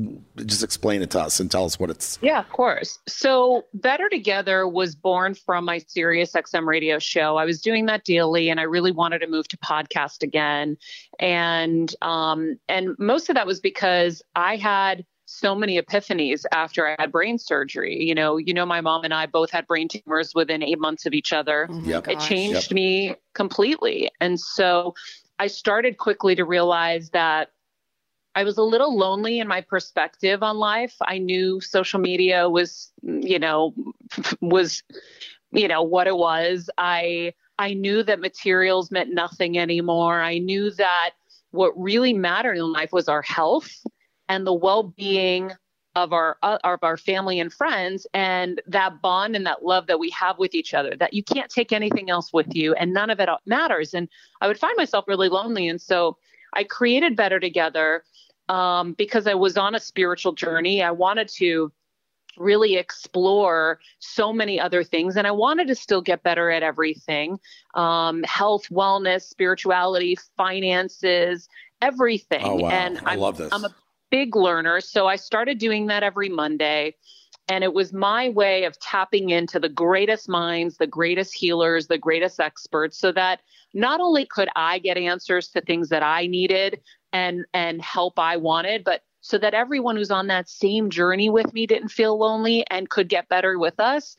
just 0.46 0.64
explain 0.64 1.02
it 1.02 1.10
to 1.10 1.20
us 1.20 1.40
and 1.40 1.50
tell 1.50 1.64
us 1.64 1.80
what 1.80 1.90
it's 1.90 2.20
yeah 2.22 2.40
of 2.40 2.50
course 2.50 3.00
so 3.08 3.64
better 3.74 4.10
together 4.10 4.68
was 4.68 4.94
born 4.94 5.34
from 5.34 5.64
my 5.64 5.80
sirius 5.88 6.34
xm 6.34 6.66
radio 6.66 7.00
show 7.00 7.38
i 7.38 7.46
was 7.46 7.62
doing 7.62 7.86
that 7.86 8.04
daily 8.04 8.50
and 8.50 8.60
i 8.60 8.64
really 8.64 8.92
wanted 8.92 9.20
to 9.20 9.28
move 9.28 9.48
to 9.48 9.58
podcast 9.58 10.24
again 10.24 10.76
and 11.20 11.96
um 12.02 12.60
and 12.68 12.96
most 13.00 13.30
of 13.30 13.36
that 13.36 13.48
was 13.48 13.62
because 13.62 14.22
i 14.36 14.58
had 14.58 15.06
so 15.32 15.56
many 15.56 15.82
epiphanies 15.82 16.44
after 16.52 16.86
I 16.86 16.96
had 17.00 17.12
brain 17.12 17.38
surgery. 17.38 18.04
You 18.04 18.14
know, 18.14 18.36
you 18.36 18.54
know, 18.54 18.66
my 18.66 18.82
mom 18.82 19.06
and 19.06 19.14
I 19.14 19.28
both 19.28 19.50
had 19.50 19.66
brain 19.66 19.88
tumors 19.88 20.34
within 20.36 20.62
eight 20.62 20.80
months 20.80 21.06
of 21.06 21.14
each 21.14 21.32
other. 21.32 21.68
Oh 21.72 21.80
Yep. 21.80 22.08
It 22.10 22.14
gosh. 22.16 22.28
changed 22.28 22.74
me 22.74 23.16
completely. 23.34 24.10
And 24.20 24.38
so 24.40 24.94
I 25.42 25.48
started 25.48 25.98
quickly 25.98 26.36
to 26.36 26.46
realize 26.46 27.10
that 27.10 27.50
I 28.36 28.44
was 28.44 28.60
a 28.60 28.64
little 28.64 28.96
lonely 28.96 29.40
in 29.40 29.48
my 29.48 29.62
perspective 29.62 30.44
on 30.44 30.58
life. 30.58 30.96
I 31.02 31.18
knew 31.18 31.60
social 31.60 32.00
media 32.00 32.48
was, 32.48 32.94
you 33.02 33.40
know, 33.40 33.74
was, 34.40 34.84
you 35.52 35.68
know, 35.68 35.82
what 35.82 36.06
it 36.06 36.16
was. 36.16 36.70
I 36.78 37.34
I 37.58 37.74
knew 37.74 38.04
that 38.04 38.20
materials 38.20 38.92
meant 38.92 39.16
nothing 39.16 39.58
anymore. 39.58 40.22
I 40.22 40.38
knew 40.38 40.70
that 40.70 41.14
what 41.50 41.74
really 41.76 42.14
mattered 42.14 42.58
in 42.58 42.72
life 42.72 42.92
was 42.92 43.10
our 43.10 43.24
health 43.24 43.72
and 44.30 44.46
the 44.46 44.54
well-being 44.54 45.54
of 45.96 46.14
our 46.14 46.38
uh, 46.42 46.58
of 46.64 46.80
our 46.84 46.98
family 46.98 47.40
and 47.40 47.52
friends 47.52 48.08
and 48.14 48.62
that 48.68 49.02
bond 49.02 49.36
and 49.36 49.46
that 49.46 49.64
love 49.64 49.88
that 49.88 50.00
we 50.00 50.10
have 50.12 50.38
with 50.38 50.56
each 50.56 50.74
other 50.74 50.96
that 50.96 51.14
you 51.14 51.24
can't 51.24 51.50
take 51.50 51.72
anything 51.72 52.10
else 52.10 52.32
with 52.32 52.56
you 52.56 52.74
and 52.76 52.94
none 52.94 53.10
of 53.10 53.20
it 53.20 53.30
matters. 53.46 53.94
And 53.94 54.08
i 54.40 54.48
would 54.48 54.60
find 54.60 54.76
myself 54.78 55.06
really 55.08 55.30
lonely. 55.30 55.68
And 55.68 55.82
so 55.82 56.18
i 56.54 56.64
created 56.64 57.16
better 57.16 57.40
together 57.40 58.04
um, 58.50 58.94
because 58.94 59.28
i 59.28 59.34
was 59.34 59.58
on 59.58 59.76
a 59.76 59.80
spiritual 59.80 60.34
journey. 60.34 60.82
I 60.82 60.92
wanted 60.92 61.28
to 61.36 61.72
really 62.38 62.78
explore 62.78 63.80
so 64.00 64.32
many 64.32 64.58
other 64.58 64.86
things 64.86 65.18
and 65.18 65.28
i 65.28 65.32
wanted 65.32 65.68
to 65.68 65.76
still 65.76 66.02
get 66.02 66.24
better 66.24 66.50
at 66.50 66.64
everything 66.64 67.38
um, 67.76 68.24
health 68.24 68.70
wellness 68.70 69.24
spirituality 69.24 70.18
finances 70.38 71.50
everything. 71.82 72.42
Oh 72.44 72.56
wow, 72.56 72.70
and 72.70 73.00
I 73.06 73.14
I'm, 73.14 73.20
love 73.20 73.38
this. 73.38 73.50
I'm 73.52 73.66
a 73.66 73.76
big 74.12 74.36
learner. 74.36 74.82
So 74.82 75.08
I 75.08 75.16
started 75.16 75.58
doing 75.58 75.88
that 75.88 76.04
every 76.04 76.30
Monday. 76.30 76.96
And 77.48 77.64
it 77.64 77.74
was 77.74 77.92
my 77.92 78.30
way 78.30 78.66
of 78.66 78.80
tapping 78.80 79.32
into 79.32 79.60
the 79.60 79.68
greatest 79.68 80.30
minds, 80.30 80.78
the 80.78 80.88
greatest 80.88 81.34
healers, 81.34 81.88
the 81.88 81.98
greatest 81.98 82.40
experts, 82.40 82.98
so 82.98 83.12
that 83.14 83.40
not 83.74 84.00
only 84.00 84.26
could 84.26 84.50
I 84.56 84.80
get 84.80 84.98
answers 84.98 85.48
to 85.50 85.62
things 85.62 85.90
that 85.90 86.04
I 86.04 86.28
needed 86.28 86.82
and 87.12 87.46
and 87.54 87.82
help 87.82 88.20
I 88.20 88.38
wanted, 88.38 88.84
but 88.84 89.02
so 89.22 89.38
that 89.38 89.54
everyone 89.54 89.96
who's 89.96 90.12
on 90.12 90.28
that 90.28 90.50
same 90.50 90.90
journey 90.90 91.30
with 91.30 91.54
me 91.54 91.66
didn't 91.68 91.90
feel 91.90 92.18
lonely 92.18 92.66
and 92.70 92.90
could 92.90 93.08
get 93.10 93.30
better 93.30 93.58
with 93.58 93.80
us. 93.80 94.16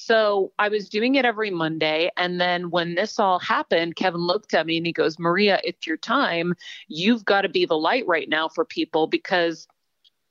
So 0.00 0.52
I 0.60 0.68
was 0.68 0.88
doing 0.88 1.16
it 1.16 1.24
every 1.24 1.50
Monday. 1.50 2.08
And 2.16 2.40
then 2.40 2.70
when 2.70 2.94
this 2.94 3.18
all 3.18 3.40
happened, 3.40 3.96
Kevin 3.96 4.20
looked 4.20 4.54
at 4.54 4.64
me 4.64 4.76
and 4.76 4.86
he 4.86 4.92
goes, 4.92 5.18
Maria, 5.18 5.60
it's 5.64 5.88
your 5.88 5.96
time. 5.96 6.54
You've 6.86 7.24
got 7.24 7.42
to 7.42 7.48
be 7.48 7.66
the 7.66 7.76
light 7.76 8.06
right 8.06 8.28
now 8.28 8.48
for 8.48 8.64
people 8.64 9.08
because 9.08 9.66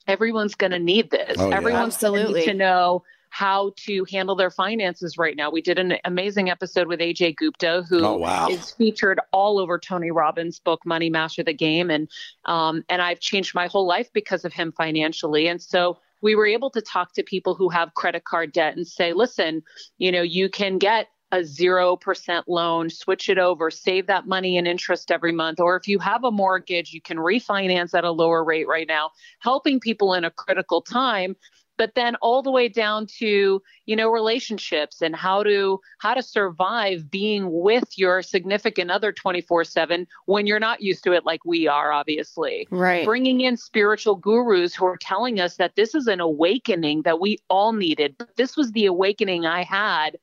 everyone's 0.06 0.54
going 0.54 0.70
to 0.72 0.78
need 0.78 1.10
this. 1.10 1.36
Oh, 1.38 1.50
yeah. 1.50 1.56
Everyone's 1.56 1.98
gonna 1.98 2.14
Absolutely. 2.16 2.40
need 2.40 2.46
to 2.46 2.54
know 2.54 3.04
how 3.28 3.72
to 3.76 4.06
handle 4.10 4.34
their 4.34 4.50
finances 4.50 5.18
right 5.18 5.36
now. 5.36 5.50
We 5.50 5.60
did 5.60 5.78
an 5.78 5.98
amazing 6.06 6.48
episode 6.48 6.88
with 6.88 7.00
Ajay 7.00 7.36
Gupta, 7.36 7.84
who 7.86 7.98
is 7.98 8.04
Oh, 8.04 8.16
wow. 8.16 8.48
featured 8.78 9.20
all 9.34 9.58
over 9.58 9.78
Tony 9.78 10.10
Robbins' 10.10 10.60
book 10.60 10.80
Money 10.86 11.10
Master 11.10 11.44
the 11.44 11.52
Game, 11.52 11.90
and 11.90 12.08
um, 12.46 12.84
and 12.88 13.02
I've 13.02 13.20
changed 13.20 13.54
my 13.54 13.66
whole 13.66 13.86
life 13.86 14.10
because 14.14 14.46
of 14.46 14.54
him 14.54 14.72
financially. 14.72 15.46
And 15.46 15.60
so 15.60 15.98
we 16.22 16.34
were 16.34 16.46
able 16.46 16.70
to 16.70 16.80
talk 16.80 17.12
to 17.14 17.22
people 17.22 17.54
who 17.54 17.68
have 17.68 17.94
credit 17.94 18.24
card 18.24 18.52
debt 18.52 18.76
and 18.76 18.86
say, 18.86 19.12
listen, 19.12 19.62
you 19.98 20.10
know, 20.12 20.22
you 20.22 20.48
can 20.48 20.78
get 20.78 21.08
a 21.30 21.38
0% 21.38 22.42
loan, 22.48 22.88
switch 22.88 23.28
it 23.28 23.38
over, 23.38 23.70
save 23.70 24.06
that 24.06 24.26
money 24.26 24.56
in 24.56 24.66
interest 24.66 25.10
every 25.10 25.32
month. 25.32 25.60
Or 25.60 25.76
if 25.76 25.86
you 25.86 25.98
have 25.98 26.24
a 26.24 26.30
mortgage, 26.30 26.92
you 26.92 27.02
can 27.02 27.18
refinance 27.18 27.92
at 27.94 28.04
a 28.04 28.10
lower 28.10 28.42
rate 28.42 28.66
right 28.66 28.88
now, 28.88 29.10
helping 29.40 29.78
people 29.78 30.14
in 30.14 30.24
a 30.24 30.30
critical 30.30 30.80
time. 30.80 31.36
But 31.78 31.94
then 31.94 32.16
all 32.16 32.42
the 32.42 32.50
way 32.50 32.68
down 32.68 33.06
to, 33.18 33.62
you 33.86 33.96
know, 33.96 34.10
relationships 34.10 35.00
and 35.00 35.16
how 35.16 35.42
to 35.44 35.80
how 35.98 36.12
to 36.12 36.22
survive 36.22 37.10
being 37.10 37.50
with 37.50 37.96
your 37.96 38.20
significant 38.20 38.90
other 38.90 39.12
24/7 39.12 40.06
when 40.26 40.46
you're 40.46 40.60
not 40.60 40.82
used 40.82 41.04
to 41.04 41.12
it 41.12 41.24
like 41.24 41.44
we 41.44 41.66
are 41.66 41.92
obviously 41.92 42.66
Right. 42.70 43.04
bringing 43.06 43.40
in 43.40 43.56
spiritual 43.56 44.16
gurus 44.16 44.74
who 44.74 44.84
are 44.84 44.98
telling 44.98 45.40
us 45.40 45.56
that 45.56 45.76
this 45.76 45.94
is 45.94 46.08
an 46.08 46.20
awakening 46.20 47.02
that 47.02 47.20
we 47.20 47.38
all 47.48 47.72
needed. 47.72 48.16
But 48.18 48.36
this 48.36 48.56
was 48.56 48.72
the 48.72 48.86
awakening 48.86 49.46
I 49.46 49.62
had 49.62 50.18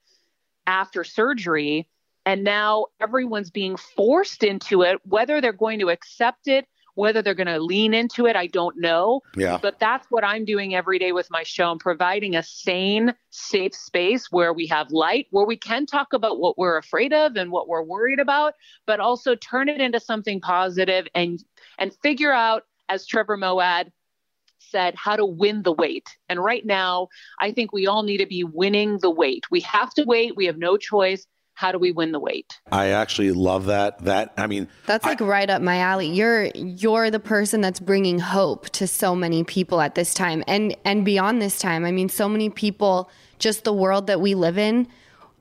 after 0.68 1.04
surgery. 1.04 1.88
And 2.28 2.44
now 2.44 2.88
everyone's 3.00 3.52
being 3.52 3.78
forced 3.78 4.44
into 4.44 4.82
it, 4.82 5.00
whether 5.06 5.40
they're 5.40 5.54
going 5.54 5.78
to 5.80 5.92
accept 5.92 6.48
it, 6.48 6.68
whether 6.96 7.22
they're 7.22 7.34
going 7.34 7.48
to 7.48 7.60
lean 7.60 7.94
into 7.94 8.26
it, 8.26 8.36
I 8.36 8.48
don't 8.48 8.78
know. 8.78 9.22
yeah. 9.36 9.60
But 9.62 9.80
that's 9.80 10.08
what 10.10 10.24
I'm 10.24 10.46
doing 10.46 10.76
every 10.76 10.98
day 10.98 11.12
with 11.12 11.30
my 11.30 11.44
show. 11.44 11.70
I'm 11.70 11.80
providing 11.80 12.36
a 12.36 12.44
sane, 12.44 13.14
safe 13.30 13.76
space 13.76 14.32
where 14.32 14.54
we 14.54 14.68
have 14.68 14.92
light, 14.92 15.28
where 15.30 15.46
we 15.46 15.58
can 15.58 15.86
talk 15.86 16.14
about 16.14 16.40
what 16.40 16.58
we're 16.58 16.78
afraid 16.78 17.14
of 17.14 17.36
and 17.36 17.52
what 17.52 17.68
we're 17.68 17.84
worried 17.84 18.20
about, 18.20 18.56
but 18.88 19.00
also 19.00 19.36
turn 19.36 19.70
it 19.70 19.80
into 19.80 20.00
something 20.00 20.42
positive 20.42 21.08
and 21.14 21.44
and 21.78 21.94
figure 22.02 22.32
out, 22.32 22.64
as 22.90 23.06
Trevor 23.06 23.38
Moawad 23.38 23.92
said, 24.60 24.96
how 24.96 25.16
to 25.16 25.26
win 25.26 25.62
the 25.64 25.72
wait. 25.72 26.18
And 26.30 26.44
right 26.44 26.66
now, 26.66 27.10
I 27.40 27.52
think 27.52 27.72
we 27.72 27.88
all 27.88 28.04
need 28.04 28.18
to 28.18 28.26
be 28.26 28.44
winning 28.44 29.00
the 29.00 29.12
wait. 29.12 29.46
We 29.52 29.62
have 29.62 29.94
to 29.96 30.04
wait. 30.06 30.36
We 30.36 30.46
have 30.46 30.58
no 30.58 30.78
choice. 30.78 31.28
How 31.56 31.72
do 31.72 31.80
we 31.80 31.92
win 31.92 32.12
the 32.12 32.20
wait? 32.20 32.60
I 32.72 32.90
actually 32.90 33.32
love 33.32 33.66
that. 33.66 34.00
That 34.06 34.34
I 34.38 34.46
mean, 34.48 34.68
That's 34.86 35.06
like 35.06 35.22
right 35.22 35.50
up 35.50 35.62
my 35.62 35.78
alley. 35.80 36.08
You're 36.08 36.46
you're 36.54 37.10
the 37.10 37.20
person 37.20 37.62
that's 37.62 37.80
bringing 37.80 38.20
hope 38.20 38.70
to 38.72 38.88
so 38.88 39.16
many 39.16 39.44
people 39.46 39.80
at 39.82 39.96
this 39.96 40.14
time 40.14 40.44
and 40.48 40.76
and 40.86 41.04
beyond 41.06 41.42
this 41.42 41.58
time. 41.58 41.86
I 41.86 41.92
mean, 41.92 42.10
so 42.10 42.28
many 42.30 42.50
people 42.50 43.10
just 43.40 43.64
the 43.64 43.74
world 43.74 44.08
that 44.08 44.20
we 44.22 44.36
live 44.36 44.58
in, 44.58 44.88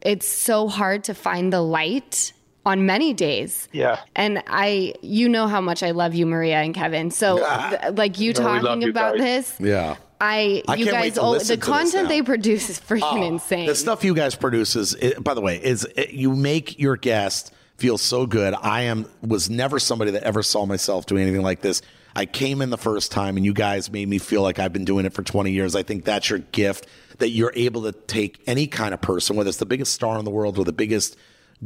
it's 0.00 0.26
so 0.28 0.68
hard 0.68 1.04
to 1.04 1.14
find 1.14 1.52
the 1.52 1.60
light 1.60 2.32
on 2.66 2.86
many 2.86 3.12
days. 3.12 3.68
Yeah. 3.72 3.98
And 4.14 4.42
I 4.46 4.94
you 5.02 5.28
know 5.28 5.48
how 5.48 5.60
much 5.60 5.82
I 5.82 5.90
love 5.90 6.14
you 6.14 6.26
Maria 6.26 6.58
and 6.62 6.72
Kevin. 6.74 7.10
So 7.10 7.38
th- 7.70 7.94
like 7.94 8.20
you 8.20 8.32
No, 8.34 8.40
talking 8.40 8.84
about 8.88 9.18
guys. 9.18 9.56
this, 9.58 9.68
yeah. 9.68 9.96
I 10.20 10.62
I 10.68 10.76
you 10.76 10.86
guys 10.86 11.18
oh, 11.18 11.38
the 11.38 11.56
content 11.56 12.08
they 12.08 12.22
produce 12.22 12.70
is 12.70 12.80
freaking 12.80 13.02
oh, 13.02 13.22
insane. 13.22 13.66
The 13.66 13.74
stuff 13.74 14.04
you 14.04 14.14
guys 14.14 14.34
produce 14.34 14.76
is, 14.76 14.94
it, 14.94 15.22
by 15.22 15.34
the 15.34 15.40
way, 15.40 15.62
is 15.62 15.84
it, 15.96 16.10
you 16.10 16.34
make 16.34 16.78
your 16.78 16.96
guest 16.96 17.52
feel 17.76 17.98
so 17.98 18.26
good. 18.26 18.54
I 18.54 18.82
am 18.82 19.06
was 19.22 19.50
never 19.50 19.78
somebody 19.78 20.12
that 20.12 20.22
ever 20.22 20.42
saw 20.42 20.66
myself 20.66 21.06
doing 21.06 21.22
anything 21.22 21.42
like 21.42 21.60
this. 21.60 21.82
I 22.16 22.26
came 22.26 22.62
in 22.62 22.70
the 22.70 22.78
first 22.78 23.10
time, 23.10 23.36
and 23.36 23.44
you 23.44 23.52
guys 23.52 23.90
made 23.90 24.08
me 24.08 24.18
feel 24.18 24.42
like 24.42 24.60
I've 24.60 24.72
been 24.72 24.84
doing 24.84 25.04
it 25.04 25.12
for 25.12 25.22
20 25.22 25.50
years. 25.50 25.74
I 25.74 25.82
think 25.82 26.04
that's 26.04 26.30
your 26.30 26.38
gift 26.38 26.86
that 27.18 27.30
you're 27.30 27.52
able 27.56 27.82
to 27.82 27.92
take 27.92 28.40
any 28.46 28.68
kind 28.68 28.94
of 28.94 29.00
person, 29.00 29.34
whether 29.34 29.48
it's 29.48 29.58
the 29.58 29.66
biggest 29.66 29.92
star 29.92 30.18
in 30.18 30.24
the 30.24 30.30
world 30.30 30.58
or 30.58 30.64
the 30.64 30.72
biggest 30.72 31.16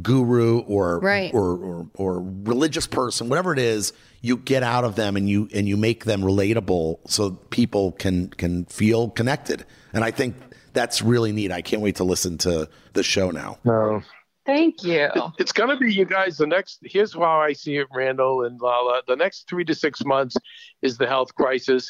guru 0.01 0.59
or 0.61 0.99
Right. 0.99 1.33
or, 1.33 1.57
or 1.57 1.87
or 1.95 2.21
religious 2.43 2.87
person, 2.87 3.29
whatever 3.29 3.53
it 3.53 3.59
is, 3.59 3.93
you 4.21 4.37
get 4.37 4.63
out 4.63 4.83
of 4.83 4.95
them 4.95 5.15
and 5.15 5.29
you 5.29 5.49
and 5.53 5.67
you 5.67 5.77
make 5.77 6.05
them 6.05 6.21
relatable 6.21 6.99
so 7.09 7.31
people 7.31 7.91
can 7.93 8.29
can 8.29 8.65
feel 8.65 9.09
connected. 9.09 9.65
And 9.93 10.03
I 10.03 10.11
think 10.11 10.35
that's 10.73 11.01
really 11.01 11.31
neat. 11.31 11.51
I 11.51 11.61
can't 11.61 11.81
wait 11.81 11.95
to 11.97 12.03
listen 12.03 12.37
to 12.39 12.69
the 12.93 13.03
show 13.03 13.31
now. 13.31 13.57
No. 13.63 14.01
Thank 14.45 14.83
you. 14.83 15.09
It's 15.39 15.51
going 15.51 15.69
to 15.69 15.77
be 15.77 15.93
you 15.93 16.05
guys. 16.05 16.37
The 16.37 16.47
next 16.47 16.79
here's 16.83 17.13
how 17.13 17.39
I 17.41 17.53
see 17.53 17.77
it, 17.77 17.87
Randall 17.93 18.45
and 18.45 18.59
Lala. 18.59 19.01
The 19.07 19.15
next 19.15 19.47
three 19.49 19.65
to 19.65 19.75
six 19.75 20.03
months 20.03 20.35
is 20.81 20.97
the 20.97 21.07
health 21.07 21.35
crisis, 21.35 21.89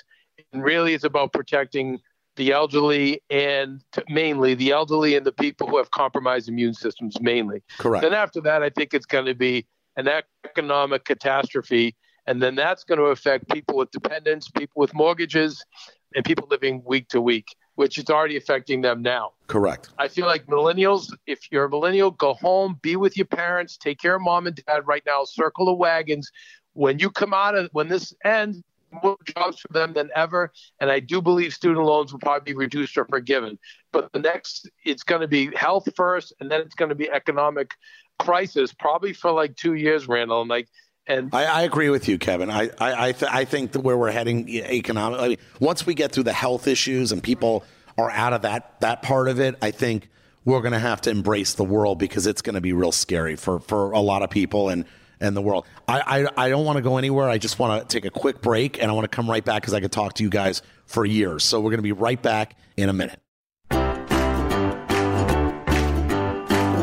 and 0.52 0.64
really 0.64 0.94
it's 0.94 1.04
about 1.06 1.32
protecting 1.32 2.00
the 2.40 2.54
elderly 2.54 3.22
and 3.30 3.84
t- 3.92 4.02
mainly 4.08 4.56
the 4.56 4.72
elderly 4.72 5.16
and 5.16 5.26
the 5.26 5.32
people 5.32 5.68
who 5.68 5.78
have 5.78 5.92
compromised 5.92 6.48
immune 6.48 6.74
systems. 6.74 7.20
Mainly. 7.22 7.62
Correct. 7.78 8.02
Then 8.02 8.14
after 8.14 8.40
that, 8.42 8.64
I 8.64 8.70
think 8.70 8.94
it's 8.94 9.06
going 9.06 9.26
to 9.26 9.36
be 9.36 9.68
an 9.98 10.08
economic 10.46 11.04
catastrophe, 11.04 11.96
and 12.26 12.42
then 12.42 12.56
that's 12.56 12.86
going 12.86 12.98
to 12.98 13.06
affect 13.06 13.50
people 13.50 13.76
with 13.76 13.92
dependents, 13.92 14.50
people 14.50 14.80
with 14.80 14.94
mortgages, 14.94 15.64
and 16.16 16.24
people 16.24 16.48
living 16.50 16.82
week 16.86 17.10
to 17.10 17.20
week, 17.20 17.48
which 17.76 17.98
is 17.98 18.10
already 18.10 18.38
affecting 18.38 18.82
them 18.82 19.02
now. 19.02 19.34
Correct. 19.48 19.90
I 19.98 20.08
feel 20.08 20.26
like 20.26 20.46
millennials, 20.48 21.12
if 21.28 21.52
you're 21.52 21.66
a 21.66 21.70
millennial, 21.70 22.10
go 22.10 22.36
home, 22.36 22.80
be 22.82 22.96
with 22.96 23.18
your 23.18 23.26
parents, 23.26 23.76
take 23.76 24.00
care 24.00 24.16
of 24.16 24.22
mom 24.22 24.48
and 24.48 24.56
dad 24.66 24.88
right 24.88 25.04
now, 25.06 25.26
circle 25.26 25.66
the 25.66 25.74
wagons. 25.74 26.32
When 26.74 27.00
you 27.00 27.10
come 27.10 27.34
out 27.34 27.56
of 27.56 27.70
when 27.74 27.90
this 27.90 28.14
ends, 28.24 28.62
more 29.04 29.18
jobs 29.26 29.60
for 29.60 29.72
them 29.72 29.94
than 29.94 30.10
ever. 30.16 30.52
And 30.80 30.92
I 30.92 31.00
do 31.00 31.22
believe 31.22 31.54
student 31.54 31.86
loans 31.86 32.12
will 32.12 32.20
probably 32.20 32.54
be 32.54 32.58
reduced 32.58 32.98
or 32.98 33.06
forgiven. 33.06 33.60
But 33.92 34.12
the 34.14 34.20
next, 34.20 34.70
it's 34.86 35.04
going 35.04 35.22
to 35.22 35.28
be 35.28 35.56
health 35.56 35.88
first, 35.96 36.34
and 36.40 36.50
then 36.50 36.62
it's 36.62 36.76
going 36.76 36.90
to 36.90 36.96
be 36.96 37.10
economic 37.10 37.74
crisis, 38.18 38.74
probably 38.74 39.14
for 39.14 39.32
like 39.32 39.56
two 39.56 39.74
years, 39.74 40.08
Randall. 40.08 40.42
And 40.42 40.50
like, 40.50 40.68
and 41.08 41.30
I, 41.34 41.46
I 41.46 41.62
agree 41.64 41.90
with 41.90 42.08
you, 42.08 42.20
Kevin. 42.20 42.52
I 42.52 42.70
I 42.80 43.08
I, 43.08 43.12
th- 43.14 43.32
I 43.32 43.46
think 43.46 43.72
that 43.72 43.80
where 43.80 43.98
we're 43.98 44.12
heading 44.12 44.48
economically, 44.50 45.26
I 45.26 45.30
mean, 45.30 45.38
once 45.60 45.86
we 45.86 45.96
get 45.96 46.12
through 46.12 46.24
the 46.24 46.34
health 46.34 46.68
issues 46.68 47.12
and 47.12 47.24
people 47.24 47.64
are 47.98 48.12
out 48.12 48.34
of 48.34 48.44
that 48.44 48.80
that 48.82 49.02
part 49.02 49.28
of 49.28 49.40
it, 49.40 49.56
I 49.62 49.72
think 49.72 50.10
we're 50.46 50.62
going 50.62 50.74
to 50.74 50.80
have 50.80 51.02
to 51.02 51.10
embrace 51.10 51.54
the 51.54 51.64
world 51.64 51.98
because 52.00 52.28
it's 52.28 52.42
going 52.42 52.56
to 52.56 52.62
be 52.62 52.74
real 52.74 52.92
scary 52.92 53.36
for 53.36 53.60
for 53.60 53.92
a 53.92 54.00
lot 54.00 54.22
of 54.22 54.30
people 54.30 54.70
and. 54.70 54.86
In 55.22 55.34
the 55.34 55.42
world. 55.42 55.66
I, 55.88 56.26
I, 56.38 56.46
I 56.46 56.50
don't 56.50 56.66
want 56.66 56.78
to 56.78 56.82
go 56.82 56.98
anywhere. 56.98 57.30
I 57.30 57.38
just 57.38 57.60
want 57.60 57.88
to 57.88 57.94
take 57.94 58.06
a 58.06 58.12
quick 58.12 58.42
break 58.42 58.82
and 58.82 58.90
I 58.90 58.94
want 58.94 59.10
to 59.10 59.16
come 59.16 59.30
right 59.30 59.44
back 59.44 59.62
because 59.62 59.74
I 59.74 59.80
could 59.80 59.92
talk 59.92 60.14
to 60.16 60.24
you 60.24 60.30
guys 60.30 60.62
for 60.86 61.06
years. 61.06 61.44
So 61.44 61.60
we're 61.60 61.72
going 61.72 61.80
to 61.80 61.84
be 61.84 61.92
right 61.92 62.22
back 62.22 62.56
in 62.78 62.90
a 62.90 62.94
minute. 62.94 63.20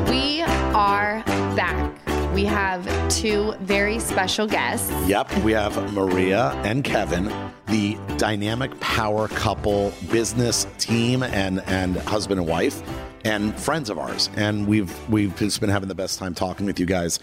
We 0.09 0.43
are 0.43 1.23
back. 1.57 2.35
We 2.35 2.45
have 2.45 2.87
two 3.09 3.55
very 3.61 3.99
special 3.99 4.47
guests. 4.47 4.91
Yep, 5.09 5.39
we 5.39 5.53
have 5.53 5.93
Maria 5.95 6.51
and 6.65 6.85
Kevin, 6.85 7.33
the 7.67 7.97
dynamic 8.19 8.79
power 8.81 9.29
couple, 9.29 9.93
business 10.13 10.67
team, 10.79 11.23
and 11.23 11.63
and 11.63 11.97
husband 11.97 12.41
and 12.41 12.49
wife, 12.49 12.83
and 13.25 13.59
friends 13.59 13.89
of 13.89 13.99
ours. 13.99 14.29
And 14.37 14.67
we've 14.67 14.95
we've 15.09 15.35
just 15.37 15.61
been 15.61 15.71
having 15.71 15.89
the 15.89 15.95
best 15.95 16.19
time 16.19 16.35
talking 16.35 16.67
with 16.67 16.79
you 16.79 16.85
guys. 16.85 17.19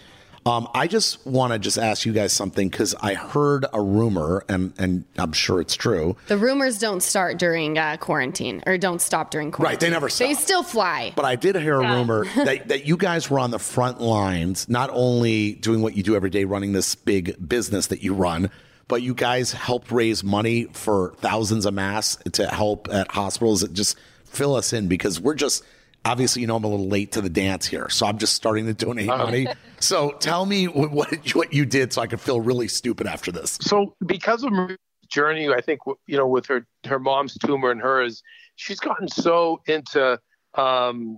Um, 0.46 0.68
I 0.74 0.88
just 0.88 1.26
want 1.26 1.54
to 1.54 1.60
just 1.60 1.78
ask 1.78 2.06
you 2.06 2.12
guys 2.12 2.34
something 2.34 2.68
because 2.68 2.94
I 2.96 3.14
heard 3.14 3.66
a 3.72 3.82
rumor, 3.82 4.44
and 4.50 4.74
and 4.78 5.06
I'm 5.18 5.32
sure 5.32 5.62
it's 5.62 5.76
true. 5.76 6.18
The 6.28 6.38
rumors 6.38 6.80
don't 6.80 7.02
start 7.02 7.38
during 7.38 7.78
uh, 7.78 7.98
quarantine 7.98 8.62
or 8.66 8.78
don't 8.78 9.02
stop 9.02 9.32
during 9.32 9.52
quarantine. 9.52 9.74
Right, 9.74 9.80
they 9.80 9.90
never 9.90 10.10
They 10.10 10.34
still 10.34 10.64
fly. 10.64 11.14
But 11.16 11.26
I 11.26 11.36
did 11.36 11.56
hear 11.56 11.82
a 11.82 11.96
rumor 11.96 12.26
that, 12.36 12.68
that 12.68 12.86
you 12.86 12.98
guys 12.98 13.30
were 13.30 13.40
on 13.40 13.52
the 13.52 13.60
front 13.60 14.02
lines, 14.02 14.68
not 14.68 14.90
only 14.92 15.54
doing 15.54 15.82
what 15.82 15.96
you 15.96 16.04
do 16.04 16.16
every 16.16 16.30
day, 16.30 16.44
running 16.44 16.74
this 16.74 16.96
big 16.96 17.48
business 17.48 17.88
that 17.88 18.04
you 18.04 18.14
run, 18.14 18.50
but 18.88 19.02
you 19.02 19.14
guys 19.14 19.54
helped 19.54 19.92
raise 19.92 20.24
money 20.24 20.66
for 20.74 21.14
thousands 21.18 21.66
of 21.66 21.74
masks 21.74 22.22
to 22.32 22.48
help 22.48 22.90
at 22.92 23.10
hospitals. 23.12 23.68
Just 23.70 23.98
fill 24.26 24.56
us 24.56 24.74
in 24.74 24.88
because 24.88 25.22
we're 25.22 25.36
just 25.36 25.64
obviously, 26.06 26.42
you 26.42 26.48
know, 26.48 26.56
I'm 26.56 26.64
a 26.64 26.68
little 26.68 26.88
late 26.88 27.14
to 27.14 27.22
the 27.22 27.30
dance 27.30 27.66
here, 27.66 27.90
so 27.90 28.06
I'm 28.06 28.18
just 28.18 28.34
starting 28.34 28.66
to 28.66 28.74
donate 28.74 29.08
money. 29.08 29.48
So 29.80 30.12
tell 30.12 30.46
me 30.46 30.68
what 30.68 30.92
what 30.92 31.36
what 31.36 31.54
you 31.54 31.66
did, 31.66 31.94
so 31.94 32.02
I 32.02 32.08
could 32.08 32.22
feel 32.22 32.40
really 32.40 32.68
stupid 32.68 33.08
after 33.08 33.32
this. 33.32 33.58
so 33.62 33.96
because 34.06 34.44
of 34.44 34.52
Maria's 34.52 34.78
journey, 35.10 35.50
I 35.50 35.62
think 35.62 35.82
you 36.08 36.18
know 36.18 36.28
with 36.28 36.46
her 36.48 36.66
her 36.86 37.00
mom's 37.00 37.38
tumor 37.38 37.72
and 37.72 37.82
hers, 37.82 38.24
she's 38.56 38.80
gotten 38.80 39.08
so 39.08 39.62
into 39.68 40.20
um, 40.56 41.18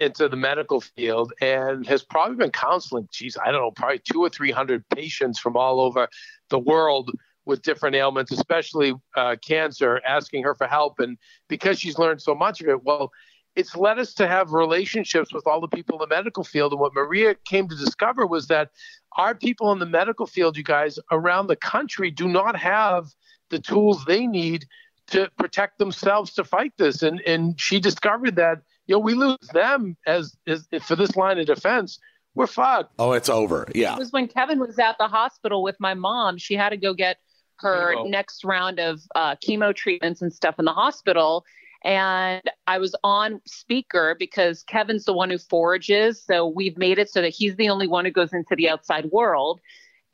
into 0.00 0.28
the 0.28 0.36
medical 0.36 0.80
field 0.80 1.32
and 1.40 1.86
has 1.86 2.02
probably 2.02 2.36
been 2.36 2.50
counseling. 2.50 3.08
Geez, 3.12 3.36
I 3.40 3.52
don't 3.52 3.60
know, 3.60 3.70
probably 3.70 4.00
two 4.10 4.20
or 4.20 4.28
three 4.28 4.50
hundred 4.50 4.88
patients 4.88 5.38
from 5.38 5.56
all 5.56 5.80
over 5.80 6.08
the 6.50 6.58
world 6.58 7.10
with 7.46 7.62
different 7.62 7.94
ailments, 7.94 8.32
especially 8.32 8.94
uh, 9.16 9.36
cancer, 9.46 10.00
asking 10.06 10.42
her 10.44 10.54
for 10.54 10.66
help. 10.66 10.98
And 10.98 11.18
because 11.48 11.78
she's 11.78 11.98
learned 11.98 12.22
so 12.22 12.34
much 12.34 12.60
of 12.60 12.68
it, 12.68 12.82
well, 12.82 13.12
it's 13.56 13.76
led 13.76 13.98
us 13.98 14.14
to 14.14 14.26
have 14.26 14.52
relationships 14.52 15.32
with 15.32 15.46
all 15.46 15.60
the 15.60 15.68
people 15.68 15.96
in 15.96 16.08
the 16.08 16.14
medical 16.14 16.44
field. 16.44 16.72
And 16.72 16.80
what 16.80 16.94
Maria 16.94 17.34
came 17.44 17.68
to 17.68 17.76
discover 17.76 18.26
was 18.26 18.48
that 18.48 18.70
our 19.16 19.34
people 19.34 19.70
in 19.72 19.78
the 19.78 19.86
medical 19.86 20.26
field, 20.26 20.56
you 20.56 20.64
guys, 20.64 20.98
around 21.12 21.46
the 21.46 21.56
country 21.56 22.10
do 22.10 22.26
not 22.26 22.56
have 22.56 23.06
the 23.50 23.60
tools 23.60 24.04
they 24.04 24.26
need 24.26 24.66
to 25.08 25.30
protect 25.38 25.78
themselves 25.78 26.32
to 26.34 26.44
fight 26.44 26.72
this. 26.78 27.02
And 27.02 27.20
and 27.20 27.60
she 27.60 27.78
discovered 27.78 28.36
that, 28.36 28.62
you 28.86 28.96
know, 28.96 28.98
we 28.98 29.14
lose 29.14 29.48
them 29.52 29.96
as, 30.06 30.36
as 30.46 30.66
for 30.82 30.96
this 30.96 31.14
line 31.14 31.38
of 31.38 31.46
defense, 31.46 31.98
we're 32.34 32.46
fucked. 32.48 32.92
Oh, 32.98 33.12
it's 33.12 33.28
over. 33.28 33.68
Yeah. 33.74 33.94
It 33.94 33.98
was 33.98 34.10
when 34.10 34.26
Kevin 34.26 34.58
was 34.58 34.78
at 34.78 34.98
the 34.98 35.06
hospital 35.06 35.62
with 35.62 35.76
my 35.78 35.94
mom. 35.94 36.38
She 36.38 36.54
had 36.54 36.70
to 36.70 36.76
go 36.76 36.92
get 36.94 37.18
her 37.60 37.94
Chemo. 37.94 38.10
next 38.10 38.44
round 38.44 38.80
of 38.80 39.00
uh, 39.14 39.36
chemo 39.36 39.74
treatments 39.74 40.22
and 40.22 40.32
stuff 40.32 40.58
in 40.58 40.64
the 40.64 40.72
hospital. 40.72 41.44
And 41.84 42.42
I 42.66 42.78
was 42.78 42.96
on 43.04 43.42
speaker 43.44 44.16
because 44.18 44.62
Kevin's 44.64 45.04
the 45.04 45.12
one 45.12 45.28
who 45.30 45.36
forages. 45.36 46.22
So 46.22 46.48
we've 46.48 46.78
made 46.78 46.98
it 46.98 47.10
so 47.10 47.20
that 47.20 47.28
he's 47.34 47.56
the 47.56 47.68
only 47.68 47.86
one 47.86 48.06
who 48.06 48.10
goes 48.10 48.32
into 48.32 48.56
the 48.56 48.70
outside 48.70 49.06
world. 49.12 49.60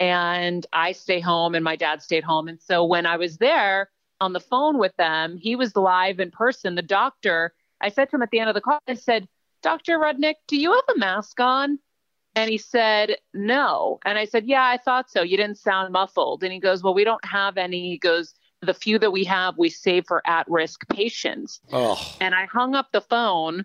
And 0.01 0.67
I 0.73 0.93
stay 0.93 1.21
home 1.21 1.55
and 1.55 1.63
my 1.63 1.77
dad 1.77 2.03
stayed 2.03 2.25
home. 2.25 2.49
And 2.49 2.61
so 2.61 2.85
when 2.85 3.07
I 3.07 3.17
was 3.17 3.37
there 3.37 3.91
on 4.21 4.33
the 4.33 4.41
phone 4.41 4.79
with 4.79 4.97
them, 4.97 5.37
he 5.37 5.55
was 5.55 5.77
live 5.77 6.19
in 6.19 6.33
person. 6.33 6.75
The 6.75 6.83
doctor, 6.83 7.55
I 7.81 7.89
said 7.89 8.11
to 8.11 8.17
him 8.17 8.23
at 8.23 8.31
the 8.31 8.41
end 8.41 8.49
of 8.49 8.55
the 8.55 8.61
call, 8.61 8.81
I 8.89 8.95
said, 8.95 9.29
Dr. 9.63 9.99
Rudnick, 9.99 10.37
do 10.49 10.57
you 10.57 10.73
have 10.73 10.97
a 10.97 10.99
mask 10.99 11.39
on? 11.39 11.79
And 12.35 12.51
he 12.51 12.59
said, 12.59 13.17
No. 13.35 13.99
And 14.05 14.17
I 14.17 14.25
said, 14.25 14.47
Yeah, 14.47 14.65
I 14.65 14.79
thought 14.79 15.11
so. 15.11 15.23
You 15.23 15.37
didn't 15.37 15.59
sound 15.59 15.93
muffled. 15.93 16.43
And 16.43 16.53
he 16.53 16.61
goes, 16.61 16.83
Well, 16.83 16.95
we 16.95 17.05
don't 17.05 17.25
have 17.25 17.59
any. 17.59 17.91
He 17.91 17.99
goes, 17.99 18.35
The 18.63 18.75
few 18.75 18.99
that 18.99 19.11
we 19.11 19.25
have, 19.25 19.57
we 19.57 19.71
save 19.71 20.05
for 20.07 20.23
at 20.27 20.49
risk 20.49 20.87
patients. 20.89 21.61
Oh, 21.73 21.99
And 22.21 22.35
I 22.35 22.47
hung 22.47 22.75
up 22.75 22.89
the 22.93 23.01
phone 23.01 23.65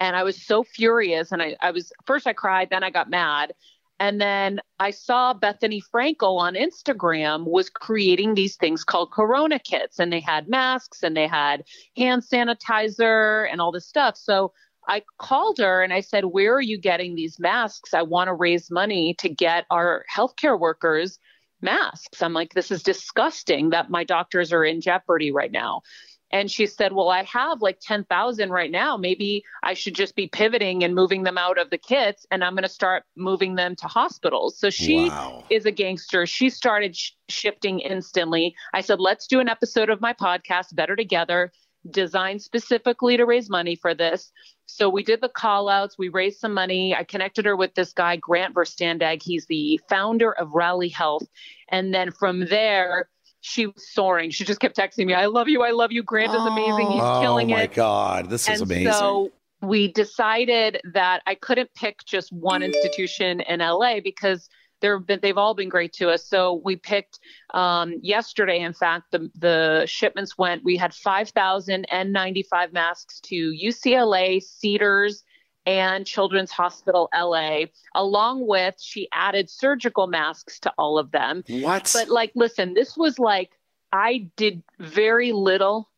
and 0.00 0.14
I 0.14 0.22
was 0.22 0.40
so 0.40 0.62
furious. 0.62 1.32
And 1.32 1.42
I, 1.42 1.56
I 1.60 1.72
was, 1.72 1.92
first 2.06 2.26
I 2.26 2.32
cried, 2.32 2.68
then 2.70 2.84
I 2.84 2.90
got 2.90 3.10
mad. 3.10 3.52
And 4.00 4.20
then 4.20 4.60
I 4.78 4.92
saw 4.92 5.34
Bethenny 5.34 5.82
Frankel 5.92 6.38
on 6.38 6.54
Instagram 6.54 7.44
was 7.44 7.68
creating 7.68 8.34
these 8.34 8.56
things 8.56 8.84
called 8.84 9.10
Corona 9.10 9.58
kits, 9.58 9.98
and 9.98 10.12
they 10.12 10.20
had 10.20 10.48
masks 10.48 11.02
and 11.02 11.16
they 11.16 11.26
had 11.26 11.64
hand 11.96 12.22
sanitizer 12.22 13.50
and 13.50 13.60
all 13.60 13.72
this 13.72 13.88
stuff. 13.88 14.16
So 14.16 14.52
I 14.88 15.02
called 15.18 15.58
her 15.58 15.82
and 15.82 15.92
I 15.92 16.00
said, 16.00 16.26
Where 16.26 16.54
are 16.54 16.62
you 16.62 16.78
getting 16.78 17.14
these 17.16 17.40
masks? 17.40 17.92
I 17.92 18.02
want 18.02 18.28
to 18.28 18.34
raise 18.34 18.70
money 18.70 19.14
to 19.18 19.28
get 19.28 19.66
our 19.70 20.04
healthcare 20.14 20.58
workers 20.58 21.18
masks. 21.60 22.22
I'm 22.22 22.32
like, 22.32 22.54
This 22.54 22.70
is 22.70 22.82
disgusting 22.82 23.70
that 23.70 23.90
my 23.90 24.04
doctors 24.04 24.52
are 24.52 24.64
in 24.64 24.80
jeopardy 24.80 25.30
right 25.32 25.52
now. 25.52 25.82
And 26.30 26.50
she 26.50 26.66
said, 26.66 26.92
Well, 26.92 27.08
I 27.08 27.22
have 27.24 27.62
like 27.62 27.78
10,000 27.80 28.50
right 28.50 28.70
now. 28.70 28.96
Maybe 28.96 29.44
I 29.62 29.74
should 29.74 29.94
just 29.94 30.14
be 30.14 30.28
pivoting 30.28 30.84
and 30.84 30.94
moving 30.94 31.22
them 31.22 31.38
out 31.38 31.58
of 31.58 31.70
the 31.70 31.78
kits 31.78 32.26
and 32.30 32.44
I'm 32.44 32.54
going 32.54 32.64
to 32.64 32.68
start 32.68 33.04
moving 33.16 33.54
them 33.54 33.76
to 33.76 33.86
hospitals. 33.86 34.58
So 34.58 34.70
she 34.70 35.08
wow. 35.08 35.44
is 35.50 35.64
a 35.66 35.70
gangster. 35.70 36.26
She 36.26 36.50
started 36.50 36.96
sh- 36.96 37.12
shifting 37.28 37.80
instantly. 37.80 38.54
I 38.74 38.80
said, 38.82 39.00
Let's 39.00 39.26
do 39.26 39.40
an 39.40 39.48
episode 39.48 39.90
of 39.90 40.00
my 40.00 40.12
podcast, 40.12 40.74
Better 40.74 40.96
Together, 40.96 41.50
designed 41.90 42.42
specifically 42.42 43.16
to 43.16 43.24
raise 43.24 43.48
money 43.48 43.76
for 43.76 43.94
this. 43.94 44.30
So 44.70 44.88
we 44.88 45.02
did 45.02 45.22
the 45.22 45.30
call 45.30 45.68
outs, 45.68 45.96
we 45.98 46.10
raised 46.10 46.40
some 46.40 46.52
money. 46.52 46.94
I 46.94 47.02
connected 47.02 47.46
her 47.46 47.56
with 47.56 47.74
this 47.74 47.92
guy, 47.92 48.16
Grant 48.16 48.54
Verstandig. 48.54 49.22
He's 49.22 49.46
the 49.46 49.80
founder 49.88 50.32
of 50.32 50.52
Rally 50.52 50.88
Health. 50.88 51.26
And 51.70 51.92
then 51.92 52.10
from 52.12 52.46
there, 52.46 53.08
she 53.40 53.66
was 53.66 53.90
soaring. 53.92 54.30
She 54.30 54.44
just 54.44 54.60
kept 54.60 54.76
texting 54.76 55.06
me, 55.06 55.14
I 55.14 55.26
love 55.26 55.48
you. 55.48 55.62
I 55.62 55.70
love 55.70 55.90
you. 55.90 56.02
Grant 56.02 56.34
is 56.34 56.44
amazing. 56.44 56.90
He's 56.90 57.00
oh 57.02 57.20
killing 57.20 57.50
it. 57.50 57.54
Oh 57.54 57.56
my. 57.56 57.66
God, 57.66 58.28
this 58.28 58.48
is 58.48 58.60
and 58.60 58.70
amazing. 58.70 58.92
so 58.92 59.32
we 59.62 59.90
decided 59.92 60.80
that 60.92 61.22
I 61.26 61.34
couldn't 61.34 61.72
pick 61.74 62.04
just 62.04 62.30
one 62.32 62.62
institution 62.62 63.40
in 63.40 63.60
LA 63.60 64.00
because 64.00 64.48
there 64.80 64.96
have 64.98 65.06
been 65.06 65.20
they've 65.22 65.38
all 65.38 65.54
been 65.54 65.68
great 65.68 65.92
to 65.94 66.10
us. 66.10 66.24
So 66.26 66.60
we 66.64 66.76
picked 66.76 67.18
um, 67.54 67.94
yesterday. 68.02 68.60
In 68.60 68.72
fact, 68.72 69.10
the 69.12 69.30
the 69.34 69.84
shipments 69.86 70.36
went. 70.38 70.64
We 70.64 70.76
had 70.76 70.94
5,095 70.94 72.72
masks 72.72 73.20
to 73.20 73.34
UCLA, 73.34 74.42
Cedars, 74.42 75.22
and 75.66 76.06
Children's 76.06 76.50
Hospital 76.50 77.08
LA. 77.14 77.66
Along 77.94 78.46
with 78.46 78.76
she 78.80 79.08
added 79.12 79.50
surgical 79.50 80.06
masks 80.06 80.60
to 80.60 80.72
all 80.78 80.98
of 80.98 81.10
them. 81.10 81.44
what? 81.48 81.90
But 81.92 82.08
like, 82.08 82.32
listen, 82.34 82.74
this 82.74 82.96
was 82.96 83.18
like 83.18 83.50
I 83.92 84.28
did 84.36 84.62
very 84.78 85.32
little. 85.32 85.90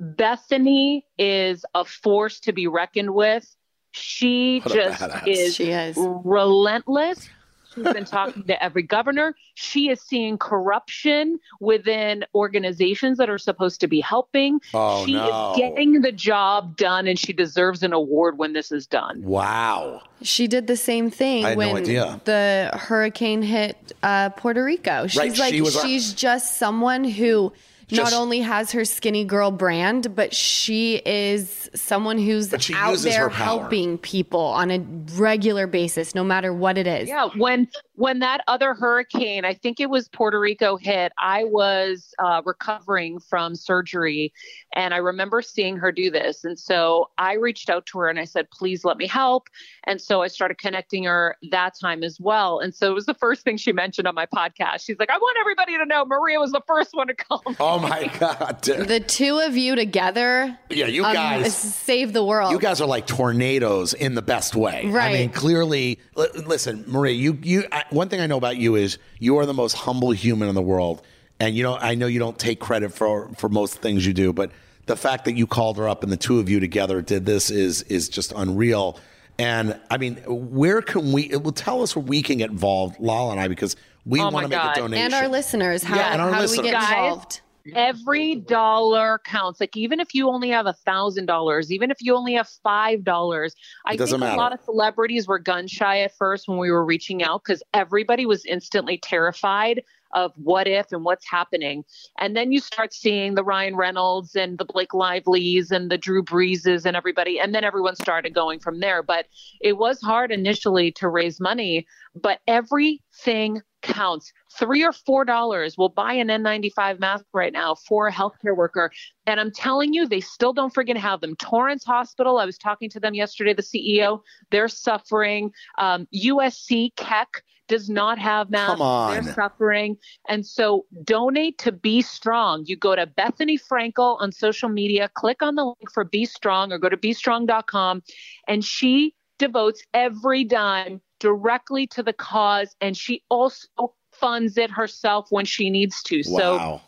Bethenny 0.00 1.02
is 1.18 1.64
a 1.74 1.84
force 1.84 2.40
to 2.40 2.52
be 2.52 2.66
reckoned 2.66 3.12
with. 3.14 3.46
She 3.92 4.60
What 4.60 4.74
just 4.74 5.02
is 5.26 5.54
She 5.56 5.70
is. 5.70 5.96
relentless. 5.98 7.28
She's 7.74 7.84
been 7.92 8.04
talking 8.04 8.44
to 8.44 8.62
every 8.62 8.82
governor. 8.82 9.34
She 9.54 9.88
is 9.90 10.00
seeing 10.00 10.38
corruption 10.38 11.38
within 11.60 12.24
organizations 12.34 13.18
that 13.18 13.30
are 13.30 13.38
supposed 13.38 13.80
to 13.80 13.86
be 13.86 14.00
helping. 14.00 14.60
Oh, 14.74 15.04
she 15.06 15.12
no. 15.14 15.52
is 15.52 15.58
getting 15.58 16.00
the 16.00 16.12
job 16.12 16.76
done, 16.76 17.06
and 17.06 17.18
she 17.18 17.32
deserves 17.32 17.82
an 17.82 17.92
award 17.92 18.38
when 18.38 18.52
this 18.52 18.72
is 18.72 18.86
done. 18.86 19.22
wow. 19.22 20.02
She 20.22 20.48
did 20.48 20.66
the 20.66 20.76
same 20.76 21.10
thing 21.10 21.46
I 21.46 21.50
had 21.50 21.58
no 21.58 21.72
when 21.72 21.76
idea. 21.82 22.20
the 22.26 22.70
hurricane 22.74 23.40
hit 23.40 23.92
uh, 24.02 24.28
Puerto 24.28 24.62
Rico. 24.62 25.06
She's 25.06 25.18
Right, 25.18 25.38
like 25.38 25.54
she 25.54 25.62
was 25.62 25.76
our- 25.76 25.82
she's 25.82 26.12
just 26.12 26.58
someone 26.58 27.04
who 27.04 27.54
Just- 27.96 28.12
not 28.12 28.20
only 28.20 28.40
has 28.40 28.72
her 28.72 28.82
Skinnygirl 28.82 29.56
brand, 29.58 30.14
but 30.14 30.34
she 30.34 30.96
is 31.04 31.70
someone 31.74 32.18
who's 32.18 32.54
she 32.58 32.74
out 32.74 32.98
there 32.98 33.28
helping 33.28 33.98
people 33.98 34.40
on 34.40 34.70
a 34.70 34.78
regular 35.16 35.66
basis, 35.66 36.14
no 36.14 36.24
matter 36.24 36.52
what 36.52 36.78
it 36.78 36.86
is. 36.86 37.08
Yeah, 37.08 37.28
when 37.36 37.68
when 37.96 38.20
that 38.20 38.42
other 38.48 38.72
hurricane, 38.72 39.44
I 39.44 39.52
think 39.52 39.78
it 39.78 39.90
was 39.90 40.08
Puerto 40.08 40.40
Rico 40.40 40.76
hit, 40.76 41.12
I 41.18 41.44
was 41.44 42.14
uh, 42.18 42.40
recovering 42.46 43.18
from 43.20 43.54
surgery, 43.54 44.32
and 44.74 44.94
I 44.94 44.96
remember 44.98 45.42
seeing 45.42 45.76
her 45.76 45.92
do 45.92 46.10
this, 46.10 46.44
and 46.44 46.58
so 46.58 47.10
I 47.18 47.34
reached 47.34 47.68
out 47.68 47.84
to 47.86 47.98
her 47.98 48.08
and 48.08 48.18
I 48.18 48.24
said, 48.24 48.50
"Please 48.50 48.84
let 48.84 48.96
me 48.96 49.06
help," 49.06 49.48
and 49.84 50.00
so 50.00 50.22
I 50.22 50.28
started 50.28 50.58
connecting 50.58 51.04
her 51.04 51.36
that 51.50 51.74
time 51.78 52.02
as 52.02 52.18
well, 52.20 52.60
and 52.60 52.74
so 52.74 52.90
it 52.90 52.94
was 52.94 53.06
the 53.06 53.14
first 53.14 53.42
thing 53.42 53.56
she 53.56 53.72
mentioned 53.72 54.06
on 54.08 54.14
my 54.14 54.26
podcast. 54.26 54.84
She's 54.84 54.98
like, 54.98 55.10
"I 55.10 55.18
want 55.18 55.36
everybody 55.40 55.76
to 55.76 55.84
know 55.84 56.04
Maria 56.04 56.38
was 56.40 56.52
the 56.52 56.62
first 56.66 56.90
one 56.94 57.08
to 57.08 57.14
call." 57.14 57.42
me." 57.46 57.56
Oh 57.60 57.78
my 57.80 58.10
god. 58.20 58.62
The 58.62 59.00
two 59.00 59.38
of 59.40 59.56
you 59.56 59.74
together. 59.76 60.56
Yeah, 60.70 60.86
you 60.86 61.04
um, 61.04 61.12
guys- 61.14 61.56
save 61.56 62.12
the 62.12 62.24
world. 62.24 62.52
You 62.52 62.58
guys 62.58 62.80
are 62.80 62.86
like 62.88 63.06
tornadoes 63.06 63.94
in 63.94 64.14
the 64.14 64.22
best 64.22 64.54
way. 64.54 64.86
Right. 64.86 65.10
I 65.10 65.12
mean, 65.12 65.30
clearly. 65.30 65.98
li- 66.16 66.28
Listen, 66.46 66.84
Marie. 66.86 67.12
You, 67.12 67.38
you. 67.42 67.64
I, 67.72 67.84
one 67.90 68.08
thing 68.08 68.20
I 68.20 68.26
know 68.26 68.36
about 68.36 68.56
you 68.56 68.74
is 68.76 68.98
you 69.18 69.38
are 69.38 69.46
the 69.46 69.54
most 69.54 69.74
humble 69.74 70.10
human 70.12 70.48
in 70.48 70.54
the 70.54 70.62
world, 70.62 71.02
and 71.38 71.56
you 71.56 71.62
know 71.62 71.76
I 71.76 71.94
know 71.94 72.06
you 72.06 72.18
don't 72.18 72.38
take 72.38 72.60
credit 72.60 72.92
for 72.92 73.28
for 73.36 73.48
most 73.48 73.78
things 73.82 74.06
you 74.06 74.12
do, 74.12 74.32
but 74.32 74.50
the 74.86 74.96
fact 74.96 75.24
that 75.26 75.34
you 75.36 75.46
called 75.46 75.76
her 75.78 75.88
up 75.88 76.02
and 76.02 76.10
the 76.10 76.16
two 76.16 76.40
of 76.40 76.48
you 76.48 76.58
together 76.60 77.00
did 77.02 77.24
this 77.26 77.50
is 77.50 77.82
is 77.82 78.08
just 78.08 78.32
unreal. 78.36 78.98
And 79.38 79.80
I 79.90 79.96
mean, 79.96 80.16
where 80.26 80.82
can 80.82 81.12
we? 81.12 81.22
It 81.30 81.42
will 81.42 81.52
tell 81.52 81.82
us 81.82 81.96
where 81.96 82.04
we 82.04 82.22
can 82.22 82.38
get 82.38 82.50
involved, 82.50 83.00
Lala 83.00 83.30
and 83.32 83.40
I, 83.40 83.48
because 83.48 83.74
we 84.04 84.20
Oh 84.20 84.28
want 84.30 84.44
to 84.44 84.48
make 84.48 84.58
God. 84.58 84.76
a 84.76 84.80
donation. 84.80 85.04
and 85.04 85.14
our 85.14 85.28
listeners. 85.28 85.82
How, 85.82 85.96
Yeah, 85.96 86.12
and 86.12 86.20
our 86.20 86.28
how 86.30 86.34
do 86.36 86.40
we 86.42 86.46
listeners. 86.48 86.64
get 86.70 86.72
Guys, 86.74 86.90
involved? 86.90 87.40
Every 87.74 88.36
dollar 88.36 89.20
counts. 89.24 89.60
Like 89.60 89.76
even 89.76 90.00
if 90.00 90.14
you 90.14 90.28
only 90.28 90.50
have 90.50 90.66
a 90.66 90.72
thousand 90.72 91.26
dollars, 91.26 91.70
even 91.72 91.90
if 91.90 91.98
you 92.00 92.14
only 92.14 92.34
have 92.34 92.48
five 92.62 93.04
dollars, 93.04 93.54
I 93.86 93.90
think 93.90 94.00
doesn't 94.00 94.22
a 94.22 94.36
lot 94.36 94.52
of 94.52 94.60
celebrities 94.64 95.28
were 95.28 95.38
gun 95.38 95.66
shy 95.66 96.00
at 96.00 96.16
first 96.16 96.48
when 96.48 96.58
we 96.58 96.70
were 96.70 96.84
reaching 96.84 97.22
out 97.22 97.42
because 97.44 97.62
everybody 97.74 98.26
was 98.26 98.44
instantly 98.44 98.98
terrified 98.98 99.82
of 100.14 100.32
what 100.36 100.66
if 100.66 100.92
and 100.92 101.04
what's 101.04 101.28
happening. 101.28 101.84
And 102.18 102.36
then 102.36 102.52
you 102.52 102.60
start 102.60 102.92
seeing 102.92 103.34
the 103.34 103.44
Ryan 103.44 103.76
Reynolds 103.76 104.34
and 104.34 104.58
the 104.58 104.64
Blake 104.64 104.94
Lively's 104.94 105.70
and 105.70 105.90
the 105.90 105.98
Drew 105.98 106.22
Breeses 106.22 106.84
and 106.84 106.96
everybody, 106.96 107.38
and 107.38 107.54
then 107.54 107.64
everyone 107.64 107.96
started 107.96 108.34
going 108.34 108.60
from 108.60 108.80
there. 108.80 109.02
But 109.02 109.26
it 109.60 109.78
was 109.78 110.00
hard 110.00 110.32
initially 110.32 110.92
to 110.92 111.08
raise 111.08 111.40
money, 111.40 111.86
but 112.14 112.40
everything 112.48 113.62
counts. 113.82 114.32
Three 114.58 114.84
or 114.84 114.92
four 114.92 115.24
dollars 115.24 115.76
will 115.76 115.88
buy 115.88 116.12
an 116.14 116.28
N95 116.28 116.98
mask 117.00 117.24
right 117.32 117.52
now 117.52 117.74
for 117.74 118.08
a 118.08 118.12
healthcare 118.12 118.56
worker. 118.56 118.90
And 119.26 119.40
I'm 119.40 119.52
telling 119.52 119.94
you, 119.94 120.06
they 120.06 120.20
still 120.20 120.52
don't 120.52 120.74
friggin' 120.74 120.96
have 120.96 121.20
them. 121.20 121.36
Torrance 121.36 121.84
Hospital, 121.84 122.38
I 122.38 122.46
was 122.46 122.58
talking 122.58 122.90
to 122.90 123.00
them 123.00 123.14
yesterday, 123.14 123.54
the 123.54 123.62
CEO, 123.62 124.20
they're 124.50 124.68
suffering. 124.68 125.52
Um, 125.78 126.06
USC 126.14 126.94
Keck 126.96 127.42
does 127.70 127.88
not 127.88 128.18
have 128.18 128.50
masks. 128.50 128.72
Come 128.72 128.82
on. 128.82 129.12
They're 129.12 129.32
suffering. 129.32 129.96
And 130.28 130.44
so 130.44 130.86
donate 131.04 131.56
to 131.58 131.70
BStrong. 131.70 132.64
You 132.66 132.76
go 132.76 132.96
to 132.96 133.06
Bethenny 133.06 133.58
Frankel 133.60 134.20
on 134.20 134.32
social 134.32 134.68
media, 134.68 135.08
click 135.14 135.40
on 135.40 135.54
the 135.54 135.64
link 135.64 135.90
for 135.94 136.04
BStrong 136.04 136.72
or 136.72 136.78
go 136.78 136.88
to 136.88 136.96
bestrong.com. 136.96 138.02
And 138.48 138.64
she 138.64 139.14
devotes 139.38 139.82
every 139.94 140.42
dime 140.44 141.00
directly 141.20 141.86
to 141.88 142.02
the 142.02 142.12
cause. 142.12 142.74
And 142.80 142.96
she 142.96 143.22
also 143.28 143.94
funds 144.12 144.58
it 144.58 144.70
herself 144.70 145.28
when 145.30 145.44
she 145.44 145.70
needs 145.70 146.02
to. 146.04 146.22
So 146.22 146.80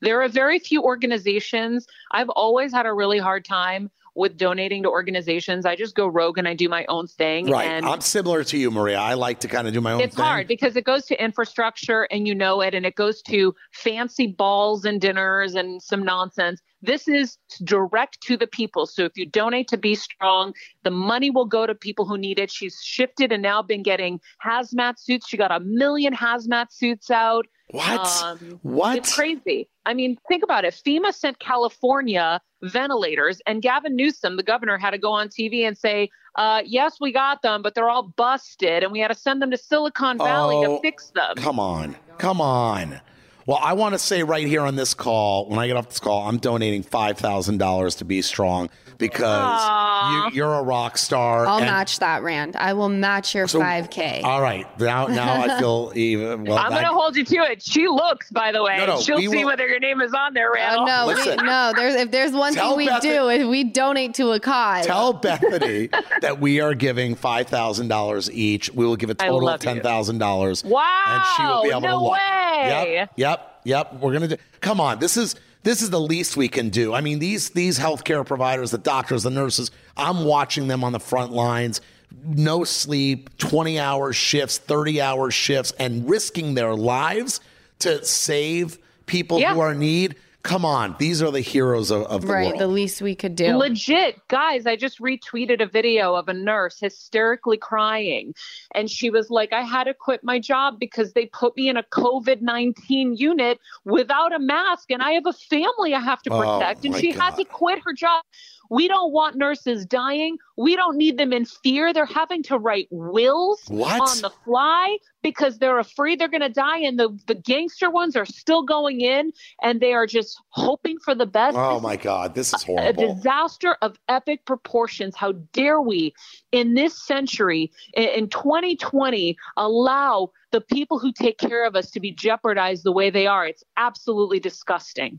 there 0.00 0.22
are 0.22 0.28
very 0.28 0.58
few 0.58 0.82
organizations. 0.82 1.86
I've 2.10 2.30
always 2.30 2.72
had 2.72 2.86
a 2.86 2.92
really 2.92 3.18
hard 3.18 3.44
time 3.44 3.90
with 4.14 4.36
donating 4.36 4.82
to 4.82 4.88
organizations. 4.88 5.64
I 5.64 5.76
just 5.76 5.94
go 5.94 6.06
rogue 6.06 6.38
and 6.38 6.48
I 6.48 6.54
do 6.54 6.68
my 6.68 6.84
own 6.88 7.06
thing. 7.06 7.48
Right. 7.48 7.66
And 7.66 7.86
I'm 7.86 8.00
similar 8.00 8.42
to 8.44 8.58
you, 8.58 8.70
Maria. 8.70 8.98
I 8.98 9.14
like 9.14 9.40
to 9.40 9.48
kind 9.48 9.68
of 9.68 9.72
do 9.72 9.80
my 9.80 9.92
own 9.92 9.98
thing. 9.98 10.08
it's 10.08 10.16
thing. 10.16 10.24
hard 10.24 10.48
because 10.48 10.76
it 10.76 10.84
goes 10.84 11.06
to 11.06 11.22
infrastructure 11.22 12.02
and 12.10 12.26
you 12.26 12.34
know 12.34 12.60
it, 12.60 12.74
and 12.74 12.84
it 12.84 12.96
goes 12.96 13.22
to 13.22 13.54
fancy 13.72 14.26
balls 14.26 14.84
and 14.84 15.00
dinners 15.00 15.54
and 15.54 15.82
some 15.82 16.02
nonsense. 16.02 16.60
This 16.82 17.08
is 17.08 17.36
direct 17.64 18.20
to 18.22 18.36
the 18.36 18.46
people. 18.46 18.86
So 18.86 19.04
if 19.04 19.12
you 19.16 19.26
donate 19.26 19.68
to 19.68 19.78
BStrong, 19.78 20.54
the 20.82 20.90
money 20.90 21.30
will 21.30 21.44
go 21.44 21.66
to 21.66 21.74
people 21.74 22.06
who 22.06 22.16
need 22.16 22.38
it. 22.38 22.50
She's 22.50 22.80
shifted 22.82 23.32
and 23.32 23.42
now 23.42 23.62
been 23.62 23.82
getting 23.82 24.20
hazmat 24.44 24.98
suits. 24.98 25.28
She 25.28 25.36
got 25.36 25.50
a 25.50 25.60
million 25.60 26.14
hazmat 26.14 26.72
suits 26.72 27.10
out. 27.10 27.46
What? 27.70 28.22
Um, 28.22 28.58
what? 28.62 28.96
It's 28.96 29.14
crazy. 29.14 29.68
I 29.86 29.94
mean, 29.94 30.16
think 30.28 30.42
about 30.42 30.64
it. 30.64 30.74
FEMA 30.86 31.12
sent 31.14 31.38
California 31.38 32.40
ventilators, 32.62 33.40
and 33.46 33.62
Gavin 33.62 33.96
Newsom, 33.96 34.36
the 34.36 34.42
governor, 34.42 34.76
had 34.76 34.90
to 34.90 34.98
go 34.98 35.12
on 35.12 35.28
TV 35.28 35.66
and 35.66 35.78
say, 35.78 36.10
uh, 36.34 36.62
"Yes, 36.64 36.96
we 37.00 37.12
got 37.12 37.42
them, 37.42 37.62
but 37.62 37.74
they're 37.74 37.88
all 37.88 38.02
busted, 38.16 38.82
and 38.82 38.92
we 38.92 38.98
had 38.98 39.08
to 39.08 39.14
send 39.14 39.40
them 39.40 39.50
to 39.50 39.56
Silicon 39.56 40.18
Valley 40.18 40.56
Oh, 40.56 40.76
to 40.76 40.82
fix 40.82 41.10
them." 41.10 41.36
Come 41.36 41.58
on. 41.60 41.96
Come 42.18 42.40
on. 42.40 43.00
Well, 43.46 43.58
I 43.62 43.72
want 43.72 43.94
to 43.94 43.98
say 43.98 44.22
right 44.22 44.46
here 44.46 44.62
on 44.62 44.76
this 44.76 44.92
call, 44.94 45.48
when 45.48 45.58
I 45.58 45.66
get 45.66 45.76
off 45.76 45.88
this 45.88 45.98
call, 46.00 46.28
I'm 46.28 46.36
donating 46.38 46.84
$5,000 46.84 47.98
to 47.98 48.04
BStrong 48.04 48.68
because 49.00 50.32
you, 50.32 50.36
you're 50.38 50.54
a 50.54 50.62
rock 50.62 50.96
star. 50.98 51.46
I'll 51.46 51.60
match 51.60 51.98
that, 51.98 52.22
Rand. 52.22 52.54
I 52.56 52.74
will 52.74 52.88
match 52.88 53.34
your 53.34 53.48
So- 53.48 53.60
5K. 53.60 54.22
All 54.22 54.40
right. 54.40 54.66
Now, 54.78 55.06
now 55.08 55.42
I 55.42 55.58
feel 55.58 55.92
even. 55.96 56.44
Well, 56.44 56.56
I'm 56.58 56.70
that- 56.70 56.82
going 56.82 56.92
to 56.92 56.92
hold 56.98 57.16
you 57.16 57.24
to 57.24 57.36
it. 57.50 57.62
She 57.62 57.88
looks, 57.88 58.30
by 58.30 58.52
the 58.52 58.62
way. 58.62 58.76
No, 58.76 58.86
no, 58.86 59.00
She'll 59.00 59.18
see 59.18 59.28
will- 59.28 59.46
whether 59.46 59.66
your 59.66 59.80
name 59.80 60.00
is 60.00 60.14
on 60.14 60.34
there, 60.34 60.52
Rand. 60.52 60.86
Randall. 60.86 60.86
no, 61.16 61.30
we, 61.36 61.36
no. 61.36 61.72
There's 61.74 61.94
if 61.96 62.10
there's 62.10 62.32
one 62.32 62.54
Tell 62.54 62.70
thing 62.70 62.76
we 62.78 62.86
Beth- 62.86 63.02
do 63.02 63.28
is 63.28 63.46
we 63.46 63.64
donate 63.64 64.14
to 64.14 64.30
a 64.32 64.40
cause. 64.40 64.86
Tell 64.86 65.14
Bethenny 65.20 65.90
that 66.20 66.40
we 66.40 66.60
are 66.60 66.74
giving 66.74 67.14
five 67.14 67.48
thousand 67.48 67.88
dollars 67.88 68.30
each. 68.30 68.70
We 68.72 68.84
will 68.86 68.96
give 68.96 69.10
a 69.10 69.14
total 69.14 69.48
of 69.48 69.60
ten 69.60 69.80
thousand 69.80 70.18
dollars. 70.18 70.62
Wow, 70.64 70.82
And 71.06 71.22
she 71.36 71.42
will 71.42 71.62
be 71.62 71.70
able 71.70 71.80
no 71.80 71.88
to 71.88 71.96
look. 72.04 72.12
way. 72.12 72.94
Yep, 72.96 73.10
yep, 73.16 73.60
yep. 73.64 73.94
We're 74.00 74.12
gonna 74.12 74.28
do. 74.28 74.36
Come 74.60 74.80
on, 74.80 74.98
this 74.98 75.16
is 75.16 75.34
this 75.62 75.82
is 75.82 75.90
the 75.90 76.00
least 76.00 76.36
we 76.36 76.48
can 76.48 76.70
do. 76.70 76.94
I 76.94 77.00
mean, 77.00 77.18
these 77.18 77.50
these 77.50 77.78
healthcare 77.78 78.24
providers, 78.24 78.70
the 78.70 78.78
doctors, 78.78 79.22
the 79.22 79.30
nurses. 79.30 79.70
I'm 79.96 80.24
watching 80.24 80.68
them 80.68 80.82
on 80.84 80.92
the 80.92 81.00
front 81.00 81.32
lines. 81.32 81.80
No 82.24 82.64
sleep, 82.64 83.36
20 83.38 83.78
hour 83.78 84.12
shifts, 84.12 84.58
30 84.58 85.00
hour 85.00 85.30
shifts, 85.30 85.72
and 85.78 86.08
risking 86.08 86.54
their 86.54 86.74
lives 86.74 87.40
to 87.80 88.04
save 88.04 88.78
people 89.06 89.38
Yeah. 89.38 89.54
who 89.54 89.60
are 89.60 89.72
in 89.72 89.78
need. 89.78 90.16
Come 90.42 90.64
on, 90.64 90.96
these 90.98 91.20
are 91.22 91.30
the 91.30 91.40
heroes 91.42 91.90
of, 91.90 92.02
of 92.04 92.22
the 92.22 92.28
right, 92.32 92.46
world. 92.48 92.60
the 92.60 92.66
least 92.66 93.02
we 93.02 93.14
could 93.14 93.34
do. 93.36 93.56
Legit, 93.56 94.26
guys, 94.28 94.64
I 94.66 94.74
just 94.74 94.98
retweeted 94.98 95.60
a 95.62 95.66
video 95.66 96.14
of 96.14 96.28
a 96.28 96.32
nurse 96.32 96.80
hysterically 96.80 97.58
crying. 97.58 98.34
And 98.74 98.90
she 98.90 99.10
was 99.10 99.28
like, 99.28 99.52
I 99.52 99.62
had 99.62 99.84
to 99.84 99.92
quit 99.94 100.24
my 100.24 100.38
job 100.38 100.78
because 100.80 101.12
they 101.12 101.26
put 101.26 101.56
me 101.56 101.68
in 101.68 101.76
a 101.76 101.82
COVID 101.82 102.40
19 102.40 103.16
unit 103.16 103.58
without 103.84 104.32
a 104.34 104.38
mask. 104.38 104.90
And 104.90 105.02
I 105.02 105.12
have 105.12 105.26
a 105.26 105.32
family 105.34 105.94
I 105.94 106.00
have 106.00 106.22
to 106.22 106.30
Oh, 106.32 106.40
protect. 106.58 106.84
and 106.84 106.94
my 106.94 107.00
she 107.00 107.12
had 107.12 107.36
to 107.36 107.44
quit 107.44 107.80
her 107.84 107.92
job. 107.92 108.24
We 108.70 108.88
don't 108.88 109.12
want 109.12 109.36
nurses 109.36 109.84
dying. 109.84 110.38
We 110.56 110.76
don't 110.76 110.96
need 110.96 111.18
them 111.18 111.32
in 111.32 111.44
fear. 111.44 111.92
They're 111.92 112.06
having 112.06 112.42
to 112.44 112.56
write 112.58 112.86
wills 112.90 113.60
What? 113.68 114.00
on 114.00 114.22
the 114.22 114.30
fly 114.44 114.98
because 115.22 115.58
they're 115.58 115.78
afraid 115.78 116.20
they're 116.20 116.28
going 116.28 116.40
to 116.42 116.48
die. 116.48 116.78
And 116.78 116.98
the, 116.98 117.18
the 117.26 117.34
gangster 117.34 117.90
ones 117.90 118.14
are 118.16 118.24
still 118.24 118.62
going 118.62 119.00
in 119.00 119.32
and 119.62 119.80
they 119.80 119.92
are 119.92 120.06
just 120.06 120.40
hoping 120.50 120.98
for 121.04 121.14
the 121.14 121.26
best. 121.26 121.56
oh 121.58 121.74
This 121.74 121.82
my 121.82 121.96
God, 121.96 122.34
this 122.34 122.54
is 122.54 122.62
horrible. 122.62 122.88
a 122.88 122.94
horrible. 122.94 123.14
disaster 123.16 123.76
of 123.82 123.96
epic 124.08 124.44
proportions. 124.46 125.16
How 125.16 125.32
dare 125.52 125.80
we, 125.80 126.14
in 126.52 126.74
this 126.74 126.96
century, 127.04 127.72
in, 127.94 128.08
in 128.08 128.28
2020, 128.28 129.36
allow 129.56 130.30
the 130.52 130.60
people 130.60 130.98
who 130.98 131.12
take 131.12 131.38
care 131.38 131.66
of 131.66 131.74
us 131.76 131.90
to 131.90 132.00
be 132.00 132.12
jeopardized 132.12 132.84
the 132.84 132.92
way 132.92 133.10
they 133.10 133.26
are? 133.26 133.46
It's 133.46 133.64
absolutely 133.76 134.38
disgusting. 134.40 135.18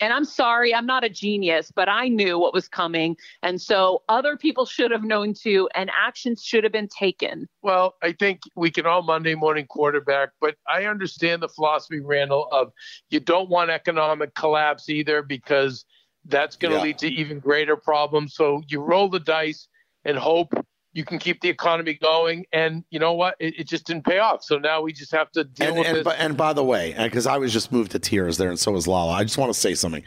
And 0.00 0.12
I'm 0.12 0.24
sorry, 0.24 0.74
I'm 0.74 0.86
not 0.86 1.04
a 1.04 1.08
genius, 1.08 1.72
but 1.74 1.88
I 1.88 2.08
knew 2.08 2.38
what 2.38 2.54
was 2.54 2.68
coming. 2.68 3.16
And 3.42 3.60
so 3.60 4.02
other 4.08 4.36
people 4.36 4.64
should 4.64 4.90
have 4.90 5.02
known 5.04 5.34
too, 5.34 5.68
and 5.74 5.90
actions 5.98 6.42
should 6.42 6.64
have 6.64 6.72
been 6.72 6.88
taken. 6.88 7.48
Well, 7.62 7.96
I 8.02 8.12
think 8.12 8.42
we 8.54 8.70
can 8.70 8.86
all 8.86 9.02
Monday 9.02 9.34
morning 9.34 9.66
quarterback, 9.66 10.30
but 10.40 10.54
I 10.68 10.84
understand 10.84 11.42
the 11.42 11.48
philosophy, 11.48 12.00
Randall, 12.00 12.48
of 12.52 12.72
you 13.10 13.20
don't 13.20 13.48
want 13.48 13.70
economic 13.70 14.34
collapse 14.34 14.88
either 14.88 15.22
because 15.22 15.84
that's 16.26 16.56
going 16.56 16.72
to 16.72 16.78
Yeah. 16.78 16.84
lead 16.84 16.98
to 16.98 17.08
even 17.08 17.40
greater 17.40 17.76
problems. 17.76 18.34
So 18.34 18.62
you 18.68 18.80
roll 18.80 19.08
the 19.08 19.20
dice 19.20 19.68
and 20.04 20.16
hope 20.16 20.52
you 20.98 21.04
can 21.04 21.20
keep 21.20 21.40
the 21.40 21.48
economy 21.48 21.94
going. 21.94 22.44
And 22.52 22.82
you 22.90 22.98
know 22.98 23.12
what? 23.12 23.36
It, 23.38 23.60
it 23.60 23.68
just 23.68 23.86
didn't 23.86 24.04
pay 24.04 24.18
off. 24.18 24.42
So 24.42 24.58
now 24.58 24.82
we 24.82 24.92
just 24.92 25.12
have 25.12 25.30
to 25.32 25.44
deal 25.44 25.68
and, 25.68 25.78
with 25.78 25.86
and, 25.86 26.04
by, 26.04 26.14
and 26.14 26.36
by 26.36 26.52
the 26.52 26.64
way, 26.64 26.92
uh, 26.96 27.04
because 27.04 27.24
I 27.24 27.38
was 27.38 27.52
just 27.52 27.70
moved 27.70 27.92
to 27.92 28.00
tears 28.00 28.36
there, 28.36 28.48
and 28.48 28.58
so 28.58 28.72
was 28.72 28.88
Lala. 28.88 29.12
I 29.12 29.22
just 29.22 29.38
want 29.38 29.54
to 29.54 29.58
say 29.58 29.74
something. 29.74 30.02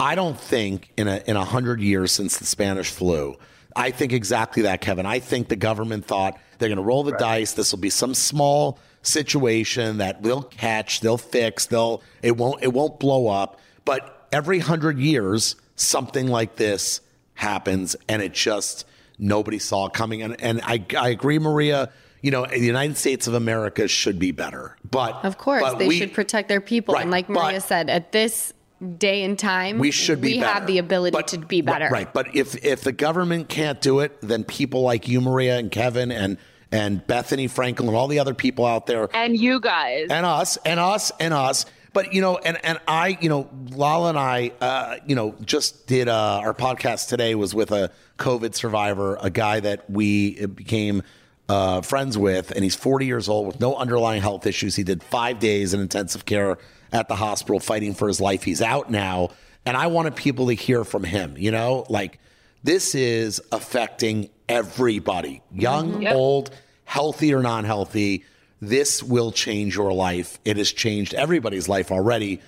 I 0.00 0.14
don't 0.14 0.40
think 0.40 0.92
in 0.96 1.08
a 1.08 1.22
in 1.26 1.36
a 1.36 1.44
hundred 1.44 1.82
years 1.82 2.10
since 2.10 2.38
the 2.38 2.46
Spanish 2.46 2.90
flu, 2.90 3.36
I 3.76 3.90
think 3.90 4.14
exactly 4.14 4.62
that, 4.62 4.80
Kevin. 4.80 5.04
I 5.04 5.18
think 5.18 5.48
the 5.48 5.56
government 5.56 6.06
thought 6.06 6.38
they're 6.58 6.70
going 6.70 6.78
to 6.78 6.82
roll 6.82 7.02
the 7.02 7.12
dice. 7.18 7.52
This 7.52 7.70
will 7.70 7.80
be 7.80 7.90
some 7.90 8.14
small 8.14 8.78
situation 9.02 9.98
that 9.98 10.22
they'll 10.22 10.42
catch, 10.42 11.00
they'll 11.00 11.18
fix, 11.18 11.66
they'll 11.66 12.02
it 12.22 12.38
won't 12.38 12.62
it 12.62 12.72
won't 12.72 12.98
blow 12.98 13.28
up. 13.28 13.60
But 13.84 14.26
every 14.32 14.60
hundred 14.60 14.98
years, 14.98 15.56
something 15.76 16.28
like 16.28 16.56
this 16.56 17.02
happens, 17.34 17.94
and 18.08 18.22
it 18.22 18.32
just 18.32 18.86
nobody 19.20 19.58
saw 19.60 19.86
it 19.86 19.92
coming. 19.92 20.22
And 20.22 20.40
and 20.40 20.60
I 20.64 20.84
I 20.98 21.10
agree, 21.10 21.38
Maria. 21.38 21.90
You 22.22 22.30
know, 22.30 22.44
the 22.44 22.58
United 22.58 22.96
States 22.98 23.26
of 23.28 23.34
America 23.34 23.86
should 23.88 24.18
be 24.18 24.30
better, 24.30 24.76
but 24.90 25.24
of 25.24 25.38
course, 25.38 25.62
but 25.62 25.78
they 25.78 25.88
we- 25.88 25.98
should 25.98 26.12
protect 26.12 26.48
their 26.48 26.60
people. 26.60 26.94
Right, 26.94 27.02
and 27.02 27.10
like 27.10 27.28
but- 27.28 27.34
Maria 27.44 27.60
said, 27.60 27.88
at 27.88 28.12
this 28.12 28.52
day 28.98 29.22
and 29.24 29.38
time, 29.38 29.78
we 29.78 29.90
should 29.90 30.20
be 30.20 30.34
we 30.34 30.40
better. 30.40 30.52
have 30.52 30.66
the 30.66 30.78
ability 30.78 31.12
But- 31.16 31.28
to 31.28 31.38
be 31.38 31.60
better. 31.62 31.84
Right, 31.86 31.92
right. 32.06 32.12
But 32.12 32.34
if 32.36 32.62
if 32.64 32.82
the 32.82 32.92
government 32.92 33.48
can't 33.48 33.80
do 33.80 34.00
it, 34.00 34.18
then 34.22 34.44
people 34.44 34.82
like 34.82 35.08
you, 35.08 35.20
Maria, 35.22 35.58
and 35.58 35.70
Kevin, 35.70 36.10
and 36.12 36.36
and 36.72 37.04
Bethenny 37.06 37.50
Frankel, 37.50 37.80
and 37.88 37.96
all 37.96 38.06
the 38.06 38.18
other 38.20 38.34
people 38.34 38.64
out 38.66 38.86
there, 38.86 39.08
And 39.14 39.36
you 39.38 39.58
guys. 39.58 40.08
and 40.10 40.24
us, 40.26 40.56
and 40.64 40.78
us, 40.78 41.10
and 41.18 41.32
us, 41.34 41.64
But 41.92 42.12
you 42.12 42.20
know, 42.20 42.36
and 42.38 42.58
and 42.64 42.78
I, 42.86 43.18
you 43.20 43.28
know, 43.28 43.48
Lala 43.70 44.10
and 44.10 44.18
I, 44.18 44.52
uh, 44.60 44.96
you 45.06 45.14
know, 45.14 45.34
just 45.44 45.86
did 45.86 46.08
uh, 46.08 46.40
our 46.44 46.54
podcast 46.54 47.08
today 47.08 47.34
was 47.34 47.54
with 47.54 47.72
a 47.72 47.90
COVID 48.18 48.54
survivor, 48.54 49.18
a 49.20 49.30
guy 49.30 49.60
that 49.60 49.90
we 49.90 50.46
became 50.46 51.02
uh, 51.48 51.80
friends 51.80 52.16
with, 52.16 52.52
and 52.52 52.62
he's 52.62 52.76
40 52.76 53.06
years 53.06 53.28
old 53.28 53.46
with 53.48 53.60
no 53.60 53.74
underlying 53.74 54.22
health 54.22 54.46
issues. 54.46 54.76
He 54.76 54.84
did 54.84 55.02
five 55.02 55.40
days 55.40 55.74
in 55.74 55.80
intensive 55.80 56.24
care 56.26 56.58
at 56.92 57.08
the 57.08 57.16
hospital 57.16 57.58
fighting 57.58 57.94
for 57.94 58.06
his 58.06 58.20
life. 58.20 58.44
He's 58.44 58.62
out 58.62 58.88
now, 58.90 59.30
and 59.66 59.76
I 59.76 59.88
wanted 59.88 60.14
people 60.14 60.46
to 60.46 60.54
hear 60.54 60.84
from 60.84 61.02
him. 61.02 61.34
You 61.36 61.50
know, 61.50 61.86
like 61.88 62.20
this 62.62 62.94
is 62.94 63.40
affecting 63.50 64.30
everybody, 64.48 65.42
young, 65.52 66.02
Yep. 66.02 66.14
old, 66.14 66.50
healthy 66.84 67.34
or 67.34 67.42
non 67.42 67.64
healthy. 67.64 68.24
This 68.60 69.02
will 69.02 69.32
change 69.32 69.76
your 69.76 69.92
life. 69.92 70.38
It 70.44 70.56
has 70.56 70.72
changed 70.72 71.14
everybody's 71.14 71.68
life 71.68 71.90
already, 71.90 72.40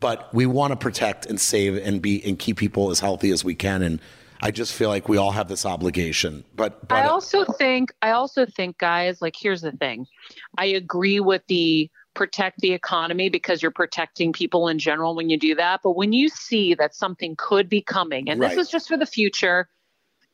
but 0.00 0.32
we 0.32 0.46
want 0.46 0.72
to 0.72 0.76
protect 0.76 1.26
and 1.26 1.40
save 1.40 1.76
and 1.76 2.00
be 2.00 2.24
and 2.24 2.38
keep 2.38 2.56
people 2.56 2.90
as 2.90 3.00
healthy 3.00 3.30
as 3.30 3.44
we 3.44 3.54
can. 3.54 3.82
And 3.82 4.00
I 4.40 4.50
just 4.50 4.72
feel 4.72 4.88
like 4.88 5.08
we 5.08 5.16
all 5.16 5.32
have 5.32 5.48
this 5.48 5.66
obligation. 5.66 6.44
But, 6.56 6.88
but 6.88 6.96
I 6.96 7.08
also 7.08 7.44
think 7.44 7.92
I 8.00 8.10
also 8.12 8.46
think 8.46 8.78
guys 8.78 9.20
like 9.20 9.34
here's 9.38 9.60
the 9.60 9.72
thing. 9.72 10.06
I 10.56 10.66
agree 10.66 11.20
with 11.20 11.42
the 11.48 11.90
protect 12.14 12.58
the 12.60 12.72
economy 12.72 13.28
because 13.28 13.62
you're 13.62 13.70
protecting 13.70 14.32
people 14.32 14.68
in 14.68 14.78
general 14.78 15.14
when 15.14 15.28
you 15.30 15.38
do 15.38 15.54
that, 15.54 15.80
but 15.84 15.92
when 15.92 16.12
you 16.12 16.28
see 16.28 16.74
that 16.74 16.94
something 16.94 17.36
could 17.36 17.68
be 17.68 17.80
coming 17.80 18.28
and 18.28 18.40
Right. 18.40 18.50
this 18.50 18.66
is 18.66 18.70
just 18.70 18.88
for 18.88 18.96
the 18.96 19.06
future, 19.06 19.68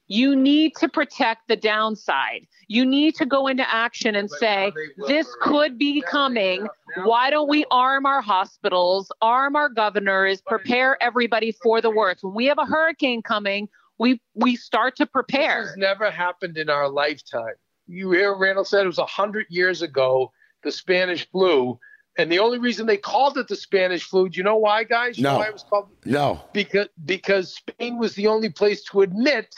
you 0.07 0.37
need 0.37 0.75
to 0.77 0.89
protect 0.89 1.49
the 1.49 1.57
downside. 1.57 2.47
You 2.69 2.85
need 2.85 3.15
to 3.17 3.27
go 3.27 3.47
into 3.47 3.65
action 3.73 4.15
and 4.15 4.31
say 4.31 4.73
this 5.09 5.27
could 5.41 5.79
be 5.79 6.03
coming. 6.03 6.67
Why 7.05 7.31
don't 7.31 7.49
we 7.49 7.65
arm 7.71 8.07
our 8.07 8.21
hospitals, 8.21 9.11
arm 9.23 9.57
our 9.57 9.69
governors, 9.69 10.41
prepare 10.43 11.03
everybody 11.03 11.53
for 11.53 11.81
the 11.81 11.91
worst? 11.91 12.23
When 12.23 12.35
we 12.35 12.47
have 12.47 12.59
a 12.59 12.67
hurricane 12.67 13.23
coming, 13.23 13.69
we 13.99 14.21
we 14.35 14.57
start 14.57 14.97
to 14.97 15.05
This 15.05 15.11
prepare. 15.13 15.63
has 15.67 15.77
never 15.77 16.11
happened 16.11 16.59
in 16.59 16.69
our 16.69 16.89
lifetime. 16.89 17.55
You 17.87 18.11
hear 18.13 18.35
Randall 18.35 18.65
said 18.65 18.85
it 18.85 18.87
was 18.87 18.99
100 18.99 19.47
years 19.51 19.83
ago, 19.83 20.33
the 20.63 20.73
Spanish 20.73 21.29
flu. 21.31 21.79
And 22.17 22.31
the 22.31 22.39
only 22.39 22.59
reason 22.59 22.87
they 22.87 22.97
called 22.97 23.37
it 23.39 23.49
the 23.49 23.57
Spanish 23.57 24.05
flu, 24.05 24.29
do 24.29 24.37
you 24.39 24.45
know 24.45 24.57
why, 24.57 24.85
guys? 24.85 25.19
You 25.19 25.25
know 25.25 25.33
No. 25.33 25.39
why 25.39 25.47
it 25.49 25.53
was 25.53 25.65
called? 25.65 25.89
no, 26.05 26.41
Because, 26.53 26.87
because 27.05 27.55
Spain 27.57 27.99
was 27.99 28.15
the 28.15 28.29
only 28.29 28.49
place 28.51 28.85
to 28.85 29.01
admit 29.03 29.53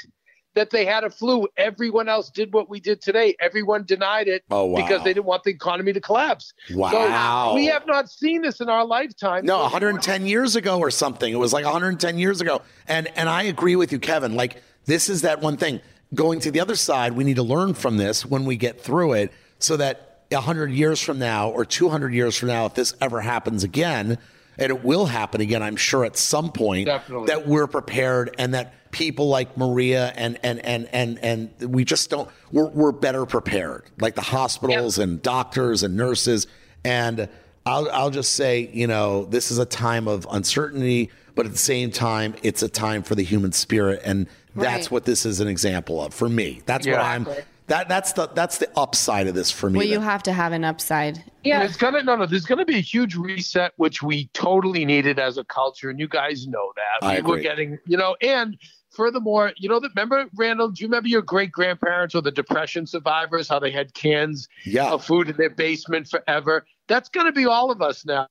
that 0.57 0.71
they 0.71 0.85
had 0.85 1.05
a 1.05 1.11
flu. 1.11 1.47
Everyone 1.57 2.09
else 2.09 2.31
did 2.31 2.53
what 2.53 2.69
we 2.69 2.81
did 2.81 3.01
today. 3.01 3.37
Everyone 3.39 3.85
denied 3.85 4.27
it 4.27 4.43
Oh, 4.51 4.65
wow. 4.65 4.83
because 4.83 5.05
they 5.05 5.13
didn't 5.15 5.27
want 5.27 5.45
the 5.45 5.51
economy 5.51 5.93
to 5.93 6.01
collapse. 6.01 6.53
Wow. 6.75 7.51
So 7.51 7.55
we 7.55 7.67
have 7.67 7.87
not 7.87 8.11
seen 8.11 8.43
this 8.43 8.61
in 8.61 8.69
our 8.69 8.85
lifetime. 8.85 9.45
No, 9.45 9.59
110 9.61 10.27
years 10.27 10.57
ago 10.57 10.81
or 10.81 10.91
something. 10.91 11.33
It 11.33 11.37
was 11.39 11.53
like 11.53 11.65
110 11.65 12.19
years 12.19 12.41
ago. 12.41 12.63
And 12.89 13.07
and 13.17 13.29
I 13.29 13.45
agree 13.45 13.77
with 13.77 13.93
you, 13.93 14.01
Kevin. 14.01 14.35
Like 14.35 14.63
this 14.87 15.09
is 15.09 15.23
that 15.23 15.41
one 15.41 15.57
thing. 15.57 15.81
Going 16.15 16.41
to 16.41 16.51
the 16.51 16.61
other 16.61 16.77
side, 16.77 17.13
we 17.13 17.25
need 17.25 17.37
to 17.37 17.43
learn 17.43 17.75
from 17.75 17.97
this 17.99 18.25
when 18.25 18.45
we 18.45 18.57
get 18.57 18.81
through 18.81 19.15
it, 19.15 19.33
so 19.59 19.77
that 19.77 20.23
100 20.31 20.71
years 20.71 21.01
from 21.03 21.19
now 21.19 21.51
or 21.51 21.65
200 21.65 22.15
years 22.15 22.37
from 22.37 22.49
now, 22.49 22.65
if 22.67 22.75
this 22.75 22.95
ever 23.01 23.21
happens 23.21 23.65
again, 23.65 24.17
and 24.57 24.71
it 24.71 24.85
will 24.85 25.07
happen 25.07 25.41
again, 25.41 25.63
I'm 25.65 25.75
sure 25.77 26.05
at 26.05 26.17
some 26.17 26.51
point, 26.53 26.87
Definitely. 26.87 27.27
that 27.27 27.47
we're 27.49 27.67
prepared 27.67 28.35
and 28.39 28.55
that 28.55 28.73
people 28.97 29.29
like 29.29 29.55
Maria 29.59 30.11
and 30.17 30.39
and 30.43 30.59
and 30.65 30.89
and 30.91 31.19
and 31.19 31.51
we 31.71 31.85
just 31.85 32.09
don't 32.09 32.31
we're, 32.51 32.69
we're 32.69 32.93
better 32.93 33.27
prepared 33.27 33.83
like 34.01 34.15
the 34.15 34.23
hospitals 34.23 34.99
and 34.99 35.21
doctors 35.21 35.83
and 35.83 35.95
nurses 35.99 36.47
and 36.83 37.29
I'll 37.67 37.91
I'll 37.91 38.09
just 38.11 38.33
say 38.33 38.71
you 38.73 38.87
know 38.87 39.27
this 39.27 39.51
is 39.51 39.59
a 39.59 39.67
time 39.67 40.09
of 40.09 40.27
uncertainty 40.31 41.11
but 41.35 41.45
at 41.45 41.53
the 41.53 41.59
same 41.59 41.91
time 41.91 42.35
it's 42.43 42.63
a 42.63 42.71
time 42.71 43.03
for 43.03 43.15
the 43.15 43.23
human 43.23 43.53
spirit 43.53 44.01
and 44.03 44.27
that's 44.55 44.87
Right. 44.87 44.91
what 44.91 45.05
this 45.05 45.27
is 45.27 45.41
an 45.41 45.49
example 45.49 46.03
of 46.03 46.15
for 46.15 46.31
me 46.31 46.63
that's 46.65 46.87
what 46.87 46.95
Yeah. 46.95 47.03
I'm 47.03 47.27
that 47.67 47.89
that's 47.91 48.13
the 48.15 48.29
that's 48.29 48.57
the 48.57 48.71
upside 48.79 49.27
of 49.27 49.35
this 49.35 49.51
for 49.51 49.69
me 49.69 49.79
Well, 49.79 49.87
you 49.89 50.01
have 50.01 50.23
to 50.23 50.33
have 50.33 50.53
an 50.53 50.65
upside. 50.65 51.23
Yeah. 51.43 51.59
There's 51.59 51.77
gonna 51.77 52.01
no 52.05 52.15
no. 52.15 52.25
There's 52.25 52.47
gonna 52.47 52.65
be 52.65 52.77
a 52.77 52.81
huge 52.81 53.17
reset, 53.17 53.73
which 53.77 54.05
we 54.05 54.27
totally 54.35 54.85
needed 54.85 55.19
as 55.19 55.37
a 55.37 55.43
culture, 55.45 55.91
and 55.91 55.99
you 55.99 56.07
guys 56.07 56.47
know 56.47 56.73
that. 56.77 57.05
I 57.07 57.21
we 57.21 57.29
were 57.29 57.39
getting, 57.41 57.77
you 57.85 57.97
know, 57.97 58.15
and 58.23 58.57
furthermore, 58.97 59.53
you 59.57 59.69
know, 59.69 59.79
that 59.79 59.91
remember 59.95 60.27
Randall? 60.35 60.71
Do 60.71 60.83
you 60.83 60.89
remember 60.89 61.09
your 61.09 61.23
great 61.23 61.53
grandparents 61.53 62.15
or 62.15 62.23
the 62.23 62.33
depression 62.33 62.87
survivors? 62.87 63.49
How 63.49 63.59
they 63.59 63.71
had 63.71 63.95
cans 63.95 64.49
Yeah. 64.65 64.91
of 64.91 65.05
food 65.05 65.29
in 65.29 65.37
their 65.37 65.51
basement 65.51 66.09
forever. 66.09 66.65
That's 66.89 67.09
gonna 67.09 67.33
be 67.33 67.47
all 67.47 67.71
of 67.71 67.83
us 67.83 68.05
now. 68.05 68.27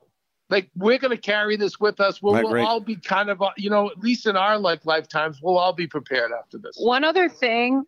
Like 0.49 0.70
we're 0.76 0.97
gonna 0.97 1.18
carry 1.18 1.55
this 1.55 1.80
with 1.80 1.99
us. 1.99 2.22
We'll, 2.22 2.34
we'll 2.43 2.66
all 2.66 2.80
be 2.80 2.95
kind 2.95 3.30
of, 3.30 3.41
uh, 3.41 3.51
you 3.57 3.70
know, 3.70 3.89
at 3.89 3.99
least 3.99 4.26
in 4.26 4.36
our 4.36 4.57
like 4.57 4.86
lifetimes, 4.86 5.39
we'll 5.41 5.57
all 5.57 5.74
be 5.74 5.88
prepared 5.88 6.32
after 6.32 6.57
this. 6.57 6.76
One 6.78 7.03
other 7.03 7.30
thing, 7.30 7.84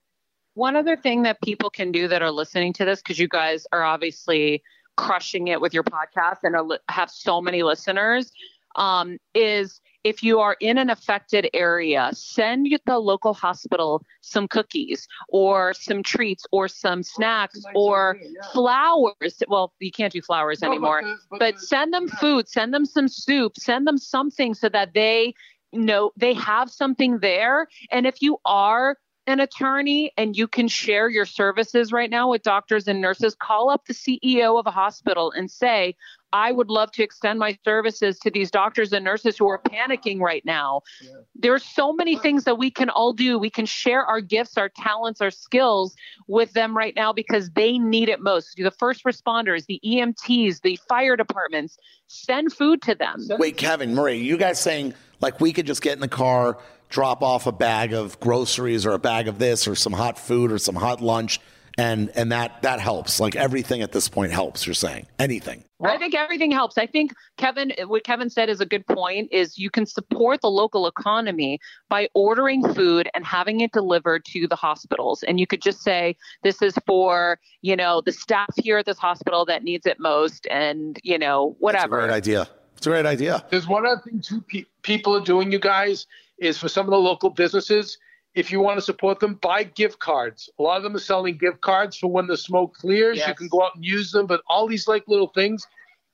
one 0.54 0.76
other 0.76 0.96
thing 0.96 1.24
that 1.24 1.42
people 1.42 1.70
can 1.70 1.92
do 1.92 2.08
that 2.08 2.22
are 2.22 2.32
listening 2.32 2.74
to 2.74 2.86
this, 2.86 3.02
because 3.02 3.20
you 3.20 3.28
guys 3.28 3.68
are 3.72 3.84
obviously 3.84 4.64
crushing 4.96 5.48
it 5.50 5.62
with 5.62 5.74
your 5.74 5.84
podcast 5.84 6.38
and 6.44 6.56
are, 6.56 6.80
have 6.90 7.12
so 7.12 7.40
many 7.40 7.62
listeners, 7.62 8.32
um, 8.78 9.18
is 9.34 9.82
if 10.04 10.24
you 10.24 10.40
are 10.40 10.56
in 10.62 10.78
an 10.78 10.90
affected 10.90 11.50
area, 11.54 12.12
send 12.14 12.68
the 12.86 13.00
local 13.00 13.34
hospital 13.34 14.04
some 14.22 14.48
cookies 14.48 15.08
or 15.30 15.74
some 15.74 16.02
treats 16.04 16.46
or 16.52 16.68
some 16.68 17.04
snacks 17.04 17.62
or 17.76 18.18
flowers. 18.54 19.44
Well, 19.48 19.74
you 19.80 19.92
can't 19.92 20.14
do 20.14 20.22
flowers 20.22 20.64
anymore 20.64 21.02
but 21.32 21.60
send 21.60 21.94
them 21.94 22.08
food 22.08 22.48
send 22.48 22.74
them 22.74 22.86
some 22.86 23.08
soup 23.08 23.54
send 23.58 23.88
them 23.88 23.98
something 23.98 24.54
so 24.54 24.70
that 24.70 24.94
they 24.94 25.34
know 25.74 26.12
they 26.18 26.34
have 26.34 26.70
something 26.70 27.20
there 27.20 27.68
and 27.92 28.06
if 28.06 28.22
you 28.22 28.38
are 28.46 28.98
an 29.28 29.42
attorney 29.42 30.14
and 30.18 30.38
you 30.38 30.48
can 30.48 30.70
share 30.70 31.10
your 31.10 31.26
services 31.26 31.92
right 31.92 32.10
now 32.10 32.30
with 32.30 32.42
doctors 32.44 32.88
and 32.88 33.02
nurses 33.02 33.36
call 33.36 33.70
up 33.70 33.86
the 33.86 33.94
ceo 33.94 34.60
of 34.60 34.66
a 34.66 34.72
hospital 34.72 35.32
and 35.32 35.52
say 35.52 35.96
i 36.34 36.52
would 36.52 36.70
love 36.70 36.92
to 36.92 37.04
extend 37.04 37.40
my 37.40 37.58
services 37.64 38.20
to 38.20 38.32
these 38.32 38.52
doctors 38.52 38.94
and 38.94 39.04
nurses 39.04 39.38
who 39.38 39.48
are 39.48 39.60
panicking 39.60 40.20
right 40.20 40.46
now. 40.46 40.82
There 41.36 41.54
are 41.54 41.60
so 41.60 41.94
many 41.94 42.18
things 42.18 42.44
that 42.46 42.58
we 42.58 42.72
can 42.72 42.90
all 42.90 43.14
do. 43.14 43.38
We 43.38 43.50
can 43.50 43.66
share 43.66 44.04
our 44.06 44.22
gifts 44.22 44.58
our 44.58 44.70
talents 44.70 45.22
our 45.22 45.32
skills 45.32 45.96
with 46.28 46.54
them 46.54 46.76
right 46.76 46.96
now 46.96 47.14
because 47.14 47.50
they 47.52 47.78
need 47.78 48.10
it 48.10 48.20
most. 48.22 48.56
The 48.58 48.72
first 48.72 49.04
responders 49.04 49.66
the 49.66 49.80
emts 49.84 50.62
the 50.62 50.80
fire 50.90 51.16
departments 51.16 51.78
send 52.08 52.54
food 52.54 52.82
to 52.84 52.96
them. 52.96 53.28
Wait, 53.38 53.58
Kevin, 53.58 53.94
Marie, 53.94 54.18
you 54.18 54.38
guys 54.38 54.60
saying 54.60 54.94
like 55.22 55.40
we 55.40 55.54
could 55.54 55.66
just 55.66 55.82
get 55.82 55.94
in 55.94 56.00
the 56.00 56.08
car, 56.08 56.58
drop 56.90 57.22
off 57.22 57.48
a 57.48 57.52
bag 57.52 57.94
of 57.94 58.20
groceries 58.20 58.86
or 58.86 58.92
a 58.92 59.00
bag 59.00 59.28
of 59.28 59.40
this 59.40 59.68
or 59.68 59.76
some 59.76 59.94
hot 59.94 60.18
food 60.18 60.52
or 60.52 60.58
some 60.58 60.76
hot 60.76 61.02
lunch, 61.02 61.40
and 61.78 62.10
and 62.16 62.32
that 62.32 62.62
that 62.64 62.80
helps. 62.80 63.20
Like 63.20 63.36
everything 63.36 63.82
at 63.82 63.92
this 63.92 64.10
point 64.10 64.32
helps. 64.32 64.66
You're 64.66 64.74
saying 64.74 65.08
anything. 65.20 65.64
I 65.84 65.98
think 66.00 66.16
everything 66.16 66.50
helps. 66.52 66.78
I 66.80 66.88
think 66.88 67.14
Kevin, 67.38 67.72
what 67.86 68.04
Kevin 68.04 68.32
said 68.32 68.50
is 68.50 68.60
a 68.60 68.66
good 68.66 68.86
point. 68.88 69.32
Is 69.32 69.60
you 69.60 69.70
can 69.70 69.86
support 69.86 70.42
the 70.42 70.50
local 70.50 70.88
economy 70.88 71.60
by 71.88 72.10
ordering 72.16 72.68
food 72.74 73.08
and 73.14 73.24
having 73.24 73.62
it 73.62 73.72
delivered 73.74 74.26
to 74.26 74.48
the 74.48 74.56
hospitals, 74.56 75.22
and 75.24 75.40
you 75.40 75.46
could 75.46 75.62
just 75.62 75.82
say 75.84 76.16
this 76.44 76.62
is 76.64 76.74
for 76.88 77.40
you 77.62 77.76
know 77.76 78.02
the 78.02 78.12
staff 78.12 78.50
here 78.58 78.80
at 78.80 78.86
this 78.86 78.98
hospital 78.98 79.46
that 79.46 79.64
needs 79.64 79.86
it 79.86 80.00
most, 80.00 80.48
and 80.50 81.00
you 81.04 81.20
know 81.20 81.50
It's 81.52 81.60
a 81.60 81.64
whatever. 81.64 82.00
great 82.00 82.12
idea. 82.14 82.48
It's 82.76 82.86
a 82.88 82.90
great 82.92 83.06
idea. 83.06 83.44
There's 83.50 83.68
one 83.68 83.86
other 83.86 84.02
thing 84.04 84.20
too 84.22 84.42
pe- 84.42 84.66
people 84.84 85.16
are 85.16 85.22
doing, 85.24 85.52
you 85.52 85.58
guys, 85.60 86.06
is 86.38 86.58
for 86.60 86.70
some 86.70 86.86
of 86.86 86.92
the 86.92 87.00
local 87.00 87.30
businesses, 87.32 87.98
if 88.38 88.52
you 88.52 88.60
want 88.60 88.78
to 88.78 88.82
support 88.82 89.20
them, 89.20 89.34
buy 89.34 89.64
gift 89.64 89.98
cards. 89.98 90.48
A 90.60 90.62
lot 90.62 90.78
of 90.78 90.84
them 90.84 90.96
are 90.96 91.00
selling 91.00 91.38
gift 91.38 91.60
cards 91.62 91.98
for 91.98 92.12
when 92.12 92.28
the 92.28 92.38
smoke 92.38 92.76
clears. 92.76 93.18
You 93.30 93.34
can 93.34 93.48
go 93.48 93.64
out 93.64 93.76
and 93.76 93.84
use 93.84 94.12
them, 94.12 94.28
but 94.28 94.42
all 94.48 94.68
these 94.68 94.88
like 94.88 95.04
little 95.08 95.30
things, 95.34 95.66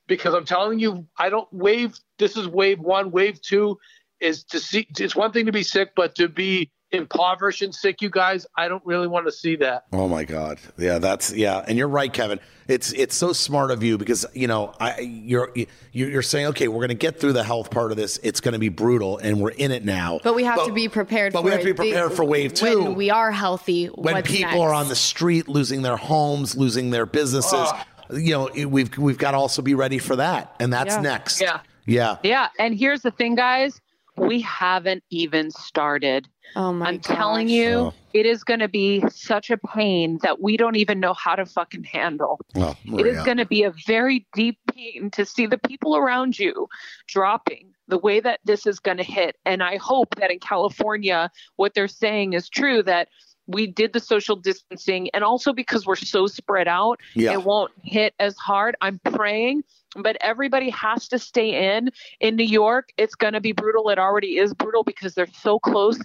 because 0.07 0.33
I'm 0.33 0.45
telling 0.45 0.79
you, 0.79 1.05
I 1.17 1.29
don't 1.29 1.51
wave. 1.51 1.99
This 2.19 2.37
is 2.37 2.47
wave 2.47 2.79
one. 2.79 3.11
Wave 3.11 3.41
two 3.41 3.77
is 4.21 4.45
to 4.45 4.61
see. 4.61 4.87
It's 4.97 5.17
one 5.17 5.33
thing 5.33 5.47
to 5.47 5.51
be 5.51 5.63
sick, 5.63 5.91
but 5.97 6.15
to 6.15 6.29
be 6.29 6.71
impoverished 6.93 7.61
and 7.61 7.73
sick, 7.73 8.01
you 8.01 8.09
guys, 8.09 8.45
I 8.55 8.67
don't 8.67 8.85
really 8.85 9.07
want 9.07 9.25
to 9.25 9.31
see 9.31 9.55
that. 9.57 9.85
Oh 9.91 10.07
my 10.07 10.23
God. 10.23 10.59
Yeah, 10.77 10.99
that's 10.99 11.33
yeah. 11.33 11.63
And 11.67 11.77
you're 11.77 11.87
right, 11.87 12.11
Kevin. 12.11 12.39
It's 12.67 12.93
it's 12.93 13.15
so 13.15 13.33
smart 13.33 13.71
of 13.71 13.83
you 13.83 13.97
because 13.97 14.25
you 14.33 14.47
know 14.47 14.73
I 14.79 14.99
you're 14.99 15.51
you- 15.55 15.67
you're 15.91 16.21
saying 16.21 16.47
okay, 16.47 16.67
we're 16.69 16.77
going 16.79 16.89
to 16.89 16.93
get 16.95 17.19
through 17.19 17.33
the 17.33 17.43
health 17.43 17.69
part 17.71 17.91
of 17.91 17.97
this. 17.97 18.19
It's 18.23 18.39
going 18.39 18.53
to 18.53 18.59
be 18.59 18.69
brutal, 18.69 19.17
and 19.17 19.41
we're 19.41 19.49
in 19.51 19.71
it 19.71 19.83
now. 19.83 20.19
But 20.23 20.33
we 20.35 20.45
have 20.45 20.65
to 20.65 20.71
be 20.71 20.87
prepared 20.87 21.33
But 21.33 21.39
for 21.39 21.45
we 21.45 21.51
have 21.51 21.59
to 21.61 21.65
be 21.65 21.73
prepared 21.73 22.11
The- 22.11 22.15
for 22.15 22.23
wave 22.23 22.53
two. 22.53 22.83
When 22.83 22.95
we 22.95 23.09
are 23.09 23.31
healthy, 23.31 23.87
when 23.87 24.15
what's 24.15 24.29
people 24.31 24.51
next? 24.51 24.61
are 24.61 24.73
on 24.73 24.87
the 24.87 24.95
street 24.95 25.49
losing 25.49 25.81
their 25.81 25.97
homes, 25.97 26.55
losing 26.55 26.89
their 26.91 27.05
businesses, 27.05 27.51
ah. 27.53 27.85
you 28.13 28.31
know, 28.31 28.67
we've 28.67 28.97
we've 28.97 29.17
got 29.17 29.31
to 29.31 29.37
also 29.37 29.61
be 29.61 29.73
ready 29.73 29.97
for 29.99 30.15
that, 30.15 30.55
and 30.59 30.71
that's 30.71 30.95
Yeah. 30.95 31.01
next. 31.01 31.41
Yeah. 31.41 31.59
yeah. 31.85 32.17
Yeah, 32.23 32.47
and 32.59 32.73
here's 32.73 33.01
the 33.01 33.11
thing, 33.11 33.35
guys. 33.35 33.81
We 34.15 34.39
haven't 34.41 35.03
even 35.09 35.51
started. 35.51 36.29
Oh 36.55 36.71
my 36.73 36.87
I'm 36.87 36.97
gosh. 36.97 37.15
telling 37.17 37.49
you, 37.49 37.73
Oh. 37.75 37.93
it 38.13 38.25
is 38.25 38.43
going 38.43 38.59
to 38.59 38.67
be 38.67 39.03
such 39.09 39.49
a 39.49 39.57
pain 39.57 40.19
that 40.21 40.41
we 40.41 40.57
don't 40.57 40.75
even 40.75 40.99
know 40.99 41.13
how 41.13 41.35
to 41.35 41.45
fucking 41.45 41.83
handle. 41.83 42.39
Oh, 42.55 42.75
It 42.85 43.05
is 43.07 43.21
going 43.23 43.37
to 43.37 43.45
be 43.45 43.63
a 43.63 43.73
very 43.87 44.27
deep 44.33 44.59
pain 44.73 45.09
to 45.11 45.25
see 45.25 45.45
the 45.47 45.57
people 45.57 45.95
around 45.97 46.37
you 46.37 46.67
dropping 47.07 47.73
the 47.87 47.97
way 47.97 48.19
that 48.19 48.39
this 48.45 48.65
is 48.65 48.79
going 48.79 48.97
to 48.97 49.03
hit. 49.03 49.35
And 49.45 49.61
I 49.63 49.77
hope 49.77 50.15
that 50.15 50.31
in 50.31 50.39
California, 50.39 51.29
what 51.57 51.73
they're 51.73 51.87
saying 51.87 52.33
is 52.33 52.49
true 52.49 52.81
that 52.83 53.09
we 53.45 53.67
did 53.67 53.91
the 53.91 53.99
social 53.99 54.37
distancing 54.37 55.09
and 55.13 55.21
also 55.23 55.51
because 55.51 55.85
we're 55.85 55.95
so 55.97 56.27
spread 56.27 56.67
out, 56.67 56.99
Yeah. 57.13 57.33
it 57.33 57.43
won't 57.43 57.71
hit 57.83 58.13
as 58.19 58.37
hard. 58.37 58.77
I'm 58.79 58.99
praying, 58.99 59.63
but 59.97 60.15
everybody 60.21 60.69
has 60.69 61.09
to 61.09 61.19
stay 61.19 61.75
in. 61.75 61.89
In 62.21 62.37
New 62.37 62.45
York, 62.45 62.89
it's 62.97 63.15
going 63.15 63.33
to 63.33 63.41
be 63.41 63.51
brutal. 63.51 63.89
It 63.89 63.99
already 63.99 64.37
is 64.37 64.53
brutal 64.53 64.83
because 64.85 65.13
they're 65.13 65.27
so 65.41 65.59
close. 65.59 65.99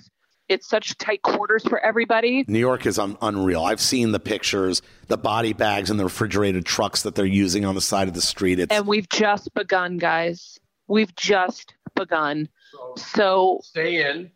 It's 0.48 0.66
such 0.66 0.96
tight 0.96 1.22
quarters 1.22 1.62
for 1.62 1.78
everybody. 1.80 2.44
New 2.48 2.58
York 2.58 2.86
is 2.86 2.98
un- 2.98 3.18
unreal. 3.20 3.64
I've 3.64 3.80
seen 3.80 4.12
the 4.12 4.20
pictures, 4.20 4.80
the 5.08 5.18
body 5.18 5.52
bags 5.52 5.90
and 5.90 6.00
the 6.00 6.04
refrigerated 6.04 6.64
trucks 6.64 7.02
that 7.02 7.14
they're 7.14 7.26
using 7.26 7.64
on 7.64 7.74
the 7.74 7.80
side 7.80 8.08
of 8.08 8.14
the 8.14 8.22
street. 8.22 8.58
It's 8.58 8.72
And 8.72 8.86
we've 8.86 9.08
just 9.08 9.52
begun, 9.54 9.98
guys. 9.98 10.58
We've 10.86 11.14
just 11.16 11.74
begun. 11.94 12.48
So 12.96 13.60
stay 13.62 14.08
in. 14.08 14.30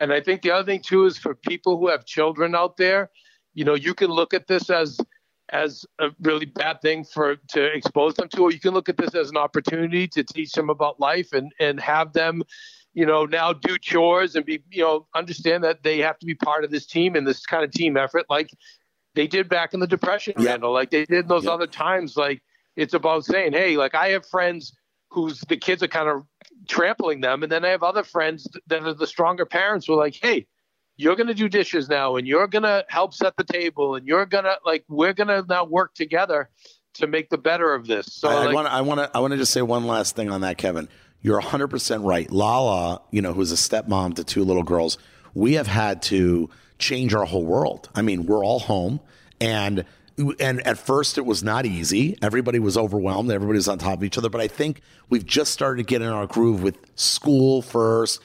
And 0.00 0.12
I 0.12 0.20
think 0.20 0.42
the 0.42 0.52
other 0.52 0.64
thing 0.64 0.80
too 0.80 1.04
is 1.04 1.18
for 1.18 1.34
people 1.34 1.78
who 1.78 1.88
have 1.88 2.06
children 2.06 2.54
out 2.54 2.76
there, 2.76 3.10
you 3.54 3.64
know, 3.64 3.74
you 3.74 3.92
can 3.94 4.10
look 4.10 4.32
at 4.32 4.46
this 4.46 4.70
as 4.70 4.98
as 5.50 5.86
a 5.98 6.08
really 6.20 6.44
bad 6.44 6.80
thing 6.82 7.04
for 7.04 7.36
to 7.48 7.64
expose 7.64 8.14
them 8.14 8.28
to, 8.28 8.42
or 8.42 8.52
you 8.52 8.60
can 8.60 8.74
look 8.74 8.88
at 8.88 8.98
this 8.98 9.14
as 9.14 9.30
an 9.30 9.36
opportunity 9.38 10.06
to 10.06 10.22
teach 10.22 10.52
them 10.52 10.70
about 10.70 11.00
life 11.00 11.32
and 11.32 11.52
and 11.58 11.80
have 11.80 12.12
them, 12.12 12.42
you 12.94 13.06
know, 13.06 13.24
now 13.24 13.52
do 13.52 13.78
chores 13.78 14.34
and 14.34 14.44
be, 14.44 14.62
you 14.70 14.82
know, 14.82 15.06
understand 15.14 15.64
that 15.64 15.82
they 15.82 15.98
have 15.98 16.18
to 16.18 16.26
be 16.26 16.34
part 16.34 16.64
of 16.64 16.70
this 16.70 16.86
team 16.86 17.14
and 17.14 17.26
this 17.26 17.44
kind 17.46 17.64
of 17.64 17.70
team 17.70 17.96
effort, 17.96 18.26
like 18.28 18.50
they 19.14 19.26
did 19.26 19.48
back 19.48 19.74
in 19.74 19.80
the 19.80 19.86
depression. 19.86 20.34
Randall, 20.36 20.72
like 20.72 20.90
they 20.90 21.04
did 21.04 21.20
in 21.20 21.28
those 21.28 21.46
other 21.46 21.66
times. 21.66 22.16
Like 22.16 22.42
it's 22.76 22.94
about 22.94 23.24
saying, 23.24 23.52
hey, 23.52 23.76
like 23.76 23.94
I 23.94 24.08
have 24.10 24.26
friends 24.26 24.72
whose 25.10 25.40
the 25.48 25.56
kids 25.56 25.82
are 25.82 25.88
kind 25.88 26.08
of 26.08 26.24
trampling 26.68 27.20
them. 27.20 27.42
And 27.42 27.50
then 27.50 27.64
I 27.64 27.68
have 27.68 27.82
other 27.82 28.02
friends 28.02 28.46
that 28.66 28.82
are 28.82 28.94
the 28.94 29.06
stronger 29.06 29.46
parents 29.46 29.86
who 29.86 29.94
are 29.94 29.96
like, 29.96 30.18
hey, 30.20 30.46
you're 30.96 31.16
going 31.16 31.28
to 31.28 31.34
do 31.34 31.48
dishes 31.48 31.88
now 31.88 32.16
and 32.16 32.26
you're 32.26 32.48
going 32.48 32.64
to 32.64 32.84
help 32.88 33.14
set 33.14 33.36
the 33.36 33.44
table 33.44 33.94
and 33.94 34.06
you're 34.06 34.26
going 34.26 34.44
to 34.44 34.58
like, 34.64 34.84
we're 34.88 35.12
going 35.12 35.28
to 35.28 35.44
now 35.48 35.64
work 35.64 35.94
together 35.94 36.50
to 36.94 37.06
make 37.06 37.30
the 37.30 37.38
better 37.38 37.74
of 37.74 37.86
this. 37.86 38.06
So 38.10 38.28
I 38.28 38.52
want 38.52 38.66
to 38.66 38.72
I 38.72 38.80
want 38.80 39.00
to 39.00 39.10
I 39.14 39.20
want 39.20 39.32
to 39.32 39.36
just 39.36 39.52
say 39.52 39.62
one 39.62 39.86
last 39.86 40.16
thing 40.16 40.30
on 40.30 40.40
that, 40.42 40.58
Kevin. 40.58 40.88
You're 41.20 41.40
100% 41.40 42.04
right. 42.04 42.30
Lala, 42.30 43.02
you 43.10 43.22
know, 43.22 43.32
who's 43.32 43.52
a 43.52 43.56
stepmom 43.56 44.14
to 44.16 44.24
two 44.24 44.44
little 44.44 44.62
girls, 44.62 44.98
we 45.34 45.54
have 45.54 45.66
had 45.66 46.02
to 46.02 46.48
change 46.78 47.14
our 47.14 47.24
whole 47.24 47.44
world. 47.44 47.88
I 47.94 48.02
mean, 48.02 48.26
we're 48.26 48.44
all 48.44 48.60
home 48.60 49.00
and 49.40 49.84
and 50.40 50.66
at 50.66 50.78
first 50.78 51.16
it 51.16 51.24
was 51.24 51.44
not 51.44 51.64
easy. 51.64 52.18
Everybody 52.20 52.58
was 52.58 52.76
overwhelmed. 52.76 53.30
Everybody 53.30 53.56
was 53.56 53.68
on 53.68 53.78
top 53.78 53.98
of 53.98 54.04
each 54.04 54.18
other. 54.18 54.28
But 54.28 54.40
I 54.40 54.48
think 54.48 54.80
we've 55.08 55.24
just 55.24 55.52
started 55.52 55.82
to 55.82 55.86
get 55.86 56.02
in 56.02 56.08
our 56.08 56.26
groove 56.26 56.62
with 56.62 56.76
school 56.96 57.62
first, 57.62 58.20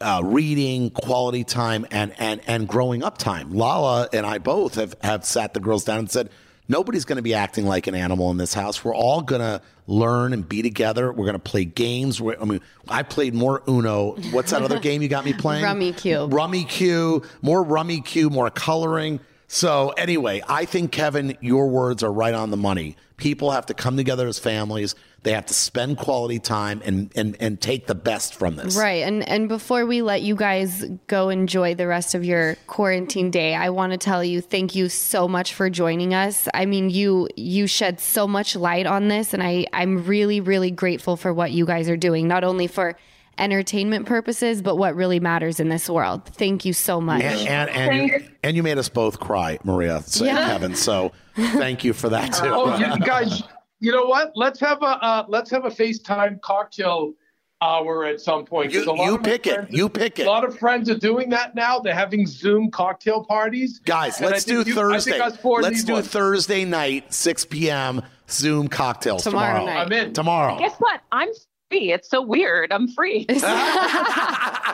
uh, 0.00 0.20
reading, 0.24 0.90
quality 0.90 1.44
time, 1.44 1.86
and 1.90 2.12
and 2.18 2.40
and 2.46 2.66
growing 2.66 3.04
up 3.04 3.18
time. 3.18 3.52
Lala 3.52 4.08
and 4.12 4.26
I 4.26 4.38
both 4.38 4.74
have 4.74 4.96
have 5.02 5.24
sat 5.24 5.54
the 5.54 5.60
girls 5.60 5.84
down 5.84 6.00
and 6.00 6.10
said, 6.10 6.30
nobody's 6.68 7.04
going 7.04 7.16
to 7.16 7.22
be 7.22 7.34
acting 7.34 7.66
like 7.66 7.86
an 7.86 7.94
animal 7.94 8.30
in 8.30 8.36
this 8.36 8.54
house. 8.54 8.84
We're 8.84 8.94
all 8.94 9.22
going 9.22 9.40
to 9.40 9.60
learn 9.86 10.32
and 10.32 10.48
be 10.48 10.62
together. 10.62 11.10
We're 11.10 11.24
going 11.24 11.32
to 11.34 11.38
play 11.38 11.64
games. 11.64 12.20
We're, 12.20 12.36
I 12.40 12.44
mean, 12.44 12.60
I 12.86 13.02
played 13.02 13.34
more 13.34 13.62
Uno. 13.66 14.12
What's 14.30 14.50
that 14.52 14.62
other 14.62 14.78
game 14.80 15.02
you 15.02 15.08
got 15.08 15.24
me 15.24 15.32
playing? 15.32 15.64
Rummikub. 15.64 16.32
Rummy 16.32 16.64
Q. 16.64 17.22
More 17.42 17.64
Rummikub. 17.64 18.30
More 18.30 18.50
coloring. 18.50 19.20
So 19.48 19.90
anyway, 19.90 20.42
I 20.46 20.66
think 20.66 20.92
Kevin, 20.92 21.36
your 21.40 21.68
words 21.68 22.02
are 22.02 22.12
right 22.12 22.34
on 22.34 22.50
the 22.50 22.56
money. 22.58 22.96
People 23.18 23.50
have 23.50 23.66
to 23.66 23.74
come 23.74 23.96
together 23.96 24.26
as 24.26 24.38
families. 24.38 24.94
They 25.24 25.32
have 25.32 25.46
to 25.46 25.54
spend 25.54 25.98
quality 25.98 26.38
time 26.38 26.80
and 26.84 27.12
and 27.14 27.36
and 27.40 27.60
take 27.60 27.86
the 27.86 27.94
best 27.94 28.34
from 28.34 28.56
this. 28.56 28.76
Right. 28.76 29.02
And 29.02 29.28
and 29.28 29.48
before 29.48 29.84
we 29.84 30.00
let 30.00 30.22
you 30.22 30.34
guys 30.34 30.84
go 31.08 31.28
enjoy 31.28 31.74
the 31.74 31.86
rest 31.86 32.14
of 32.14 32.24
your 32.24 32.56
quarantine 32.66 33.30
day, 33.30 33.54
I 33.54 33.70
want 33.70 33.92
to 33.92 33.98
tell 33.98 34.24
you 34.24 34.40
thank 34.40 34.74
you 34.74 34.88
so 34.88 35.28
much 35.28 35.52
for 35.52 35.68
joining 35.68 36.14
us. 36.14 36.48
I 36.54 36.64
mean, 36.64 36.88
you 36.88 37.28
you 37.36 37.66
shed 37.66 38.00
so 38.00 38.26
much 38.26 38.56
light 38.56 38.86
on 38.86 39.08
this 39.08 39.34
and 39.34 39.42
I 39.42 39.66
I'm 39.72 40.04
really 40.04 40.40
really 40.40 40.70
grateful 40.70 41.16
for 41.16 41.34
what 41.34 41.50
you 41.50 41.66
guys 41.66 41.90
are 41.90 41.96
doing, 41.96 42.28
not 42.28 42.44
only 42.44 42.68
for 42.68 42.96
entertainment 43.38 44.06
purposes, 44.06 44.62
but 44.62 44.76
what 44.76 44.94
really 44.94 45.20
matters 45.20 45.60
in 45.60 45.68
this 45.68 45.88
world. 45.88 46.24
Thank 46.26 46.64
you 46.64 46.72
so 46.72 47.00
much. 47.00 47.22
And 47.22 47.48
and 47.48 47.70
and 47.70 48.08
you, 48.10 48.28
and 48.42 48.56
you 48.56 48.62
made 48.62 48.78
us 48.78 48.88
both 48.88 49.20
cry, 49.20 49.58
Maria 49.64 50.02
so, 50.02 50.24
Yeah. 50.24 50.46
Kevin. 50.48 50.74
So 50.74 51.12
thank 51.36 51.84
you 51.84 51.92
for 51.92 52.08
that 52.10 52.32
too. 52.32 52.46
oh, 52.46 52.76
you 52.76 52.98
guys, 53.04 53.42
you 53.80 53.92
know 53.92 54.06
what? 54.06 54.32
Let's 54.34 54.60
have 54.60 54.82
a, 54.82 54.86
uh, 54.86 55.24
let's 55.28 55.50
have 55.50 55.64
a 55.64 55.70
FaceTime 55.70 56.40
cocktail 56.40 57.12
hour 57.60 58.04
at 58.04 58.20
some 58.20 58.44
point. 58.44 58.72
You, 58.72 58.80
you 58.96 59.18
pick 59.18 59.46
it. 59.48 59.54
friends- 59.54 59.68
You 59.72 59.88
pick 59.88 60.18
it. 60.20 60.26
A 60.28 60.30
lot 60.30 60.44
of 60.44 60.56
friends 60.58 60.88
are 60.88 60.96
doing 60.98 61.28
that 61.30 61.56
now. 61.56 61.80
They're 61.80 61.92
having 61.94 62.24
Zoom 62.26 62.70
cocktail 62.70 63.24
parties. 63.24 63.80
Guys, 63.80 64.20
And 64.20 64.30
let's 64.30 64.44
do 64.44 64.62
you- 64.62 64.74
Thursday. 64.74 65.12
think 65.12 65.24
us 65.24 65.36
four 65.38 65.60
Let's 65.60 65.82
do 65.82 65.94
one. 65.94 66.02
Thursday 66.04 66.64
night, 66.64 67.12
6 67.12 67.46
p.m. 67.46 68.02
Zoom 68.30 68.68
cocktails 68.68 69.24
Tomorrow 69.24 69.60
tomorrow. 69.60 69.66
night. 69.78 69.86
I'm 69.86 69.92
in. 69.92 70.12
Tomorrow. 70.12 70.58
guess 70.58 70.76
what? 70.78 71.00
I'm 71.10 71.28
free. 71.70 71.92
It's 71.92 72.08
so 72.08 72.22
weird. 72.22 72.72
I'm 72.72 72.88
free. 72.88 73.26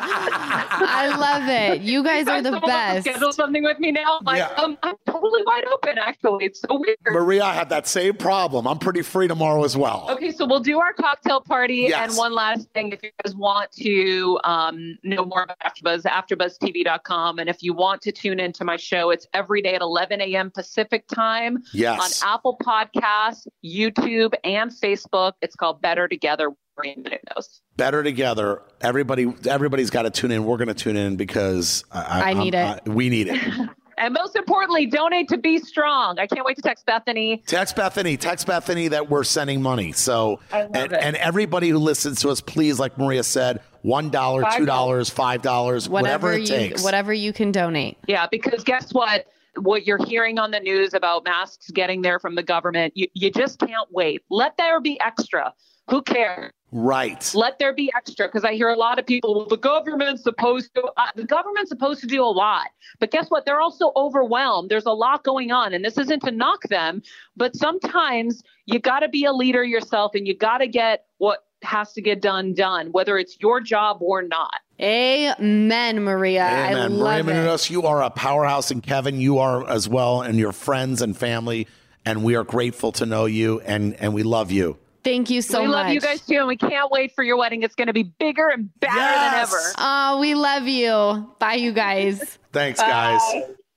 I 0.06 1.14
love 1.18 1.48
it. 1.48 1.82
You 1.82 2.02
guys 2.02 2.26
are 2.28 2.40
the 2.42 2.50
Someone 2.52 2.62
wants 2.62 2.66
to 2.66 3.02
best. 3.02 3.06
Schedule 3.06 3.32
something 3.32 3.62
with 3.62 3.78
me 3.78 3.92
now. 3.92 4.18
I'm 4.18 4.24
like, 4.24 4.38
Yeah. 4.38 4.52
um, 4.62 4.76
I'm 4.82 4.94
totally 5.06 5.42
wide 5.46 5.64
open. 5.72 5.98
Actually, 5.98 6.46
it's 6.46 6.60
so 6.60 6.68
weird. 6.78 6.96
Maria, 7.10 7.44
I 7.44 7.54
have 7.54 7.68
that 7.70 7.86
same 7.86 8.14
problem. 8.14 8.66
I'm 8.66 8.78
pretty 8.78 9.02
free 9.02 9.28
tomorrow 9.28 9.64
as 9.64 9.76
well. 9.76 10.06
Okay, 10.10 10.30
so 10.32 10.46
we'll 10.46 10.60
do 10.60 10.80
our 10.80 10.92
cocktail 10.92 11.40
party. 11.40 11.86
Yes. 11.88 12.08
And 12.10 12.16
one 12.18 12.32
last 12.32 12.68
thing, 12.74 12.92
if 12.92 13.02
you 13.02 13.10
guys 13.24 13.34
want 13.34 13.70
to 13.72 14.38
um, 14.44 14.98
know 15.02 15.24
more 15.24 15.42
about 15.44 15.58
AfterBuzz, 15.60 16.02
AfterBuzzTV.com, 16.02 17.38
and 17.38 17.48
if 17.48 17.62
you 17.62 17.72
want 17.74 18.02
to 18.02 18.12
tune 18.12 18.40
into 18.40 18.64
my 18.64 18.76
show, 18.76 19.10
it's 19.10 19.26
every 19.34 19.62
day 19.62 19.74
at 19.74 19.80
11 19.82 20.20
a.m. 20.20 20.50
Pacific 20.50 21.06
time 21.08 21.62
Yes. 21.72 22.22
on 22.22 22.28
Apple 22.34 22.56
Podcasts, 22.62 23.46
YouTube, 23.64 24.34
and 24.44 24.70
Facebook. 24.70 25.32
It's 25.42 25.56
called 25.56 25.80
Better 25.80 26.08
Together. 26.08 26.50
Maria 26.76 26.96
knows. 27.34 27.60
Better 27.76 28.02
together. 28.02 28.62
Everybody, 28.80 29.32
everybody's 29.48 29.90
got 29.90 30.02
to 30.02 30.10
tune 30.10 30.30
in. 30.30 30.44
We're 30.44 30.56
going 30.58 30.68
to 30.68 30.74
tune 30.74 30.96
in 30.96 31.16
because 31.16 31.84
I, 31.92 32.30
I 32.30 32.34
need 32.34 32.54
I'm- 32.54 32.78
it. 32.78 32.82
I- 32.86 32.90
we 32.90 33.08
need 33.08 33.28
it. 33.28 33.40
And 33.96 34.12
most 34.12 34.34
importantly, 34.34 34.86
donate 34.86 35.28
to 35.28 35.38
BStrong. 35.38 36.18
I 36.18 36.26
can't 36.26 36.44
wait 36.44 36.56
to 36.56 36.62
text 36.62 36.84
Bethenny. 36.84 37.46
Text 37.46 37.76
Bethenny. 37.76 38.18
Text 38.18 38.44
Bethenny 38.44 38.90
that 38.90 39.08
we're 39.08 39.22
sending 39.22 39.62
money. 39.62 39.92
So, 39.92 40.40
and, 40.50 40.92
and 40.92 41.14
everybody 41.14 41.68
who 41.68 41.78
listens 41.78 42.20
to 42.22 42.30
us, 42.30 42.40
please, 42.40 42.80
like 42.80 42.98
Maria 42.98 43.22
said, 43.22 43.60
one 43.82 44.10
dollar, 44.10 44.42
two 44.56 44.66
dollars, 44.66 45.10
five 45.10 45.42
dollars, 45.42 45.88
whatever, 45.88 46.32
it 46.32 46.40
you 46.40 46.46
takes. 46.46 46.82
whatever 46.82 47.12
you 47.14 47.32
can 47.32 47.52
donate. 47.52 47.96
Yeah, 48.08 48.26
because 48.28 48.64
guess 48.64 48.90
what? 48.92 49.26
What 49.60 49.86
you're 49.86 50.04
hearing 50.04 50.40
on 50.40 50.50
the 50.50 50.58
news 50.58 50.92
about 50.92 51.22
masks 51.24 51.70
getting 51.70 52.02
there 52.02 52.18
from 52.18 52.34
the 52.34 52.42
government, 52.42 52.94
you, 52.96 53.06
you 53.14 53.30
just 53.30 53.60
can't 53.60 53.88
wait. 53.92 54.22
Let 54.28 54.56
there 54.56 54.80
be 54.80 54.98
extra. 55.00 55.54
Who 55.88 56.02
cares? 56.02 56.50
Right. 56.76 57.30
Let 57.36 57.60
there 57.60 57.72
be 57.72 57.92
extra 57.96 58.26
because 58.26 58.42
I 58.42 58.54
hear 58.54 58.68
a 58.68 58.76
lot 58.76 58.98
of 58.98 59.06
people, 59.06 59.32
well, 59.32 59.46
the 59.46 59.56
government's 59.56 60.24
supposed 60.24 60.74
to, 60.74 60.82
uh, 60.96 61.06
the 61.14 61.22
government's 61.22 61.68
supposed 61.68 62.00
to 62.00 62.08
do 62.08 62.20
a 62.20 62.26
lot. 62.26 62.66
But 62.98 63.12
guess 63.12 63.30
what? 63.30 63.46
They're 63.46 63.60
also 63.60 63.92
overwhelmed. 63.94 64.70
There's 64.70 64.84
a 64.84 64.92
lot 64.92 65.22
going 65.22 65.52
on. 65.52 65.72
And 65.72 65.84
this 65.84 65.96
isn't 65.98 66.24
to 66.24 66.32
knock 66.32 66.64
them, 66.64 67.00
but 67.36 67.54
sometimes 67.54 68.42
you 68.66 68.80
got 68.80 69.00
to 69.00 69.08
be 69.08 69.24
a 69.24 69.32
leader 69.32 69.62
yourself 69.62 70.16
and 70.16 70.26
you 70.26 70.36
got 70.36 70.58
to 70.58 70.66
get 70.66 71.04
what 71.18 71.44
has 71.62 71.92
to 71.92 72.02
get 72.02 72.20
done 72.20 72.54
done, 72.54 72.88
whether 72.90 73.18
it's 73.18 73.36
your 73.38 73.60
job 73.60 73.98
or 74.00 74.20
not. 74.22 74.56
Amen, 74.80 76.02
Maria. 76.02 76.44
I 76.44 76.72
Amen. 76.72 76.98
Maria 76.98 77.04
love 77.04 77.28
it. 77.28 77.32
Menounos, 77.32 77.70
you 77.70 77.84
are 77.84 78.02
a 78.02 78.10
powerhouse, 78.10 78.72
and 78.72 78.82
Kevin, 78.82 79.20
you 79.20 79.38
are 79.38 79.64
as 79.70 79.88
well, 79.88 80.22
and 80.22 80.36
your 80.40 80.50
friends 80.50 81.02
and 81.02 81.16
family. 81.16 81.68
And 82.04 82.24
we 82.24 82.34
are 82.34 82.42
grateful 82.42 82.90
to 82.92 83.06
know 83.06 83.26
you, 83.26 83.60
and 83.60 83.94
and 83.94 84.12
we 84.12 84.24
love 84.24 84.50
you. 84.50 84.78
Thank 85.04 85.30
you 85.30 85.42
so 85.42 85.58
much. 85.58 85.62
we 85.62 85.66
much. 85.68 85.84
love 85.84 85.92
you 85.92 86.00
guys 86.00 86.20
too, 86.22 86.36
and 86.38 86.48
we 86.48 86.56
can't 86.56 86.90
wait 86.90 87.14
for 87.14 87.22
your 87.22 87.36
wedding. 87.36 87.62
It's 87.62 87.74
going 87.74 87.88
to 87.88 87.92
be 87.92 88.04
bigger 88.04 88.48
and 88.48 88.68
better 88.80 88.94
Yes. 88.96 89.50
than 89.50 89.58
ever. 89.58 89.72
Oh, 89.78 90.18
we 90.20 90.34
love 90.34 90.66
you. 90.66 91.30
Bye, 91.38 91.54
you 91.54 91.72
guys. 91.72 92.38
Thanks, 92.52 92.80
guys. 92.80 93.20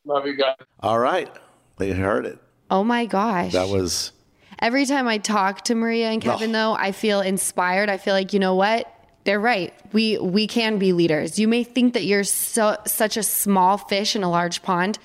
Love 0.05 0.25
you 0.25 0.38
guys. 0.38 0.55
All 0.80 0.97
right, 0.99 1.30
they 1.78 1.91
heard 1.91 2.25
it. 2.25 2.39
Oh 2.71 2.84
my 2.84 3.05
gosh. 3.05 3.51
That 3.53 3.67
was 3.69 4.13
Every 4.59 4.86
time 4.88 5.07
I 5.07 5.19
talk 5.19 5.65
to 5.65 5.75
Maria 5.75 6.09
and 6.09 6.19
Kevin, 6.21 6.51
though, 6.51 6.73
I 6.73 6.91
feel 6.91 7.21
inspired. 7.21 7.89
I 7.89 7.97
feel 7.97 8.13
like 8.15 8.34
you 8.34 8.39
know 8.39 8.55
what? 8.55 8.91
They're 9.23 9.39
right. 9.39 9.73
We 9.93 10.17
we 10.17 10.47
can 10.47 10.80
be 10.80 10.93
leaders. 10.93 11.38
You 11.38 11.47
may 11.47 11.63
think 11.63 11.93
that 11.93 12.05
you're 12.05 12.23
so 12.23 12.78
such 12.88 13.17
a 13.17 13.23
small 13.23 13.78
fish 13.78 14.15
in 14.15 14.23
a 14.23 14.30
large 14.32 14.63
pond. 14.63 14.97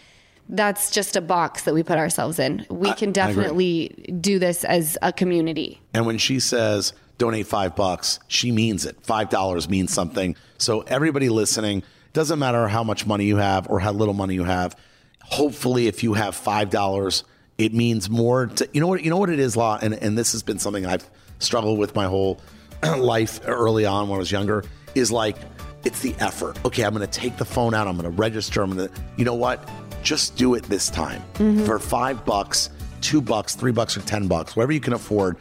That's 0.49 0.91
just 0.91 1.17
a 1.17 1.21
box 1.21 1.63
that 1.63 1.75
we 1.75 1.83
put 1.83 1.99
ourselves 1.99 2.39
in. 2.39 2.67
We 2.69 2.93
can 2.95 3.13
definitely 3.13 3.89
do 4.21 4.39
this 4.39 4.65
as 4.65 4.99
a 5.01 5.13
community. 5.13 5.81
And 5.95 6.05
when 6.05 6.19
she 6.19 6.41
says 6.41 6.93
donate 7.19 7.47
five 7.47 7.77
bucks, 7.77 8.19
she 8.29 8.53
means 8.53 8.85
it. 8.85 8.97
Five 9.03 9.31
dollars 9.31 9.69
means 9.69 9.93
something. 9.93 10.37
So 10.59 10.81
everybody 10.83 11.29
listening, 11.29 11.83
doesn't 12.13 12.39
matter 12.39 12.69
how 12.69 12.85
much 12.85 13.07
money 13.07 13.25
you 13.25 13.37
have 13.37 13.71
or 13.71 13.81
how 13.81 13.93
little 13.93 14.15
money 14.15 14.35
you 14.35 14.45
have. 14.45 14.77
Hopefully, 15.23 15.87
if 15.87 16.03
you 16.03 16.15
have 16.15 16.35
five 16.35 16.71
dollars, 16.71 17.25
it 17.59 17.73
means 17.73 18.11
more. 18.11 18.47
To, 18.47 18.69
you 18.73 18.81
know 18.81 18.89
what? 18.89 19.03
You 19.03 19.11
know 19.11 19.17
what 19.17 19.31
it 19.31 19.39
is, 19.39 19.57
Law, 19.57 19.79
and 19.81 19.95
and 19.95 20.19
this 20.19 20.33
has 20.33 20.43
been 20.43 20.59
something 20.59 20.85
I've 20.85 21.09
struggled 21.39 21.79
with 21.79 21.95
my 21.95 22.07
whole 22.07 22.41
life 22.99 23.41
early 23.47 23.87
on 23.87 24.09
when 24.09 24.17
I 24.17 24.19
was 24.19 24.33
younger. 24.33 24.65
Is 24.95 25.11
like 25.11 25.37
it's 25.85 26.01
the 26.01 26.15
effort. 26.21 26.63
Okay, 26.65 26.83
I'm 26.85 26.95
going 26.95 27.07
to 27.07 27.21
take 27.21 27.37
the 27.37 27.45
phone 27.45 27.75
out. 27.75 27.87
I'm 27.87 27.97
going 27.97 28.11
to 28.11 28.17
register. 28.17 28.63
I'm 28.63 28.77
going 28.77 28.89
to, 28.89 28.95
you 29.17 29.25
know 29.25 29.35
what? 29.35 29.69
Just 30.03 30.37
do 30.37 30.55
it 30.55 30.65
this 30.65 30.91
time 30.91 31.23
mm-hmm. 31.35 31.65
for 31.65 31.79
five 31.79 32.25
bucks, 32.25 32.71
two 33.01 33.21
bucks, 33.21 33.55
three 33.55 33.73
bucks, 33.73 33.97
or 33.97 34.01
ten 34.01 34.29
bucks, 34.29 34.57
whatever 34.57 34.73
you 34.73 34.81
can 34.81 34.93
afford. 34.93 35.37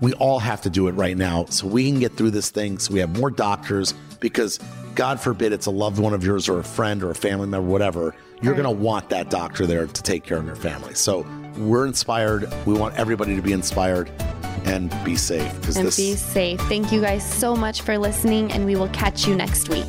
We 0.00 0.12
all 0.14 0.38
have 0.38 0.60
to 0.62 0.70
do 0.70 0.88
it 0.88 0.92
right 0.92 1.16
now 1.16 1.46
so 1.46 1.66
we 1.66 1.90
can 1.90 2.00
get 2.00 2.12
through 2.12 2.32
this 2.32 2.50
thing. 2.50 2.78
So 2.78 2.92
we 2.92 3.00
have 3.00 3.18
more 3.18 3.30
doctors 3.30 3.94
because, 4.20 4.58
God 4.94 5.20
forbid, 5.20 5.52
it's 5.52 5.66
a 5.66 5.70
loved 5.70 5.98
one 5.98 6.12
of 6.12 6.24
yours 6.24 6.48
or 6.48 6.58
a 6.58 6.64
friend 6.64 7.02
or 7.02 7.10
a 7.10 7.14
family 7.14 7.46
member, 7.46 7.68
whatever. 7.68 8.14
You're 8.42 8.54
going 8.54 8.64
to 8.64 8.70
want 8.70 9.08
that 9.08 9.30
doctor 9.30 9.66
there 9.66 9.86
to 9.86 10.02
take 10.02 10.24
care 10.24 10.36
of 10.36 10.44
your 10.44 10.56
family. 10.56 10.94
So 10.94 11.26
we're 11.56 11.86
inspired. 11.86 12.52
We 12.66 12.74
want 12.74 12.94
everybody 12.96 13.36
to 13.36 13.42
be 13.42 13.52
inspired 13.52 14.10
and 14.64 14.90
be 15.04 15.16
safe 15.16 15.52
And 15.76 15.86
this 15.86 15.96
be 15.96 16.14
safe. 16.14 16.60
Thank 16.62 16.92
you 16.92 17.00
guys 17.00 17.28
so 17.28 17.54
much 17.54 17.82
for 17.82 17.96
listening, 17.96 18.52
and 18.52 18.66
we 18.66 18.76
will 18.76 18.88
catch 18.88 19.26
you 19.26 19.34
next 19.34 19.68
week. 19.68 19.86